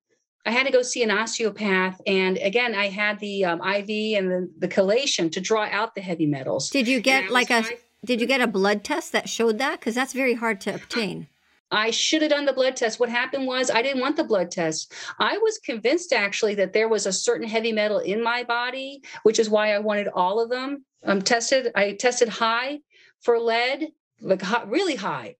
I 0.46 0.52
had 0.52 0.64
to 0.66 0.72
go 0.72 0.80
see 0.80 1.02
an 1.02 1.10
osteopath, 1.10 2.00
and 2.06 2.38
again, 2.38 2.74
I 2.74 2.88
had 2.88 3.18
the 3.18 3.44
um, 3.44 3.60
IV 3.60 4.16
and 4.16 4.30
the, 4.30 4.50
the 4.58 4.68
chelation 4.68 5.30
to 5.32 5.40
draw 5.40 5.64
out 5.64 5.94
the 5.94 6.00
heavy 6.00 6.24
metals. 6.24 6.70
Did 6.70 6.88
you 6.88 7.00
get 7.00 7.30
like 7.30 7.50
a? 7.50 7.64
Did 8.02 8.22
you 8.22 8.26
get 8.26 8.40
a 8.40 8.46
blood 8.46 8.82
test 8.82 9.12
that 9.12 9.28
showed 9.28 9.58
that? 9.58 9.80
Because 9.80 9.94
that's 9.94 10.14
very 10.14 10.34
hard 10.34 10.60
to 10.62 10.74
obtain. 10.74 11.26
I 11.70 11.90
should 11.90 12.22
have 12.22 12.30
done 12.30 12.44
the 12.44 12.52
blood 12.52 12.76
test. 12.76 12.98
What 12.98 13.08
happened 13.08 13.46
was 13.46 13.70
I 13.70 13.82
didn't 13.82 14.00
want 14.00 14.16
the 14.16 14.24
blood 14.24 14.50
test. 14.50 14.92
I 15.18 15.38
was 15.38 15.58
convinced 15.58 16.12
actually 16.12 16.54
that 16.56 16.72
there 16.72 16.88
was 16.88 17.06
a 17.06 17.12
certain 17.12 17.48
heavy 17.48 17.72
metal 17.72 17.98
in 17.98 18.22
my 18.22 18.42
body, 18.44 19.02
which 19.22 19.38
is 19.38 19.48
why 19.48 19.72
I 19.72 19.78
wanted 19.78 20.08
all 20.08 20.40
of 20.42 20.50
them 20.50 20.84
um, 21.04 21.22
tested. 21.22 21.70
I 21.74 21.92
tested 21.92 22.28
high 22.28 22.80
for 23.20 23.38
lead, 23.38 23.88
like 24.20 24.42
hot, 24.42 24.68
really 24.70 24.96
high. 24.96 25.36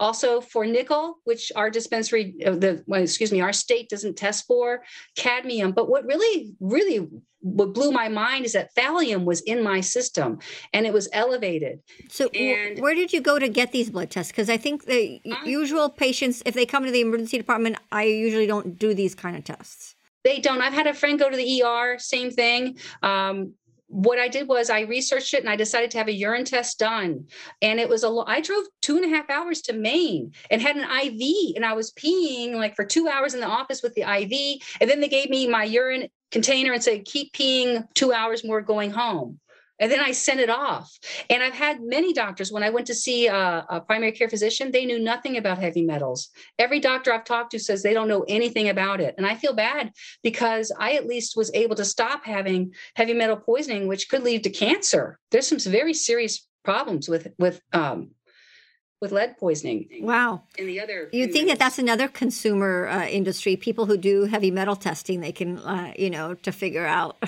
Also 0.00 0.40
for 0.40 0.64
nickel, 0.64 1.18
which 1.24 1.50
our 1.56 1.70
dispensary, 1.70 2.36
uh, 2.46 2.52
the 2.52 2.84
well, 2.86 3.02
excuse 3.02 3.32
me, 3.32 3.40
our 3.40 3.52
state 3.52 3.88
doesn't 3.88 4.16
test 4.16 4.46
for 4.46 4.84
cadmium. 5.16 5.72
But 5.72 5.90
what 5.90 6.04
really, 6.04 6.54
really 6.60 7.08
what 7.40 7.72
blew 7.72 7.92
my 7.92 8.08
mind 8.08 8.44
is 8.44 8.52
that 8.52 8.74
thallium 8.74 9.24
was 9.24 9.40
in 9.42 9.62
my 9.62 9.80
system 9.80 10.38
and 10.72 10.86
it 10.86 10.92
was 10.92 11.08
elevated. 11.12 11.80
So, 12.08 12.28
and 12.30 12.80
where 12.80 12.94
did 12.94 13.12
you 13.12 13.20
go 13.20 13.38
to 13.38 13.48
get 13.48 13.72
these 13.72 13.90
blood 13.90 14.10
tests? 14.10 14.32
Because 14.32 14.50
I 14.50 14.56
think 14.56 14.86
the 14.86 15.20
I, 15.30 15.44
usual 15.44 15.88
patients, 15.88 16.42
if 16.44 16.54
they 16.54 16.66
come 16.66 16.84
to 16.84 16.90
the 16.90 17.00
emergency 17.00 17.38
department, 17.38 17.76
I 17.92 18.04
usually 18.04 18.46
don't 18.46 18.78
do 18.78 18.92
these 18.92 19.14
kind 19.14 19.36
of 19.36 19.44
tests. 19.44 19.94
They 20.24 20.40
don't. 20.40 20.60
I've 20.60 20.72
had 20.72 20.86
a 20.86 20.94
friend 20.94 21.18
go 21.18 21.30
to 21.30 21.36
the 21.36 21.62
ER, 21.62 21.98
same 21.98 22.30
thing. 22.30 22.78
Um, 23.02 23.54
what 23.88 24.18
I 24.18 24.28
did 24.28 24.48
was 24.48 24.68
I 24.68 24.80
researched 24.80 25.32
it 25.32 25.40
and 25.40 25.48
I 25.48 25.56
decided 25.56 25.90
to 25.92 25.98
have 25.98 26.08
a 26.08 26.12
urine 26.12 26.44
test 26.44 26.78
done. 26.78 27.26
And 27.62 27.80
it 27.80 27.88
was 27.88 28.04
a 28.04 28.10
I 28.26 28.40
drove 28.40 28.64
two 28.82 28.96
and 28.96 29.04
a 29.06 29.16
half 29.16 29.30
hours 29.30 29.62
to 29.62 29.72
Maine 29.72 30.32
and 30.50 30.60
had 30.60 30.76
an 30.76 30.84
IV 30.84 31.56
and 31.56 31.64
I 31.64 31.72
was 31.72 31.92
peeing 31.92 32.54
like 32.54 32.76
for 32.76 32.84
two 32.84 33.08
hours 33.08 33.32
in 33.32 33.40
the 33.40 33.46
office 33.46 33.82
with 33.82 33.94
the 33.94 34.02
IV. 34.02 34.60
And 34.80 34.90
then 34.90 35.00
they 35.00 35.08
gave 35.08 35.30
me 35.30 35.48
my 35.48 35.64
urine 35.64 36.08
container 36.30 36.72
and 36.72 36.82
said, 36.82 37.04
keep 37.04 37.32
peeing 37.32 37.86
two 37.94 38.12
hours 38.12 38.44
more 38.44 38.60
going 38.60 38.90
home. 38.90 39.40
And 39.80 39.92
then 39.92 40.00
I 40.00 40.12
sent 40.12 40.40
it 40.40 40.50
off. 40.50 40.98
And 41.30 41.42
I've 41.42 41.54
had 41.54 41.80
many 41.80 42.12
doctors, 42.12 42.50
when 42.50 42.62
I 42.62 42.70
went 42.70 42.86
to 42.88 42.94
see 42.94 43.28
a, 43.28 43.64
a, 43.68 43.80
primary 43.80 44.12
care 44.12 44.28
physician, 44.28 44.72
they 44.72 44.84
knew 44.84 44.98
nothing 44.98 45.36
about 45.36 45.58
heavy 45.58 45.82
metals. 45.82 46.30
Every 46.58 46.80
doctor 46.80 47.12
I've 47.12 47.24
talked 47.24 47.52
to 47.52 47.58
says 47.58 47.82
they 47.82 47.94
don't 47.94 48.08
know 48.08 48.24
anything 48.28 48.68
about 48.68 49.00
it. 49.00 49.14
And 49.16 49.26
I 49.26 49.36
feel 49.36 49.54
bad 49.54 49.92
because 50.22 50.72
I 50.78 50.94
at 50.94 51.06
least 51.06 51.36
was 51.36 51.52
able 51.54 51.76
to 51.76 51.84
stop 51.84 52.24
having 52.24 52.74
heavy 52.96 53.14
metal 53.14 53.36
poisoning, 53.36 53.86
which 53.86 54.08
could 54.08 54.24
lead 54.24 54.42
to 54.44 54.50
cancer. 54.50 55.18
There's 55.30 55.46
some 55.46 55.58
very 55.60 55.94
serious 55.94 56.46
problems 56.64 57.08
with, 57.08 57.28
with 57.38 57.60
um, 57.72 58.10
with 59.00 59.12
lead 59.12 59.38
poisoning. 59.38 59.88
Wow. 60.00 60.42
And 60.58 60.68
the 60.68 60.80
other, 60.80 61.08
you 61.12 61.28
think 61.28 61.48
that 61.48 61.58
that's 61.58 61.78
another 61.78 62.08
consumer 62.08 62.88
uh, 62.88 63.06
industry? 63.06 63.56
People 63.56 63.86
who 63.86 63.96
do 63.96 64.24
heavy 64.24 64.50
metal 64.50 64.76
testing, 64.76 65.20
they 65.20 65.32
can, 65.32 65.58
uh, 65.58 65.92
you 65.96 66.10
know, 66.10 66.34
to 66.34 66.52
figure 66.52 66.86
out. 66.86 67.22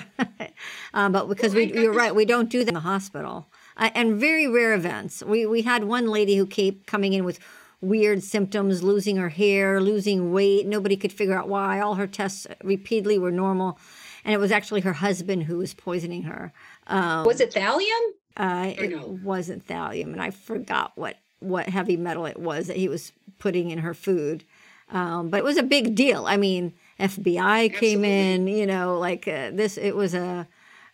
um, 0.93 1.11
but 1.13 1.27
because 1.27 1.55
well, 1.55 1.65
we, 1.65 1.73
you're 1.73 1.93
right, 1.93 2.13
we 2.13 2.25
don't 2.25 2.49
do 2.49 2.59
that 2.59 2.69
in 2.69 2.73
the 2.73 2.81
hospital. 2.81 3.47
Uh, 3.77 3.89
and 3.95 4.15
very 4.15 4.47
rare 4.47 4.73
events. 4.73 5.23
We 5.23 5.45
we 5.45 5.61
had 5.61 5.85
one 5.85 6.07
lady 6.07 6.35
who 6.35 6.45
kept 6.45 6.87
coming 6.87 7.13
in 7.13 7.23
with 7.23 7.39
weird 7.79 8.21
symptoms, 8.21 8.83
losing 8.83 9.15
her 9.15 9.29
hair, 9.29 9.81
losing 9.81 10.31
weight. 10.31 10.67
Nobody 10.67 10.97
could 10.97 11.11
figure 11.11 11.37
out 11.37 11.47
why. 11.47 11.79
All 11.79 11.95
her 11.95 12.07
tests 12.07 12.47
repeatedly 12.63 13.17
were 13.17 13.31
normal, 13.31 13.79
and 14.25 14.33
it 14.33 14.37
was 14.37 14.51
actually 14.51 14.81
her 14.81 14.93
husband 14.93 15.43
who 15.43 15.57
was 15.57 15.73
poisoning 15.73 16.23
her. 16.23 16.51
Um, 16.87 17.25
was 17.25 17.39
it 17.39 17.53
thallium? 17.53 18.01
Uh, 18.37 18.73
it 18.77 18.91
no? 18.91 19.19
wasn't 19.23 19.65
thallium, 19.67 20.11
and 20.11 20.21
I 20.21 20.31
forgot 20.31 20.91
what 20.95 21.17
what 21.41 21.67
heavy 21.67 21.97
metal 21.97 22.25
it 22.25 22.39
was 22.39 22.67
that 22.67 22.77
he 22.77 22.87
was 22.87 23.11
putting 23.39 23.69
in 23.69 23.79
her 23.79 23.93
food. 23.93 24.45
Um, 24.89 25.29
but 25.29 25.37
it 25.37 25.43
was 25.43 25.57
a 25.57 25.63
big 25.63 25.95
deal. 25.95 26.25
I 26.25 26.37
mean, 26.37 26.73
FBI 26.99 27.73
came 27.73 28.05
in, 28.05 28.47
you 28.47 28.65
know, 28.65 28.97
like 28.97 29.27
uh, 29.27 29.51
this, 29.51 29.77
it 29.77 29.95
was 29.95 30.13
a, 30.13 30.47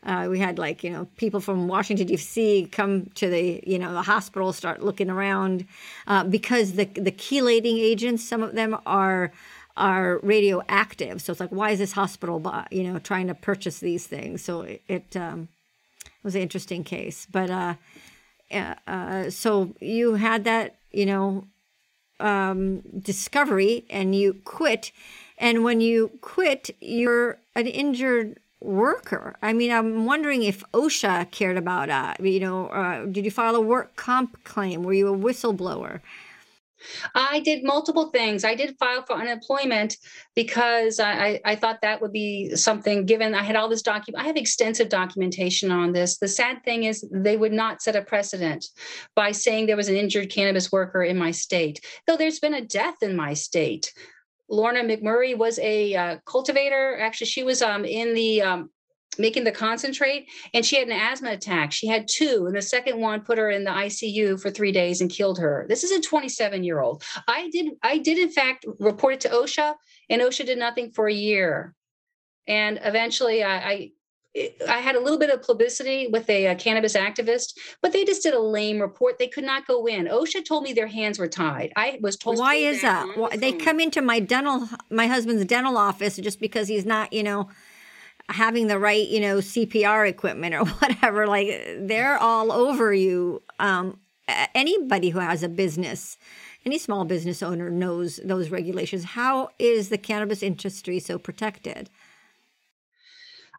uh, 0.03 0.27
we 0.29 0.39
had 0.39 0.57
like, 0.57 0.83
you 0.83 0.89
know, 0.91 1.07
people 1.17 1.39
from 1.39 1.67
Washington, 1.67 2.07
D.C. 2.07 2.69
come 2.71 3.07
to 3.15 3.29
the, 3.29 3.61
you 3.65 3.79
know, 3.79 3.93
the 3.93 4.03
hospital, 4.03 4.53
start 4.53 4.83
looking 4.83 5.09
around 5.09 5.65
uh, 6.05 6.23
because 6.23 6.73
the, 6.73 6.85
the 6.85 7.11
chelating 7.11 7.79
agents, 7.79 8.23
some 8.23 8.43
of 8.43 8.53
them 8.53 8.77
are, 8.85 9.31
are 9.75 10.19
radioactive. 10.23 11.21
So 11.21 11.31
it's 11.31 11.39
like, 11.39 11.49
why 11.49 11.71
is 11.71 11.79
this 11.79 11.91
hospital, 11.93 12.41
you 12.71 12.83
know, 12.83 12.99
trying 12.99 13.27
to 13.27 13.35
purchase 13.35 13.79
these 13.79 14.05
things? 14.07 14.43
So 14.43 14.61
it, 14.61 14.81
it 14.87 15.17
um, 15.17 15.49
was 16.23 16.35
an 16.35 16.41
interesting 16.41 16.83
case. 16.83 17.27
But 17.31 17.49
uh, 17.49 17.75
uh, 18.51 19.29
so 19.29 19.75
you 19.79 20.15
had 20.15 20.43
that, 20.45 20.75
you 20.91 21.05
know, 21.05 21.47
um, 22.19 22.81
discovery 22.99 23.85
and 23.89 24.15
you 24.15 24.35
quit. 24.43 24.91
And 25.37 25.63
when 25.63 25.81
you 25.81 26.11
quit, 26.21 26.69
you're 26.81 27.37
an 27.55 27.67
injured 27.67 28.39
worker. 28.59 29.35
I 29.41 29.53
mean, 29.53 29.71
I'm 29.71 30.05
wondering 30.05 30.43
if 30.43 30.63
OSHA 30.73 31.31
cared 31.31 31.57
about, 31.57 31.89
uh, 31.89 32.15
you 32.19 32.39
know, 32.39 32.67
uh, 32.67 33.05
did 33.05 33.23
you 33.23 33.31
file 33.31 33.55
a 33.55 33.61
work 33.61 33.95
comp 33.95 34.43
claim? 34.43 34.83
Were 34.83 34.93
you 34.93 35.13
a 35.13 35.17
whistleblower? 35.17 36.01
I 37.15 37.39
did 37.39 37.63
multiple 37.63 38.09
things. 38.09 38.43
I 38.43 38.55
did 38.55 38.77
file 38.77 39.03
for 39.03 39.13
unemployment 39.13 39.97
because 40.35 40.99
I, 40.99 41.39
I 41.45 41.55
thought 41.55 41.81
that 41.81 42.01
would 42.01 42.13
be 42.13 42.55
something 42.55 43.05
given 43.05 43.33
I 43.33 43.43
had 43.43 43.55
all 43.55 43.69
this 43.69 43.81
document. 43.81 44.23
I 44.23 44.27
have 44.27 44.37
extensive 44.37 44.89
documentation 44.89 45.71
on 45.71 45.93
this. 45.93 46.17
The 46.17 46.27
sad 46.27 46.63
thing 46.63 46.83
is 46.83 47.05
they 47.11 47.37
would 47.37 47.53
not 47.53 47.81
set 47.81 47.95
a 47.95 48.01
precedent 48.01 48.67
by 49.15 49.31
saying 49.31 49.65
there 49.65 49.77
was 49.77 49.89
an 49.89 49.95
injured 49.95 50.29
cannabis 50.29 50.71
worker 50.71 51.03
in 51.03 51.17
my 51.17 51.31
state, 51.31 51.83
though 52.05 52.17
there's 52.17 52.39
been 52.39 52.53
a 52.53 52.65
death 52.65 53.01
in 53.01 53.15
my 53.15 53.33
state. 53.33 53.93
Lorna 54.49 54.81
McMurrey 54.81 55.37
was 55.37 55.59
a 55.59 55.93
uh, 55.93 56.17
cultivator. 56.25 56.97
Actually, 56.99 57.27
she 57.27 57.43
was 57.43 57.61
um, 57.61 57.83
in 57.83 58.13
the 58.13 58.41
um, 58.41 58.69
making 59.19 59.43
the 59.43 59.51
concentrate 59.51 60.27
and 60.53 60.65
she 60.65 60.77
had 60.77 60.87
an 60.87 60.93
asthma 60.93 61.31
attack 61.31 61.71
she 61.71 61.87
had 61.87 62.07
two 62.07 62.45
and 62.45 62.55
the 62.55 62.61
second 62.61 62.99
one 62.99 63.21
put 63.21 63.37
her 63.37 63.49
in 63.49 63.63
the 63.63 63.71
icu 63.71 64.39
for 64.39 64.49
three 64.49 64.71
days 64.71 65.01
and 65.01 65.09
killed 65.09 65.39
her 65.39 65.65
this 65.69 65.83
is 65.83 65.91
a 65.91 66.01
27 66.01 66.63
year 66.63 66.79
old 66.79 67.03
i 67.27 67.49
did 67.51 67.71
i 67.83 67.97
did 67.97 68.17
in 68.17 68.29
fact 68.29 68.65
report 68.79 69.15
it 69.15 69.19
to 69.21 69.29
osha 69.29 69.75
and 70.09 70.21
osha 70.21 70.45
did 70.45 70.57
nothing 70.57 70.91
for 70.91 71.07
a 71.07 71.13
year 71.13 71.73
and 72.47 72.79
eventually 72.83 73.43
i, 73.43 73.57
I 73.57 73.91
I 74.67 74.79
had 74.79 74.95
a 74.95 74.99
little 74.99 75.17
bit 75.17 75.29
of 75.29 75.41
publicity 75.41 76.07
with 76.07 76.29
a, 76.29 76.47
a, 76.47 76.55
cannabis 76.55 76.95
activist, 76.95 77.57
but 77.81 77.91
they 77.91 78.05
just 78.05 78.23
did 78.23 78.33
a 78.33 78.39
lame 78.39 78.79
report. 78.79 79.17
They 79.17 79.27
could 79.27 79.43
not 79.43 79.65
go 79.65 79.87
in. 79.87 80.05
OSHA 80.05 80.45
told 80.45 80.63
me 80.63 80.73
their 80.73 80.87
hands 80.87 81.17
were 81.17 81.27
tied. 81.27 81.71
I 81.75 81.97
was 82.01 82.17
told. 82.17 82.37
Why 82.37 82.55
is 82.55 82.81
that? 82.81 83.17
Why, 83.17 83.35
they 83.35 83.53
come 83.53 83.79
into 83.79 84.01
my 84.01 84.19
dental, 84.19 84.69
my 84.91 85.07
husband's 85.07 85.45
dental 85.45 85.77
office 85.77 86.17
just 86.17 86.39
because 86.39 86.67
he's 86.67 86.85
not, 86.85 87.13
you 87.13 87.23
know, 87.23 87.49
having 88.29 88.67
the 88.67 88.79
right, 88.79 89.07
you 89.07 89.19
know, 89.19 89.37
CPR 89.37 90.07
equipment 90.07 90.53
or 90.53 90.65
whatever. 90.79 91.27
Like 91.27 91.47
they're 91.79 92.17
all 92.17 92.51
over 92.51 92.93
you. 92.93 93.41
Um, 93.59 93.99
anybody 94.53 95.09
who 95.09 95.19
has 95.19 95.43
a 95.43 95.49
business, 95.49 96.17
any 96.65 96.77
small 96.77 97.05
business 97.05 97.41
owner 97.41 97.69
knows 97.69 98.19
those 98.23 98.49
regulations. 98.49 99.03
How 99.03 99.49
is 99.59 99.89
the 99.89 99.97
cannabis 99.97 100.43
industry 100.43 100.99
so 100.99 101.17
protected? 101.17 101.89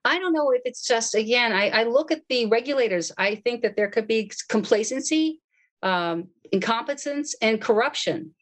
I 0.05 0.19
don't 0.19 0.33
know 0.33 0.51
if 0.51 0.63
it's 0.65 0.87
just 0.87 1.15
again. 1.15 1.53
I, 1.53 1.69
I 1.71 1.85
look 1.85 2.13
at 2.13 2.23
the 2.29 2.47
regulators. 2.47 3.11
I 3.19 3.37
think 3.37 3.63
that 3.63 3.77
there 3.77 3.89
could 3.89 4.07
be 4.07 4.31
complacency, 4.49 5.41
um, 5.83 6.29
incompetence, 6.53 7.35
and 7.43 7.61
corruption. 7.61 8.35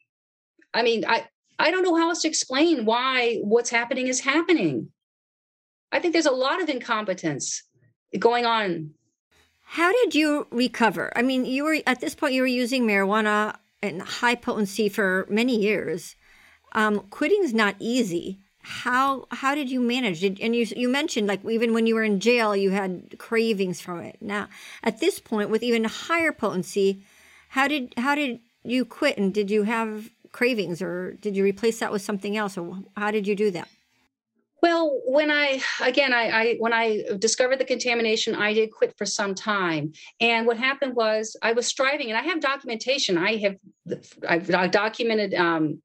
I 0.73 0.83
mean, 0.83 1.03
I 1.07 1.27
I 1.59 1.71
don't 1.71 1.83
know 1.83 1.95
how 1.95 2.09
else 2.09 2.21
to 2.21 2.27
explain 2.27 2.85
why 2.85 3.37
what's 3.41 3.69
happening 3.69 4.07
is 4.07 4.19
happening. 4.19 4.91
I 5.91 5.99
think 5.99 6.13
there's 6.13 6.25
a 6.25 6.31
lot 6.31 6.61
of 6.61 6.69
incompetence 6.69 7.63
going 8.19 8.45
on. 8.45 8.91
How 9.63 9.91
did 9.91 10.15
you 10.15 10.47
recover? 10.51 11.11
I 11.15 11.21
mean, 11.21 11.45
you 11.45 11.63
were 11.63 11.77
at 11.85 11.99
this 11.99 12.15
point 12.15 12.33
you 12.33 12.41
were 12.41 12.47
using 12.47 12.85
marijuana 12.85 13.55
and 13.81 14.01
high 14.01 14.35
potency 14.35 14.89
for 14.89 15.25
many 15.29 15.57
years. 15.57 16.15
Um, 16.73 17.01
quitting 17.09 17.43
is 17.43 17.53
not 17.53 17.75
easy. 17.79 18.39
How 18.61 19.27
how 19.31 19.55
did 19.55 19.69
you 19.69 19.79
manage? 19.79 20.21
Did, 20.21 20.39
and 20.41 20.55
you 20.55 20.65
you 20.75 20.89
mentioned 20.89 21.27
like 21.27 21.43
even 21.45 21.73
when 21.73 21.85
you 21.85 21.95
were 21.95 22.03
in 22.03 22.19
jail, 22.19 22.55
you 22.55 22.71
had 22.71 23.17
cravings 23.17 23.81
from 23.81 23.99
it. 23.99 24.17
Now 24.21 24.47
at 24.83 24.99
this 24.99 25.19
point, 25.19 25.49
with 25.49 25.63
even 25.63 25.83
higher 25.83 26.31
potency, 26.31 27.03
how 27.49 27.67
did 27.67 27.93
how 27.97 28.15
did 28.15 28.39
you 28.63 28.83
quit? 28.85 29.17
And 29.17 29.33
did 29.33 29.49
you 29.51 29.63
have 29.63 30.09
cravings, 30.31 30.81
or 30.81 31.13
did 31.13 31.35
you 31.35 31.43
replace 31.43 31.79
that 31.79 31.91
with 31.91 32.01
something 32.01 32.35
else, 32.35 32.57
or 32.57 32.83
how 32.95 33.11
did 33.11 33.27
you 33.27 33.35
do 33.35 33.51
that? 33.51 33.67
Well, 34.61 35.01
when 35.05 35.29
I 35.29 35.61
again, 35.81 36.13
I, 36.13 36.29
I, 36.29 36.55
when 36.57 36.73
I 36.73 37.03
discovered 37.19 37.59
the 37.59 37.65
contamination, 37.65 38.35
I 38.35 38.53
did 38.53 38.71
quit 38.71 38.97
for 38.97 39.05
some 39.05 39.35
time. 39.35 39.93
And 40.19 40.47
what 40.47 40.57
happened 40.57 40.95
was 40.95 41.35
I 41.41 41.53
was 41.53 41.67
striving, 41.67 42.09
and 42.09 42.17
I 42.17 42.23
have 42.23 42.39
documentation. 42.39 43.17
I 43.17 43.35
have 43.37 43.55
I've 44.27 44.71
documented 44.71 45.33
um, 45.35 45.81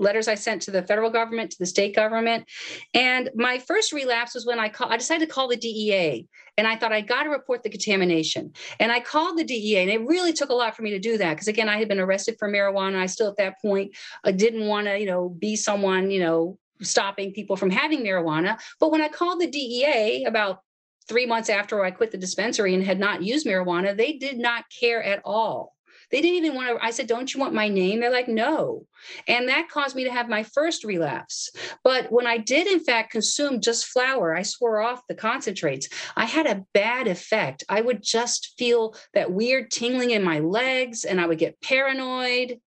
letters 0.00 0.28
I 0.28 0.34
sent 0.34 0.62
to 0.62 0.70
the 0.70 0.82
federal 0.82 1.10
government, 1.10 1.52
to 1.52 1.58
the 1.58 1.66
state 1.66 1.94
government. 1.94 2.46
And 2.94 3.30
my 3.34 3.58
first 3.58 3.92
relapse 3.92 4.34
was 4.34 4.46
when 4.46 4.58
I 4.58 4.70
call, 4.70 4.90
I 4.90 4.96
decided 4.96 5.28
to 5.28 5.32
call 5.32 5.48
the 5.48 5.56
DEA. 5.56 6.26
And 6.56 6.66
I 6.66 6.76
thought 6.76 6.92
I 6.92 7.02
got 7.02 7.24
to 7.24 7.30
report 7.30 7.62
the 7.62 7.70
contamination. 7.70 8.52
And 8.80 8.90
I 8.90 9.00
called 9.00 9.38
the 9.38 9.44
DEA, 9.44 9.82
and 9.82 9.90
it 9.90 10.04
really 10.06 10.32
took 10.32 10.50
a 10.50 10.54
lot 10.54 10.74
for 10.74 10.82
me 10.82 10.90
to 10.90 10.98
do 10.98 11.18
that. 11.18 11.34
Because 11.34 11.48
again, 11.48 11.68
I 11.68 11.78
had 11.78 11.88
been 11.88 12.00
arrested 12.00 12.36
for 12.38 12.50
marijuana. 12.50 12.96
I 12.96 13.06
still 13.06 13.28
at 13.28 13.36
that 13.36 13.60
point 13.60 13.94
I 14.24 14.32
didn't 14.32 14.66
want 14.66 14.86
to, 14.86 14.98
you 14.98 15.06
know, 15.06 15.28
be 15.28 15.54
someone, 15.54 16.10
you 16.10 16.20
know, 16.20 16.58
stopping 16.82 17.32
people 17.32 17.56
from 17.56 17.70
having 17.70 18.00
marijuana. 18.00 18.60
But 18.78 18.90
when 18.90 19.02
I 19.02 19.08
called 19.08 19.40
the 19.40 19.46
DEA 19.46 20.24
about 20.24 20.60
three 21.08 21.26
months 21.26 21.48
after 21.48 21.84
I 21.84 21.90
quit 21.90 22.10
the 22.10 22.18
dispensary 22.18 22.74
and 22.74 22.84
had 22.84 23.00
not 23.00 23.22
used 23.22 23.46
marijuana, 23.46 23.96
they 23.96 24.12
did 24.14 24.38
not 24.38 24.64
care 24.70 25.02
at 25.02 25.20
all. 25.24 25.74
They 26.10 26.20
didn't 26.20 26.44
even 26.44 26.54
want 26.54 26.68
to. 26.68 26.84
I 26.84 26.90
said, 26.90 27.06
Don't 27.06 27.32
you 27.32 27.38
want 27.38 27.54
my 27.54 27.68
name? 27.68 28.00
They're 28.00 28.10
like, 28.10 28.28
No. 28.28 28.86
And 29.28 29.48
that 29.48 29.68
caused 29.68 29.94
me 29.94 30.04
to 30.04 30.12
have 30.12 30.28
my 30.28 30.42
first 30.42 30.84
relapse. 30.84 31.50
But 31.84 32.10
when 32.10 32.26
I 32.26 32.38
did, 32.38 32.66
in 32.66 32.80
fact, 32.80 33.12
consume 33.12 33.60
just 33.60 33.86
flower, 33.86 34.34
I 34.34 34.42
swore 34.42 34.80
off 34.80 35.06
the 35.08 35.14
concentrates. 35.14 35.88
I 36.16 36.24
had 36.24 36.46
a 36.46 36.64
bad 36.74 37.06
effect. 37.06 37.64
I 37.68 37.80
would 37.80 38.02
just 38.02 38.54
feel 38.58 38.96
that 39.14 39.32
weird 39.32 39.70
tingling 39.70 40.10
in 40.10 40.24
my 40.24 40.40
legs 40.40 41.04
and 41.04 41.20
I 41.20 41.26
would 41.26 41.38
get 41.38 41.60
paranoid 41.60 42.58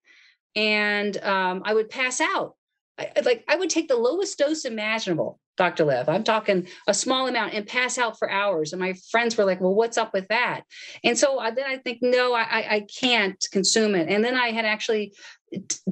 and 0.55 1.18
um, 1.24 1.64
I 1.66 1.74
would 1.74 1.89
pass 1.89 2.22
out. 2.22 2.55
I, 2.98 3.12
like 3.24 3.44
I 3.48 3.56
would 3.56 3.70
take 3.70 3.88
the 3.88 3.96
lowest 3.96 4.38
dose 4.38 4.66
imaginable, 4.66 5.39
Dr. 5.58 5.86
Lev. 5.86 6.10
I'm 6.10 6.24
talking 6.24 6.68
a 6.88 6.94
small 6.94 7.28
amount 7.28 7.54
and 7.54 7.66
pass 7.66 7.98
out 7.98 8.20
for 8.20 8.30
hours. 8.30 8.72
And 8.72 8.80
my 8.80 8.94
friends 9.10 9.36
were 9.36 9.46
like, 9.46 9.62
well, 9.62 9.74
what's 9.74 9.98
up 9.98 10.14
with 10.14 10.28
that? 10.28 10.62
And 11.04 11.18
so 11.18 11.39
uh, 11.39 11.52
then 11.52 11.66
I 11.68 11.78
think, 11.78 12.00
no, 12.02 12.34
I, 12.34 12.76
I 12.76 12.86
can't 13.00 13.44
consume 13.52 13.96
it. 13.96 14.10
And 14.10 14.24
then 14.24 14.36
I 14.36 14.52
had 14.52 14.66
actually 14.66 15.14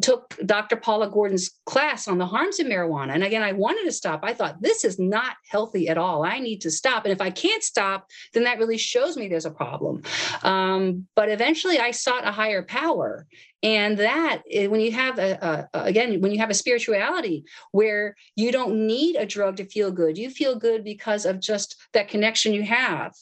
took 0.01 0.37
Dr. 0.45 0.75
Paula 0.75 1.09
Gordon's 1.09 1.51
class 1.65 2.07
on 2.07 2.17
the 2.17 2.25
harms 2.25 2.59
of 2.59 2.67
marijuana. 2.67 3.13
And 3.13 3.23
again, 3.23 3.43
I 3.43 3.53
wanted 3.53 3.85
to 3.85 3.91
stop. 3.91 4.21
I 4.23 4.33
thought 4.33 4.61
this 4.61 4.83
is 4.83 4.99
not 4.99 5.35
healthy 5.49 5.87
at 5.87 5.97
all. 5.97 6.23
I 6.23 6.39
need 6.39 6.61
to 6.61 6.71
stop. 6.71 7.05
And 7.05 7.11
if 7.11 7.21
I 7.21 7.29
can't 7.29 7.63
stop, 7.63 8.07
then 8.33 8.43
that 8.43 8.59
really 8.59 8.77
shows 8.77 9.17
me 9.17 9.27
there's 9.27 9.45
a 9.45 9.51
problem. 9.51 10.03
Um, 10.43 11.07
but 11.15 11.29
eventually 11.29 11.79
I 11.79 11.91
sought 11.91 12.27
a 12.27 12.31
higher 12.31 12.63
power. 12.63 13.27
And 13.63 13.97
that, 13.99 14.41
eh, 14.49 14.67
when 14.67 14.81
you 14.81 14.91
have 14.91 15.19
a, 15.19 15.67
a, 15.73 15.83
again, 15.83 16.19
when 16.19 16.31
you 16.31 16.39
have 16.39 16.49
a 16.49 16.55
spirituality 16.55 17.45
where 17.71 18.15
you 18.35 18.51
don't 18.51 18.87
need 18.87 19.15
a 19.15 19.25
drug 19.25 19.57
to 19.57 19.65
feel 19.65 19.91
good, 19.91 20.17
you 20.17 20.31
feel 20.31 20.55
good 20.55 20.83
because 20.83 21.25
of 21.25 21.39
just 21.39 21.75
that 21.93 22.07
connection 22.07 22.53
you 22.53 22.63
have 22.63 23.13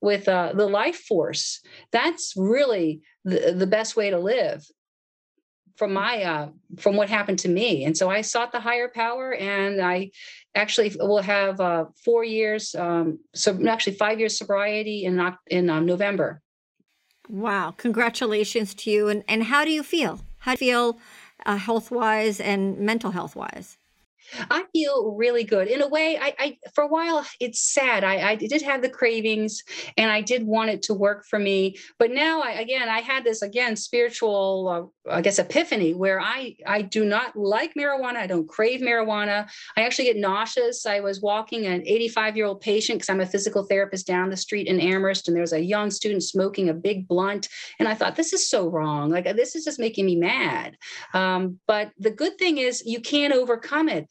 with 0.00 0.28
uh, 0.28 0.52
the 0.54 0.66
life 0.66 1.00
force. 1.00 1.60
That's 1.90 2.34
really 2.36 3.00
the, 3.24 3.54
the 3.56 3.66
best 3.66 3.96
way 3.96 4.10
to 4.10 4.18
live 4.18 4.64
from 5.78 5.92
my 5.92 6.22
uh, 6.22 6.48
from 6.78 6.96
what 6.96 7.08
happened 7.08 7.38
to 7.38 7.48
me 7.48 7.84
and 7.84 7.96
so 7.96 8.10
i 8.10 8.20
sought 8.20 8.52
the 8.52 8.60
higher 8.60 8.88
power 8.88 9.34
and 9.34 9.80
i 9.80 10.10
actually 10.54 10.94
will 10.98 11.22
have 11.22 11.60
uh, 11.60 11.84
four 12.04 12.24
years 12.24 12.74
um, 12.74 13.18
so 13.34 13.56
actually 13.68 13.94
five 13.94 14.18
years 14.18 14.36
sobriety 14.36 15.04
in 15.04 15.34
in 15.46 15.70
um, 15.70 15.86
november 15.86 16.42
wow 17.28 17.72
congratulations 17.76 18.74
to 18.74 18.90
you 18.90 19.08
and 19.08 19.22
and 19.28 19.44
how 19.44 19.64
do 19.64 19.70
you 19.70 19.82
feel 19.82 20.20
how 20.38 20.54
do 20.54 20.64
you 20.64 20.72
feel 20.72 21.00
uh, 21.46 21.56
health 21.56 21.90
wise 21.90 22.40
and 22.40 22.78
mental 22.78 23.12
health 23.12 23.36
wise 23.36 23.78
I 24.50 24.64
feel 24.72 25.14
really 25.14 25.44
good. 25.44 25.68
In 25.68 25.82
a 25.82 25.88
way, 25.88 26.18
I, 26.20 26.34
I 26.38 26.58
for 26.74 26.84
a 26.84 26.88
while 26.88 27.24
it's 27.40 27.60
sad. 27.60 28.04
I, 28.04 28.30
I 28.30 28.34
did 28.34 28.62
have 28.62 28.82
the 28.82 28.88
cravings 28.88 29.62
and 29.96 30.10
I 30.10 30.20
did 30.20 30.44
want 30.44 30.70
it 30.70 30.82
to 30.82 30.94
work 30.94 31.24
for 31.26 31.38
me. 31.38 31.76
But 31.98 32.10
now 32.10 32.42
I 32.42 32.52
again 32.52 32.88
I 32.88 33.00
had 33.00 33.24
this 33.24 33.42
again 33.42 33.76
spiritual 33.76 34.68
uh, 34.68 34.97
I 35.10 35.20
guess 35.20 35.38
epiphany 35.38 35.94
where 35.94 36.20
I 36.20 36.56
I 36.66 36.82
do 36.82 37.04
not 37.04 37.36
like 37.36 37.74
marijuana. 37.74 38.16
I 38.16 38.26
don't 38.26 38.48
crave 38.48 38.80
marijuana. 38.80 39.48
I 39.76 39.82
actually 39.82 40.06
get 40.06 40.16
nauseous. 40.16 40.86
I 40.86 41.00
was 41.00 41.20
walking 41.20 41.66
an 41.66 41.82
85 41.86 42.36
year 42.36 42.46
old 42.46 42.60
patient 42.60 42.98
because 42.98 43.10
I'm 43.10 43.20
a 43.20 43.26
physical 43.26 43.64
therapist 43.64 44.06
down 44.06 44.30
the 44.30 44.36
street 44.36 44.66
in 44.66 44.80
Amherst 44.80 45.28
and 45.28 45.36
there 45.36 45.42
was 45.42 45.52
a 45.52 45.60
young 45.60 45.90
student 45.90 46.22
smoking 46.22 46.68
a 46.68 46.74
big 46.74 47.08
blunt 47.08 47.48
and 47.78 47.88
I 47.88 47.94
thought 47.94 48.16
this 48.16 48.32
is 48.32 48.48
so 48.48 48.68
wrong. 48.68 49.10
Like 49.10 49.24
this 49.36 49.54
is 49.54 49.64
just 49.64 49.78
making 49.78 50.06
me 50.06 50.16
mad. 50.16 50.76
Um, 51.14 51.58
but 51.66 51.92
the 51.98 52.10
good 52.10 52.38
thing 52.38 52.58
is 52.58 52.82
you 52.84 53.00
can't 53.00 53.34
overcome 53.34 53.88
it. 53.88 54.08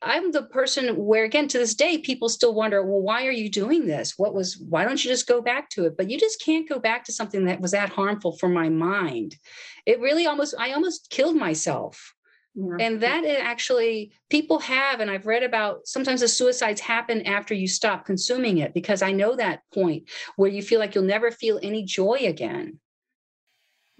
I'm 0.00 0.30
the 0.30 0.44
person 0.44 0.96
where, 0.96 1.24
again, 1.24 1.48
to 1.48 1.58
this 1.58 1.74
day, 1.74 1.98
people 1.98 2.28
still 2.28 2.54
wonder, 2.54 2.84
well, 2.84 3.00
why 3.00 3.26
are 3.26 3.32
you 3.32 3.50
doing 3.50 3.86
this? 3.86 4.14
What 4.16 4.32
was, 4.32 4.56
why 4.56 4.84
don't 4.84 5.02
you 5.04 5.10
just 5.10 5.26
go 5.26 5.42
back 5.42 5.70
to 5.70 5.86
it? 5.86 5.96
But 5.96 6.08
you 6.08 6.18
just 6.18 6.40
can't 6.40 6.68
go 6.68 6.78
back 6.78 7.04
to 7.04 7.12
something 7.12 7.46
that 7.46 7.60
was 7.60 7.72
that 7.72 7.88
harmful 7.90 8.36
for 8.36 8.48
my 8.48 8.68
mind. 8.68 9.36
It 9.86 10.00
really 10.00 10.26
almost, 10.26 10.54
I 10.56 10.72
almost 10.72 11.10
killed 11.10 11.34
myself. 11.34 12.14
Yeah. 12.54 12.76
And 12.80 13.00
that 13.02 13.24
actually, 13.24 14.12
people 14.30 14.60
have, 14.60 15.00
and 15.00 15.10
I've 15.10 15.26
read 15.26 15.42
about 15.42 15.86
sometimes 15.86 16.20
the 16.20 16.28
suicides 16.28 16.80
happen 16.80 17.26
after 17.26 17.54
you 17.54 17.66
stop 17.66 18.06
consuming 18.06 18.58
it 18.58 18.74
because 18.74 19.02
I 19.02 19.12
know 19.12 19.34
that 19.36 19.62
point 19.74 20.08
where 20.36 20.50
you 20.50 20.62
feel 20.62 20.78
like 20.78 20.94
you'll 20.94 21.04
never 21.04 21.30
feel 21.30 21.58
any 21.62 21.84
joy 21.84 22.18
again. 22.22 22.78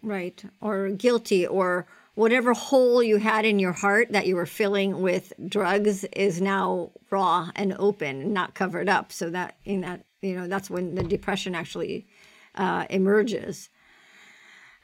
Right. 0.00 0.42
Or 0.60 0.90
guilty 0.90 1.46
or, 1.46 1.86
whatever 2.18 2.52
hole 2.52 3.00
you 3.00 3.18
had 3.18 3.44
in 3.44 3.60
your 3.60 3.70
heart 3.70 4.08
that 4.10 4.26
you 4.26 4.34
were 4.34 4.44
filling 4.44 5.00
with 5.00 5.32
drugs 5.46 6.02
is 6.06 6.40
now 6.40 6.90
raw 7.10 7.48
and 7.54 7.76
open, 7.78 8.32
not 8.32 8.54
covered 8.54 8.88
up. 8.88 9.12
So 9.12 9.30
that 9.30 9.54
in 9.64 9.82
that 9.82 10.04
you 10.20 10.34
know 10.34 10.48
that's 10.48 10.68
when 10.68 10.96
the 10.96 11.04
depression 11.04 11.54
actually 11.54 12.08
uh, 12.56 12.86
emerges. 12.90 13.68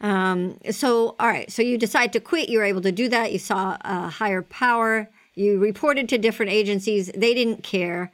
Um, 0.00 0.58
so 0.70 1.16
all 1.18 1.26
right, 1.26 1.50
so 1.50 1.60
you 1.60 1.76
decide 1.76 2.12
to 2.12 2.20
quit. 2.20 2.48
You 2.48 2.58
were 2.58 2.64
able 2.64 2.82
to 2.82 2.92
do 2.92 3.08
that. 3.08 3.32
You 3.32 3.40
saw 3.40 3.78
a 3.80 4.08
higher 4.10 4.42
power. 4.42 5.10
You 5.34 5.58
reported 5.58 6.08
to 6.10 6.18
different 6.18 6.52
agencies. 6.52 7.10
They 7.16 7.34
didn't 7.34 7.64
care. 7.64 8.12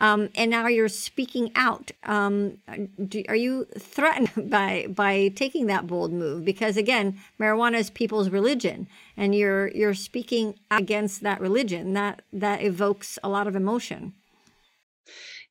Um, 0.00 0.30
and 0.34 0.50
now 0.50 0.66
you're 0.66 0.88
speaking 0.88 1.52
out. 1.54 1.92
Um, 2.04 2.58
do, 3.06 3.22
are 3.28 3.36
you 3.36 3.66
threatened 3.78 4.50
by 4.50 4.86
by 4.88 5.28
taking 5.36 5.66
that 5.66 5.86
bold 5.86 6.12
move? 6.12 6.44
Because 6.44 6.76
again, 6.76 7.20
marijuana 7.38 7.78
is 7.78 7.90
people's 7.90 8.30
religion, 8.30 8.88
and 9.16 9.34
you're 9.34 9.68
you're 9.68 9.94
speaking 9.94 10.58
against 10.70 11.22
that 11.22 11.40
religion. 11.40 11.92
That 11.92 12.22
that 12.32 12.62
evokes 12.62 13.18
a 13.22 13.28
lot 13.28 13.46
of 13.46 13.54
emotion. 13.54 14.14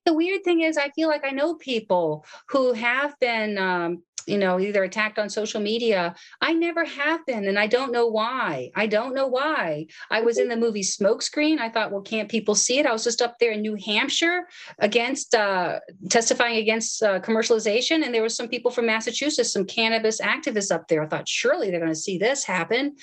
The 0.05 0.13
weird 0.13 0.43
thing 0.43 0.61
is, 0.61 0.77
I 0.77 0.89
feel 0.89 1.07
like 1.07 1.23
I 1.23 1.31
know 1.31 1.55
people 1.55 2.25
who 2.47 2.73
have 2.73 3.19
been 3.19 3.57
um, 3.57 4.01
you 4.29 4.37
know, 4.37 4.59
either 4.59 4.83
attacked 4.83 5.19
on 5.19 5.29
social 5.29 5.59
media. 5.59 6.15
I 6.41 6.53
never 6.53 6.85
have 6.85 7.25
been, 7.25 7.47
and 7.47 7.57
I 7.57 7.67
don't 7.67 7.91
know 7.91 8.07
why. 8.07 8.71
I 8.75 8.87
don't 8.87 9.15
know 9.15 9.27
why. 9.27 9.87
I 10.09 10.21
was 10.21 10.37
in 10.37 10.47
the 10.47 10.55
movie 10.55 10.83
Smokescreen. 10.83 11.59
I 11.59 11.69
thought, 11.69 11.91
well, 11.91 12.01
can't 12.01 12.29
people 12.29 12.55
see 12.55 12.79
it? 12.79 12.85
I 12.85 12.93
was 12.93 13.03
just 13.03 13.21
up 13.21 13.39
there 13.39 13.51
in 13.51 13.61
New 13.61 13.75
Hampshire 13.75 14.47
against 14.77 15.35
uh, 15.35 15.79
testifying 16.09 16.57
against 16.57 17.01
uh, 17.03 17.19
commercialization, 17.19 18.03
and 18.05 18.13
there 18.13 18.21
were 18.21 18.29
some 18.29 18.47
people 18.47 18.71
from 18.71 18.85
Massachusetts, 18.85 19.51
some 19.51 19.65
cannabis 19.65 20.21
activists 20.21 20.71
up 20.71 20.87
there. 20.87 21.03
I 21.03 21.07
thought, 21.07 21.27
surely 21.27 21.71
they're 21.71 21.79
going 21.79 21.91
to 21.91 21.95
see 21.99 22.17
this 22.17 22.43
happen, 22.43 22.95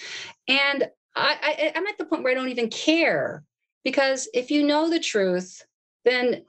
and 0.49 0.89
I, 1.14 1.37
I, 1.43 1.72
I'm 1.74 1.87
at 1.87 1.99
the 1.99 2.05
point 2.05 2.22
where 2.22 2.33
I 2.33 2.35
don't 2.35 2.51
even 2.51 2.68
care 2.68 3.43
because 3.85 4.29
if 4.35 4.51
you 4.51 4.66
know 4.66 4.91
the 4.91 5.01
truth, 5.01 5.64
then 6.05 6.43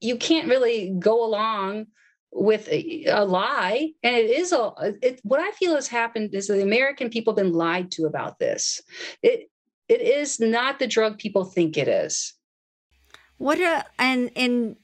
you 0.00 0.16
can't 0.16 0.48
really 0.48 0.94
go 0.98 1.24
along 1.24 1.86
with 2.32 2.68
a, 2.68 3.04
a, 3.06 3.24
lie 3.24 3.90
and 4.02 4.16
it 4.16 4.30
is 4.30 4.52
a 4.52 4.70
it, 5.00 5.20
what 5.22 5.40
i 5.40 5.50
feel 5.52 5.74
has 5.74 5.88
happened 5.88 6.34
is 6.34 6.48
the 6.48 6.62
american 6.62 7.08
people 7.08 7.32
have 7.32 7.42
been 7.42 7.52
lied 7.52 7.90
to 7.90 8.04
about 8.04 8.38
this. 8.38 8.82
It 9.22 9.50
it 9.88 10.00
is 10.00 10.40
not 10.40 10.78
the 10.78 10.86
drug 10.86 11.18
people 11.18 11.44
think 11.44 11.76
it 11.76 11.88
is. 11.88 12.34
What 13.38 13.60
a 13.60 13.84
and 13.98 14.30
and 14.34 14.76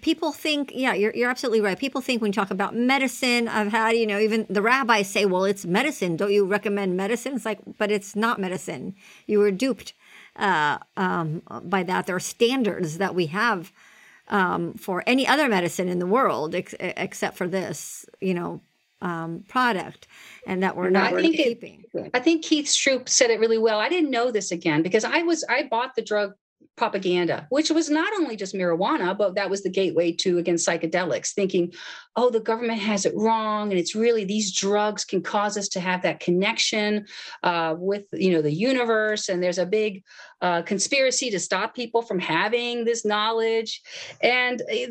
people 0.00 0.32
think 0.32 0.70
yeah 0.74 0.94
you're, 0.94 1.14
you're 1.14 1.30
absolutely 1.30 1.60
right. 1.60 1.78
People 1.78 2.00
think 2.00 2.22
when 2.22 2.30
you 2.30 2.32
talk 2.32 2.50
about 2.50 2.74
medicine 2.74 3.48
i've 3.48 3.72
had 3.72 3.96
you 3.96 4.06
know 4.06 4.18
even 4.18 4.46
the 4.48 4.62
rabbis 4.62 5.08
say 5.08 5.26
well 5.26 5.44
it's 5.44 5.64
medicine. 5.64 6.16
Don't 6.16 6.32
you 6.32 6.44
recommend 6.44 6.96
medicine? 6.96 7.34
It's 7.34 7.44
like 7.44 7.60
but 7.78 7.90
it's 7.90 8.16
not 8.16 8.40
medicine. 8.40 8.94
You 9.26 9.38
were 9.38 9.50
duped 9.50 9.92
uh, 10.36 10.78
um, 10.96 11.42
by 11.62 11.82
that. 11.84 12.06
There 12.06 12.16
are 12.16 12.20
standards 12.20 12.98
that 12.98 13.14
we 13.14 13.26
have 13.26 13.72
um, 14.28 14.74
for 14.74 15.02
any 15.06 15.26
other 15.26 15.48
medicine 15.48 15.88
in 15.88 15.98
the 15.98 16.06
world 16.06 16.54
ex- 16.54 16.74
except 16.80 17.36
for 17.36 17.46
this, 17.46 18.06
you 18.20 18.34
know, 18.34 18.60
um, 19.02 19.44
product, 19.48 20.06
and 20.46 20.62
that 20.62 20.76
we're 20.76 20.90
not 20.90 21.12
I 21.12 21.20
think 21.20 21.36
keeping. 21.36 21.84
It, 21.92 22.10
I 22.14 22.20
think 22.20 22.42
Keith 22.42 22.66
Stroup 22.66 23.08
said 23.08 23.30
it 23.30 23.38
really 23.38 23.58
well. 23.58 23.78
I 23.78 23.88
didn't 23.88 24.10
know 24.10 24.30
this 24.30 24.50
again 24.50 24.82
because 24.82 25.04
I 25.04 25.22
was 25.22 25.44
I 25.48 25.64
bought 25.64 25.94
the 25.94 26.02
drug 26.02 26.34
propaganda, 26.76 27.46
which 27.50 27.70
was 27.70 27.88
not 27.88 28.12
only 28.14 28.36
just 28.36 28.54
marijuana, 28.54 29.16
but 29.16 29.36
that 29.36 29.48
was 29.48 29.62
the 29.62 29.70
gateway 29.70 30.10
to 30.10 30.38
against 30.38 30.66
psychedelics, 30.66 31.32
thinking, 31.32 31.72
oh, 32.16 32.30
the 32.30 32.40
government 32.40 32.80
has 32.80 33.06
it 33.06 33.12
wrong. 33.14 33.70
And 33.70 33.78
it's 33.78 33.94
really 33.94 34.24
these 34.24 34.52
drugs 34.52 35.04
can 35.04 35.22
cause 35.22 35.56
us 35.56 35.68
to 35.68 35.80
have 35.80 36.02
that 36.02 36.20
connection 36.20 37.06
uh, 37.42 37.76
with, 37.78 38.06
you 38.12 38.32
know, 38.32 38.42
the 38.42 38.52
universe. 38.52 39.28
And 39.28 39.42
there's 39.42 39.58
a 39.58 39.66
big 39.66 40.02
uh, 40.40 40.62
conspiracy 40.62 41.30
to 41.30 41.38
stop 41.38 41.76
people 41.76 42.02
from 42.02 42.18
having 42.18 42.84
this 42.84 43.04
knowledge. 43.04 43.80
And 44.20 44.60
eh, 44.68 44.88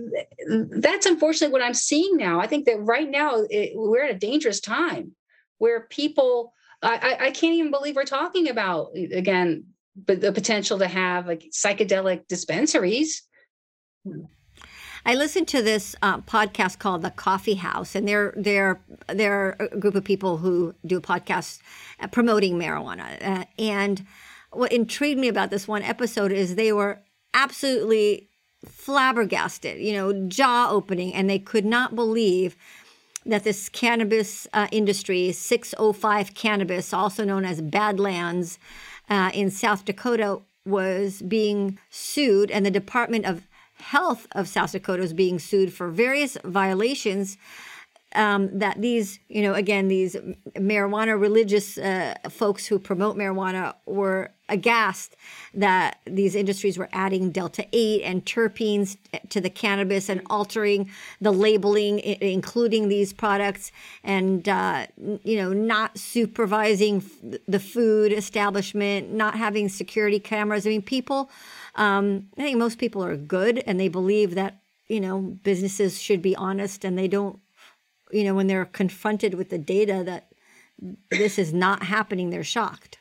that's 0.80 1.06
unfortunately 1.06 1.52
what 1.52 1.64
I'm 1.64 1.74
seeing 1.74 2.16
now. 2.16 2.40
I 2.40 2.48
think 2.48 2.66
that 2.66 2.80
right 2.80 3.10
now 3.10 3.44
it, 3.50 3.72
we're 3.76 4.06
at 4.06 4.16
a 4.16 4.20
dangerous 4.20 4.62
time 4.62 5.16
where 5.58 5.82
people 5.82 6.54
I, 6.82 7.18
I, 7.18 7.32
can't 7.32 7.54
even 7.54 7.72
believe 7.72 7.96
we're 7.96 8.04
talking 8.04 8.50
about 8.50 8.90
again 8.96 9.73
but 9.96 10.22
the 10.22 10.32
potential 10.32 10.80
to 10.80 10.88
have 10.88 11.28
like 11.28 11.52
psychedelic 11.54 12.28
dispensaries. 12.28 13.24
I 15.06 15.16
listened 15.16 15.50
to 15.50 15.62
this 15.62 15.96
uh, 16.02 16.20
podcast 16.20 16.80
called 16.80 17.02
The 17.02 17.12
Coffee 17.12 17.56
House, 17.56 17.94
and 17.94 18.08
they're 18.08 18.34
they're 18.38 18.82
they're 19.08 19.58
a 19.60 19.78
group 19.78 19.96
of 19.96 20.04
people 20.04 20.38
who 20.38 20.74
do 20.86 21.02
podcasts 21.02 21.60
uh, 22.00 22.08
promoting 22.08 22.58
marijuana. 22.58 23.22
Uh, 23.22 23.46
and 23.60 24.06
what 24.52 24.72
intrigued 24.72 25.20
me 25.20 25.28
about 25.28 25.50
this 25.50 25.68
one 25.68 25.84
episode 25.84 26.32
is 26.32 26.56
they 26.56 26.72
were 26.72 27.00
absolutely 27.34 28.30
flabbergasted, 28.66 29.82
you 29.82 29.94
know, 29.94 30.28
jaw 30.28 30.70
opening, 30.70 31.14
and 31.14 31.30
they 31.30 31.40
could 31.40 31.66
not 31.66 31.96
believe 31.96 32.56
that 33.26 33.44
this 33.44 33.70
cannabis 33.70 34.48
uh, 34.54 34.68
industry, 34.72 35.32
605 35.32 36.34
cannabis, 36.34 36.94
also 36.94 37.24
known 37.24 37.46
as 37.46 37.62
Badlands, 37.62 38.60
uh, 39.10 39.32
in 39.34 39.50
South 39.52 39.86
Dakota 39.86 40.42
was 40.66 41.22
being 41.22 41.78
sued, 41.90 42.52
and 42.52 42.66
the 42.66 42.72
Department 42.72 43.26
of 43.26 43.48
Health 43.76 44.28
of 44.32 44.48
South 44.48 44.72
Dakota 44.72 45.02
was 45.02 45.14
being 45.14 45.40
sued 45.40 45.74
for 45.74 45.90
various 45.90 46.38
violations 46.46 47.38
um, 48.16 48.58
that 48.60 48.82
these, 48.82 49.20
you 49.28 49.42
know, 49.42 49.54
again, 49.54 49.88
these 49.88 50.16
marijuana 50.56 51.20
religious 51.20 51.78
uh, 51.78 52.16
folks 52.30 52.66
who 52.68 52.80
promote 52.80 53.18
marijuana 53.18 53.76
were 53.86 54.32
aghast 54.54 55.16
that 55.54 56.00
these 56.06 56.36
industries 56.36 56.78
were 56.78 56.90
adding 56.92 57.32
delta 57.32 57.66
8 57.74 58.02
and 58.04 58.26
terpenes 58.26 58.98
to 59.30 59.42
the 59.42 59.50
cannabis 59.50 60.10
and 60.10 60.22
altering 60.30 60.90
the 61.20 61.32
labeling 61.32 62.00
including 62.00 62.88
these 62.88 63.14
products 63.14 63.72
and 64.04 64.48
uh, 64.48 64.88
you 65.24 65.38
know 65.38 65.54
not 65.54 65.98
supervising 65.98 67.04
the 67.48 67.60
food 67.60 68.14
establishment 68.14 69.12
not 69.12 69.36
having 69.36 69.70
security 69.70 70.20
cameras 70.20 70.66
i 70.66 70.70
mean 70.70 70.82
people 70.82 71.30
um, 71.76 72.28
i 72.38 72.42
think 72.42 72.58
most 72.58 72.78
people 72.78 73.04
are 73.04 73.18
good 73.18 73.64
and 73.66 73.80
they 73.80 73.88
believe 73.88 74.36
that 74.36 74.60
you 74.88 75.00
know 75.00 75.20
businesses 75.44 76.02
should 76.02 76.22
be 76.22 76.36
honest 76.36 76.86
and 76.86 76.98
they 76.98 77.08
don't 77.08 77.40
you 78.14 78.24
know, 78.24 78.36
when 78.36 78.48
they're 78.48 78.66
confronted 78.66 79.34
with 79.34 79.50
the 79.50 79.58
data 79.58 80.04
that 80.06 80.28
this 81.10 81.40
is 81.40 81.54
not 81.54 81.84
happening, 81.84 82.30
they're 82.30 82.44
shocked. 82.44 83.00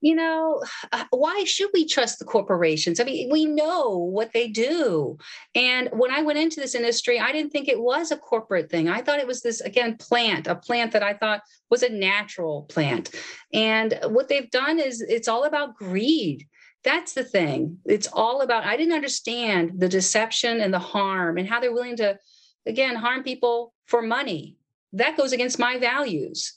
You 0.00 0.14
know, 0.14 0.62
uh, 0.92 1.04
why 1.10 1.42
should 1.44 1.70
we 1.74 1.84
trust 1.84 2.20
the 2.20 2.24
corporations? 2.24 3.00
I 3.00 3.04
mean, 3.04 3.30
we 3.32 3.46
know 3.46 3.96
what 3.96 4.32
they 4.32 4.46
do. 4.46 5.18
And 5.56 5.88
when 5.92 6.12
I 6.12 6.22
went 6.22 6.38
into 6.38 6.60
this 6.60 6.76
industry, 6.76 7.18
I 7.18 7.32
didn't 7.32 7.50
think 7.50 7.66
it 7.66 7.80
was 7.80 8.12
a 8.12 8.16
corporate 8.16 8.70
thing. 8.70 8.88
I 8.88 9.02
thought 9.02 9.18
it 9.18 9.26
was 9.26 9.42
this, 9.42 9.60
again, 9.60 9.96
plant, 9.96 10.46
a 10.46 10.54
plant 10.54 10.92
that 10.92 11.02
I 11.02 11.14
thought 11.14 11.42
was 11.68 11.82
a 11.82 11.88
natural 11.88 12.62
plant. 12.68 13.10
And 13.52 13.98
what 14.04 14.28
they've 14.28 14.50
done 14.50 14.78
is 14.78 15.00
it's 15.00 15.26
all 15.26 15.44
about 15.44 15.74
greed. 15.74 16.46
That's 16.84 17.14
the 17.14 17.24
thing. 17.24 17.78
It's 17.84 18.06
all 18.12 18.42
about, 18.42 18.64
I 18.64 18.76
didn't 18.76 18.94
understand 18.94 19.80
the 19.80 19.88
deception 19.88 20.60
and 20.60 20.72
the 20.72 20.78
harm 20.78 21.38
and 21.38 21.48
how 21.48 21.58
they're 21.58 21.74
willing 21.74 21.96
to 21.96 22.18
again 22.66 22.94
harm 22.94 23.24
people 23.24 23.72
for 23.86 24.00
money 24.00 24.58
that 24.92 25.16
goes 25.16 25.32
against 25.32 25.58
my 25.58 25.78
values 25.78 26.54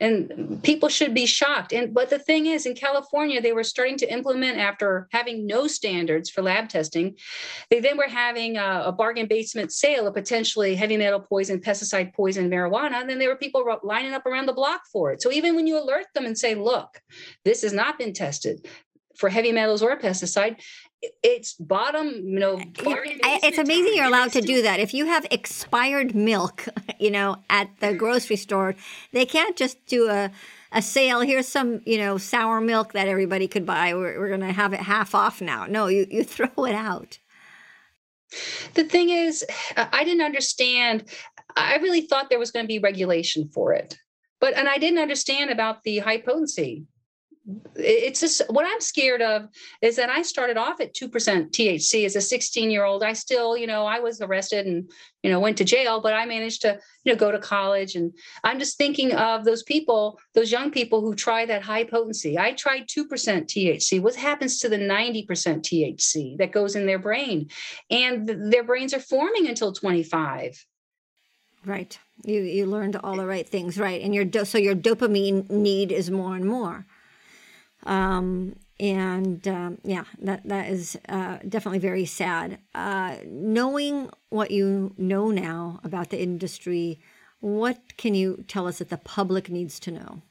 and 0.00 0.62
people 0.62 0.88
should 0.88 1.12
be 1.12 1.26
shocked. 1.26 1.72
And 1.72 1.92
but 1.92 2.10
the 2.10 2.18
thing 2.18 2.46
is 2.46 2.66
in 2.66 2.74
california 2.74 3.40
they 3.40 3.52
were 3.52 3.64
starting 3.64 3.96
to 3.98 4.12
implement 4.12 4.58
after 4.58 5.08
having 5.12 5.46
no 5.46 5.66
standards 5.66 6.30
for 6.30 6.42
lab 6.42 6.68
testing 6.68 7.16
they 7.70 7.80
then 7.80 7.96
were 7.96 8.08
having 8.08 8.56
a, 8.56 8.82
a 8.86 8.92
bargain 8.92 9.26
basement 9.26 9.72
sale 9.72 10.06
of 10.06 10.14
potentially 10.14 10.74
heavy 10.74 10.96
metal 10.96 11.20
poison 11.20 11.60
pesticide 11.60 12.14
poison 12.14 12.50
marijuana. 12.50 13.00
And 13.00 13.10
then 13.10 13.18
there 13.18 13.28
were 13.28 13.36
people 13.36 13.64
lining 13.82 14.14
up 14.14 14.26
around 14.26 14.46
the 14.46 14.52
block 14.52 14.82
for 14.92 15.12
it. 15.12 15.22
So 15.22 15.32
even 15.32 15.54
when 15.54 15.66
you 15.66 15.78
alert 15.78 16.06
them 16.14 16.26
and 16.26 16.38
say 16.38 16.54
look 16.54 17.00
this 17.44 17.62
has 17.62 17.72
not 17.72 17.98
been 17.98 18.12
tested 18.12 18.66
for 19.16 19.28
heavy 19.28 19.52
metals 19.52 19.82
or 19.82 19.98
pesticide 19.98 20.60
it's 21.22 21.54
bottom 21.54 22.08
you 22.08 22.40
know 22.40 22.56
eh, 22.56 22.94
eh, 23.22 23.38
it's 23.44 23.58
amazing 23.58 23.94
you're 23.94 24.06
allowed 24.06 24.32
to 24.32 24.40
do 24.40 24.62
that. 24.62 24.80
If 24.80 24.92
you 24.94 25.06
have 25.06 25.26
expired 25.30 26.14
milk 26.14 26.66
you 26.98 27.10
know 27.10 27.36
at 27.48 27.70
the 27.80 27.94
grocery 27.94 28.36
store 28.36 28.74
they 29.12 29.24
can't 29.24 29.56
just 29.56 29.84
do 29.86 30.08
a 30.08 30.30
a 30.70 30.82
sale. 30.82 31.20
Here's 31.20 31.48
some 31.48 31.80
you 31.86 31.98
know 31.98 32.18
sour 32.18 32.60
milk 32.60 32.92
that 32.92 33.08
everybody 33.08 33.48
could 33.48 33.64
buy. 33.64 33.94
We're, 33.94 34.18
we're 34.18 34.28
going 34.28 34.40
to 34.40 34.52
have 34.52 34.72
it 34.72 34.80
half 34.80 35.14
off 35.14 35.40
now. 35.40 35.66
No 35.66 35.86
you, 35.86 36.06
you 36.10 36.24
throw 36.36 36.64
it 36.64 36.74
out. 36.74 37.18
The 38.74 38.84
thing 38.84 39.08
is 39.08 39.44
uh, 39.76 39.86
i 39.92 40.04
didn't 40.04 40.22
understand. 40.22 41.04
I 41.56 41.76
really 41.76 42.02
thought 42.02 42.28
there 42.28 42.38
was 42.38 42.50
going 42.50 42.64
to 42.64 42.68
be 42.68 42.78
regulation 42.78 43.48
for 43.48 43.72
it 43.72 43.98
but 44.40 44.54
and 44.54 44.68
i 44.68 44.78
didn't 44.78 44.98
understand 44.98 45.50
about 45.50 45.82
the 45.82 45.98
high 45.98 46.20
potency 46.20 46.86
it's 47.76 48.20
just 48.20 48.42
what 48.50 48.66
I'm 48.66 48.80
scared 48.80 49.22
of 49.22 49.48
is 49.80 49.96
that 49.96 50.10
I 50.10 50.22
started 50.22 50.58
off 50.58 50.80
at 50.80 50.94
2% 50.94 51.10
THC 51.10 52.04
as 52.04 52.14
a 52.14 52.20
16 52.20 52.70
year 52.70 52.84
old. 52.84 53.02
I 53.02 53.14
still, 53.14 53.56
you 53.56 53.66
know, 53.66 53.86
I 53.86 54.00
was 54.00 54.20
arrested 54.20 54.66
and, 54.66 54.90
you 55.22 55.30
know, 55.30 55.40
went 55.40 55.56
to 55.58 55.64
jail, 55.64 56.00
but 56.00 56.12
I 56.12 56.26
managed 56.26 56.62
to, 56.62 56.78
you 57.04 57.12
know, 57.12 57.18
go 57.18 57.32
to 57.32 57.38
college. 57.38 57.94
And 57.94 58.12
I'm 58.44 58.58
just 58.58 58.76
thinking 58.76 59.14
of 59.14 59.44
those 59.44 59.62
people, 59.62 60.20
those 60.34 60.52
young 60.52 60.70
people 60.70 61.00
who 61.00 61.14
try 61.14 61.46
that 61.46 61.62
high 61.62 61.84
potency. 61.84 62.38
I 62.38 62.52
tried 62.52 62.86
2% 62.86 63.08
THC. 63.08 64.00
What 64.00 64.14
happens 64.14 64.58
to 64.60 64.68
the 64.68 64.76
90% 64.76 65.26
THC 65.26 66.36
that 66.36 66.52
goes 66.52 66.76
in 66.76 66.84
their 66.84 66.98
brain? 66.98 67.48
And 67.90 68.26
th- 68.26 68.38
their 68.50 68.64
brains 68.64 68.92
are 68.92 69.00
forming 69.00 69.48
until 69.48 69.72
25. 69.72 70.66
Right. 71.64 71.98
You 72.24 72.40
you 72.40 72.66
learned 72.66 72.96
all 72.96 73.16
the 73.16 73.26
right 73.26 73.48
things, 73.48 73.78
right? 73.78 74.00
And 74.00 74.14
your 74.14 74.24
do- 74.24 74.44
so 74.44 74.58
your 74.58 74.74
dopamine 74.74 75.50
need 75.50 75.92
is 75.92 76.10
more 76.10 76.36
and 76.36 76.44
more. 76.44 76.86
Um, 77.84 78.56
and 78.80 79.46
um, 79.48 79.78
yeah, 79.82 80.04
that 80.20 80.46
that 80.48 80.68
is 80.70 80.96
uh, 81.08 81.38
definitely 81.48 81.80
very 81.80 82.04
sad. 82.04 82.58
Uh, 82.74 83.16
knowing 83.26 84.10
what 84.28 84.50
you 84.50 84.94
know 84.96 85.30
now 85.30 85.80
about 85.82 86.10
the 86.10 86.20
industry, 86.20 87.00
what 87.40 87.96
can 87.96 88.14
you 88.14 88.44
tell 88.46 88.66
us 88.66 88.78
that 88.78 88.88
the 88.90 88.96
public 88.98 89.48
needs 89.50 89.80
to 89.80 89.90
know 89.90 90.22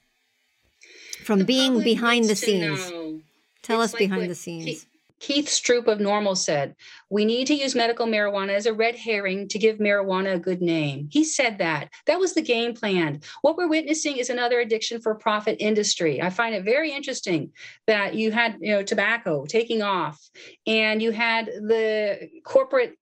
from 1.24 1.40
The 1.40 1.46
being 1.46 1.84
behind 1.84 2.26
the 2.26 2.36
scenes? 2.36 2.90
know. 2.90 3.22
Tell 3.64 3.82
It's 3.82 3.94
us 3.94 4.00
like 4.00 4.10
behind 4.10 4.30
the 4.30 4.36
scenes. 4.36 4.86
Keith 5.20 5.48
Stroup 5.48 5.88
of 5.88 6.00
NORML 6.00 6.38
said, 6.38 6.76
We 7.10 7.26
need 7.26 7.48
to 7.48 7.56
use 7.56 7.76
medical 7.76 8.06
marijuana 8.06 8.54
as 8.54 8.66
a 8.66 8.74
red 8.74 8.96
herring 8.96 9.48
to 9.50 9.60
give 9.60 9.78
marijuana 9.78 10.36
a 10.36 10.40
good 10.40 10.62
name. 10.62 11.10
He 11.12 11.24
said 11.24 11.58
that. 11.58 11.90
That 12.06 12.20
was 12.20 12.34
the 12.34 12.42
game 12.42 12.74
plan. 12.74 13.22
What 13.42 13.58
we're 13.58 13.68
witnessing 13.68 14.18
is 14.18 14.30
another 14.30 14.60
addiction 14.60 15.02
for 15.02 15.16
profit 15.16 15.58
industry. 15.60 16.22
I 16.22 16.30
find 16.30 16.54
it 16.54 16.64
very 16.64 16.92
interesting 16.92 17.52
that 17.88 18.16
you 18.16 18.32
had, 18.32 18.58
you 18.60 18.72
know, 18.72 18.84
tobacco 18.84 19.46
taking 19.46 19.82
off 19.82 20.20
and 20.66 21.02
you 21.02 21.12
had 21.12 21.48
the 21.48 22.30
corporate 22.44 22.96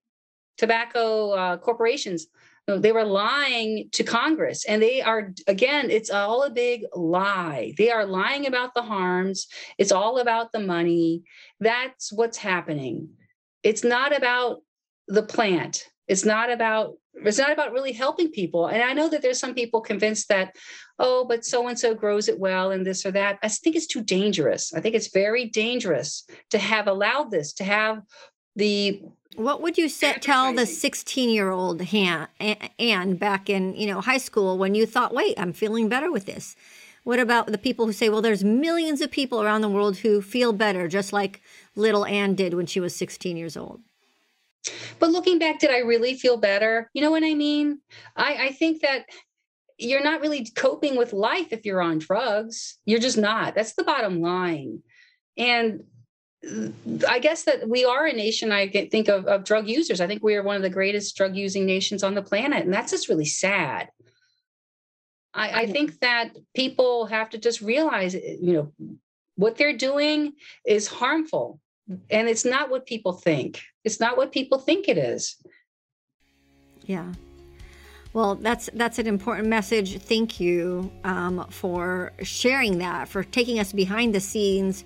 tobacco 0.56 1.32
uh, 1.32 1.56
corporations 1.58 2.28
they 2.66 2.92
were 2.92 3.04
lying 3.04 3.88
to 3.92 4.02
Congress. 4.02 4.64
And 4.66 4.82
they 4.82 5.00
are, 5.00 5.32
again, 5.46 5.90
it's 5.90 6.10
all 6.10 6.42
a 6.42 6.50
big 6.50 6.84
lie. 6.94 7.74
They 7.78 7.90
are 7.90 8.04
lying 8.04 8.46
about 8.46 8.74
the 8.74 8.82
harms. 8.82 9.46
It's 9.78 9.92
all 9.92 10.18
about 10.18 10.52
the 10.52 10.60
money. 10.60 11.22
That's 11.60 12.12
what's 12.12 12.38
happening. 12.38 13.10
It's 13.62 13.84
not 13.84 14.16
about 14.16 14.62
the 15.06 15.22
plant. 15.22 15.84
It's 16.08 16.24
not 16.24 16.50
about 16.50 16.94
it's 17.24 17.38
not 17.38 17.50
about 17.50 17.72
really 17.72 17.92
helping 17.92 18.30
people. 18.30 18.66
And 18.66 18.82
I 18.82 18.92
know 18.92 19.08
that 19.08 19.22
there's 19.22 19.40
some 19.40 19.54
people 19.54 19.80
convinced 19.80 20.28
that, 20.28 20.54
oh, 20.98 21.24
but 21.24 21.46
so 21.46 21.66
and 21.66 21.78
so 21.78 21.94
grows 21.94 22.28
it 22.28 22.38
well 22.38 22.70
and 22.70 22.84
this 22.84 23.06
or 23.06 23.10
that. 23.12 23.38
I 23.42 23.48
think 23.48 23.74
it's 23.74 23.86
too 23.86 24.02
dangerous. 24.02 24.74
I 24.74 24.80
think 24.80 24.94
it's 24.94 25.12
very 25.12 25.46
dangerous 25.46 26.26
to 26.50 26.58
have 26.58 26.88
allowed 26.88 27.30
this, 27.30 27.54
to 27.54 27.64
have 27.64 28.02
the 28.54 29.00
What 29.36 29.60
would 29.60 29.76
you 29.76 29.88
tell 29.88 30.54
the 30.54 30.66
16 30.66 31.30
year 31.30 31.50
old 31.50 31.82
Anne 31.92 33.16
back 33.16 33.50
in 33.50 33.74
you 33.74 33.86
know 33.86 34.00
high 34.00 34.18
school 34.18 34.58
when 34.58 34.74
you 34.74 34.86
thought, 34.86 35.14
wait, 35.14 35.38
I'm 35.38 35.52
feeling 35.52 35.88
better 35.88 36.10
with 36.10 36.26
this? 36.26 36.56
What 37.04 37.20
about 37.20 37.46
the 37.46 37.58
people 37.58 37.86
who 37.86 37.92
say, 37.92 38.08
well, 38.08 38.22
there's 38.22 38.42
millions 38.42 39.00
of 39.00 39.12
people 39.12 39.40
around 39.40 39.60
the 39.60 39.68
world 39.68 39.98
who 39.98 40.20
feel 40.20 40.52
better, 40.52 40.88
just 40.88 41.12
like 41.12 41.40
little 41.76 42.04
Anne 42.04 42.34
did 42.34 42.54
when 42.54 42.66
she 42.66 42.80
was 42.80 42.96
16 42.96 43.36
years 43.36 43.56
old? 43.56 43.80
But 44.98 45.10
looking 45.10 45.38
back, 45.38 45.60
did 45.60 45.70
I 45.70 45.78
really 45.78 46.14
feel 46.14 46.36
better? 46.36 46.90
You 46.94 47.02
know 47.02 47.12
what 47.12 47.22
I 47.22 47.34
mean? 47.34 47.80
I, 48.16 48.46
I 48.46 48.52
think 48.52 48.82
that 48.82 49.04
you're 49.78 50.02
not 50.02 50.20
really 50.20 50.48
coping 50.56 50.96
with 50.96 51.12
life 51.12 51.52
if 51.52 51.64
you're 51.64 51.82
on 51.82 51.98
drugs. 51.98 52.78
You're 52.86 52.98
just 52.98 53.18
not. 53.18 53.54
That's 53.54 53.74
the 53.74 53.84
bottom 53.84 54.20
line. 54.20 54.82
And 55.36 55.84
I 57.08 57.18
guess 57.18 57.44
that 57.44 57.68
we 57.68 57.84
are 57.84 58.06
a 58.06 58.12
nation, 58.12 58.52
I 58.52 58.68
think 58.68 59.08
of, 59.08 59.26
of 59.26 59.44
drug 59.44 59.68
users. 59.68 60.00
I 60.00 60.06
think 60.06 60.22
we 60.22 60.36
are 60.36 60.42
one 60.42 60.56
of 60.56 60.62
the 60.62 60.70
greatest 60.70 61.16
drug 61.16 61.34
using 61.34 61.66
nations 61.66 62.02
on 62.02 62.14
the 62.14 62.22
planet. 62.22 62.64
And 62.64 62.72
that's 62.72 62.92
just 62.92 63.08
really 63.08 63.24
sad. 63.24 63.88
I, 65.34 65.62
I 65.62 65.66
think 65.66 65.98
that 66.00 66.30
people 66.54 67.06
have 67.06 67.30
to 67.30 67.38
just 67.38 67.60
realize, 67.60 68.14
you 68.14 68.52
know, 68.52 68.72
what 69.36 69.56
they're 69.56 69.76
doing 69.76 70.32
is 70.64 70.86
harmful. 70.86 71.60
And 72.10 72.28
it's 72.28 72.44
not 72.44 72.70
what 72.70 72.86
people 72.86 73.12
think. 73.12 73.62
It's 73.84 74.00
not 74.00 74.16
what 74.16 74.32
people 74.32 74.58
think 74.58 74.88
it 74.88 74.98
is. 74.98 75.36
Yeah. 76.82 77.12
Well, 78.12 78.34
that's 78.36 78.70
that's 78.72 78.98
an 78.98 79.06
important 79.06 79.48
message. 79.48 79.98
Thank 79.98 80.40
you 80.40 80.90
um, 81.04 81.46
for 81.50 82.12
sharing 82.22 82.78
that, 82.78 83.08
for 83.08 83.22
taking 83.22 83.58
us 83.58 83.72
behind 83.72 84.14
the 84.14 84.20
scenes 84.20 84.84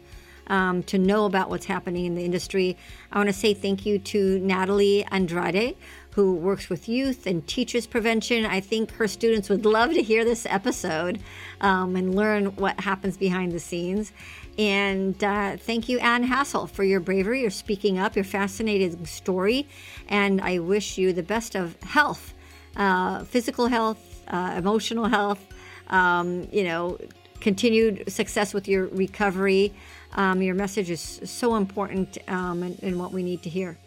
um, 0.51 0.83
to 0.83 0.99
know 0.99 1.25
about 1.25 1.49
what's 1.49 1.65
happening 1.67 2.05
in 2.05 2.15
the 2.17 2.25
industry. 2.25 2.77
I 3.11 3.19
want 3.19 3.29
to 3.29 3.33
say 3.33 3.55
thank 3.55 3.87
you 3.87 3.99
to 4.01 4.39
Natalie 4.41 5.05
Andrade, 5.05 5.77
who 6.11 6.35
works 6.35 6.69
with 6.69 6.89
youth 6.89 7.27
and 7.27 7.47
teaches 7.47 7.87
prevention. 7.87 8.45
I 8.45 8.61
think 8.61 8.91
her 8.95 9.07
students 9.07 9.49
would 9.49 9.65
love 9.65 9.95
to 9.95 10.03
hear 10.03 10.25
this 10.25 10.45
episode 10.51 11.21
um, 11.61 11.95
and 11.95 12.15
learn 12.15 12.57
what 12.57 12.81
happens 12.81 13.17
behind 13.17 13.53
the 13.53 13.61
scenes. 13.61 14.13
And 14.59 15.23
uh, 15.23 15.57
thank 15.57 15.89
you, 15.89 16.01
Anne 16.01 16.25
Hassel, 16.25 16.67
for 16.67 16.83
your 16.83 16.99
bravery, 16.99 17.43
your 17.43 17.51
speaking 17.51 17.99
up, 17.99 18.17
your 18.17 18.25
fascinating 18.25 19.07
story. 19.07 19.69
And 20.09 20.41
I 20.41 20.59
wish 20.59 20.99
you 20.99 21.13
the 21.13 21.23
best 21.23 21.55
of 21.55 21.81
health, 21.85 22.35
uh, 22.77 23.23
physical 23.25 23.69
health, 23.69 24.25
uh, 24.27 24.55
emotional 24.57 25.07
health, 25.07 25.47
um, 25.89 26.49
you 26.51 26.65
know, 26.65 26.99
continued 27.41 28.13
success 28.13 28.53
with 28.53 28.69
your 28.69 28.87
recovery. 28.87 29.73
Um, 30.15 30.43
your 30.43 30.55
message 30.55 30.91
is 30.91 31.21
so 31.25 31.57
important 31.57 32.19
um, 32.29 32.63
and, 32.63 32.83
and 32.83 32.99
what 32.99 33.13
we 33.13 33.23
need 33.23 33.43
to 33.45 33.49
hear. 33.49 33.79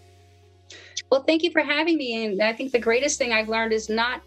Well, 1.11 1.23
thank 1.23 1.43
you 1.43 1.51
for 1.51 1.61
having 1.61 1.97
me. 1.97 2.25
And 2.25 2.41
I 2.41 2.53
think 2.53 2.71
the 2.71 2.79
greatest 2.79 3.17
thing 3.17 3.31
I've 3.31 3.49
learned 3.49 3.73
is 3.73 3.89
not, 3.89 4.21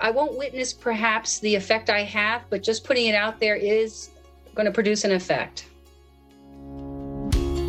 I 0.00 0.10
won't 0.10 0.36
witness 0.36 0.72
perhaps 0.72 1.38
the 1.40 1.54
effect 1.54 1.90
I 1.90 2.02
have, 2.02 2.42
but 2.50 2.62
just 2.62 2.84
putting 2.84 3.06
it 3.06 3.14
out 3.14 3.38
there 3.38 3.56
is 3.56 4.10
going 4.54 4.66
to 4.66 4.72
produce 4.72 5.04
an 5.04 5.12
effect. 5.12 5.66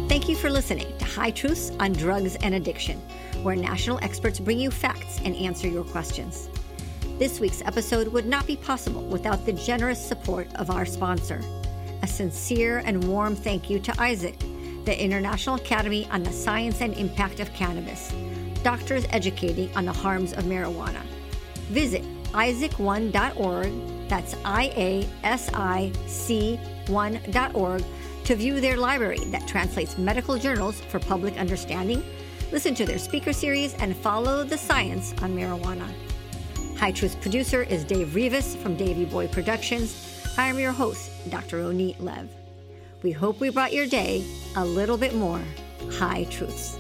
Thank 0.08 0.28
you 0.28 0.36
for 0.36 0.50
listening 0.50 0.98
to 0.98 1.06
High 1.06 1.32
Truths 1.32 1.72
on 1.80 1.94
Drugs 1.94 2.36
and 2.38 2.56
Addiction, 2.56 3.00
where 3.44 3.56
national 3.56 4.00
experts 4.04 4.40
bring 4.40 4.60
you 4.60 4.72
facts 4.72 5.20
and 5.24 5.36
answer 5.36 5.68
your 5.68 5.84
questions. 5.84 6.50
This 7.20 7.40
week's 7.40 7.62
episode 7.62 8.08
would 8.08 8.26
not 8.26 8.48
be 8.48 8.56
possible 8.56 9.04
without 9.04 9.46
the 9.46 9.54
generous 9.54 10.04
support 10.04 10.48
of 10.56 10.72
our 10.72 10.86
sponsor. 10.86 11.42
A 12.02 12.08
sincere 12.08 12.82
and 12.86 13.04
warm 13.08 13.36
thank 13.36 13.70
you 13.70 13.80
to 13.80 13.92
IASIC, 13.94 14.86
the 14.86 15.04
International 15.04 15.56
Academy 15.56 16.08
on 16.12 16.24
the 16.24 16.32
Science 16.32 16.82
and 16.82 16.94
Impact 16.96 17.40
of 17.40 17.54
Cannabis, 17.54 18.14
doctors 18.64 19.06
educating 19.12 19.76
on 19.76 19.86
the 19.86 19.92
harms 19.92 20.34
of 20.34 20.46
marijuana. 20.46 21.02
Visit 21.70 22.04
iasic1.org, 22.32 24.10
that's 24.10 24.36
I 24.46 24.72
A 24.76 25.08
S 25.24 25.50
I 25.54 25.92
C 26.08 26.60
1.org, 26.86 27.84
to 28.26 28.36
view 28.36 28.62
their 28.62 28.78
library 28.78 29.20
that 29.26 29.48
translates 29.48 29.98
medical 29.98 30.38
journals 30.38 30.80
for 30.82 31.00
public 31.00 31.38
understanding, 31.38 32.04
listen 32.52 32.74
to 32.76 32.86
their 32.86 32.98
speaker 32.98 33.34
series, 33.34 33.74
and 33.76 33.96
follow 33.96 34.44
the 34.44 34.58
science 34.58 35.14
on 35.22 35.36
marijuana. 35.36 35.88
High 36.78 36.92
Truth 36.92 37.20
producer 37.22 37.64
is 37.64 37.84
Dave 37.84 38.16
Rivas 38.16 38.56
from 38.56 38.76
Davy 38.76 39.06
Boy 39.06 39.28
Productions. 39.28 40.34
I 40.38 40.48
am 40.48 40.58
your 40.58 40.72
host, 40.72 41.09
Dr. 41.30 41.64
Ronit 41.64 42.00
Lev. 42.00 42.30
We 43.04 43.12
hope 43.12 43.40
we 43.40 43.50
brought 43.50 43.74
your 43.74 43.88
day 43.88 44.26
a 44.56 44.66
little 44.66 44.98
bit 44.98 45.14
more 45.14 45.42
high 45.92 46.26
truths. 46.26 46.78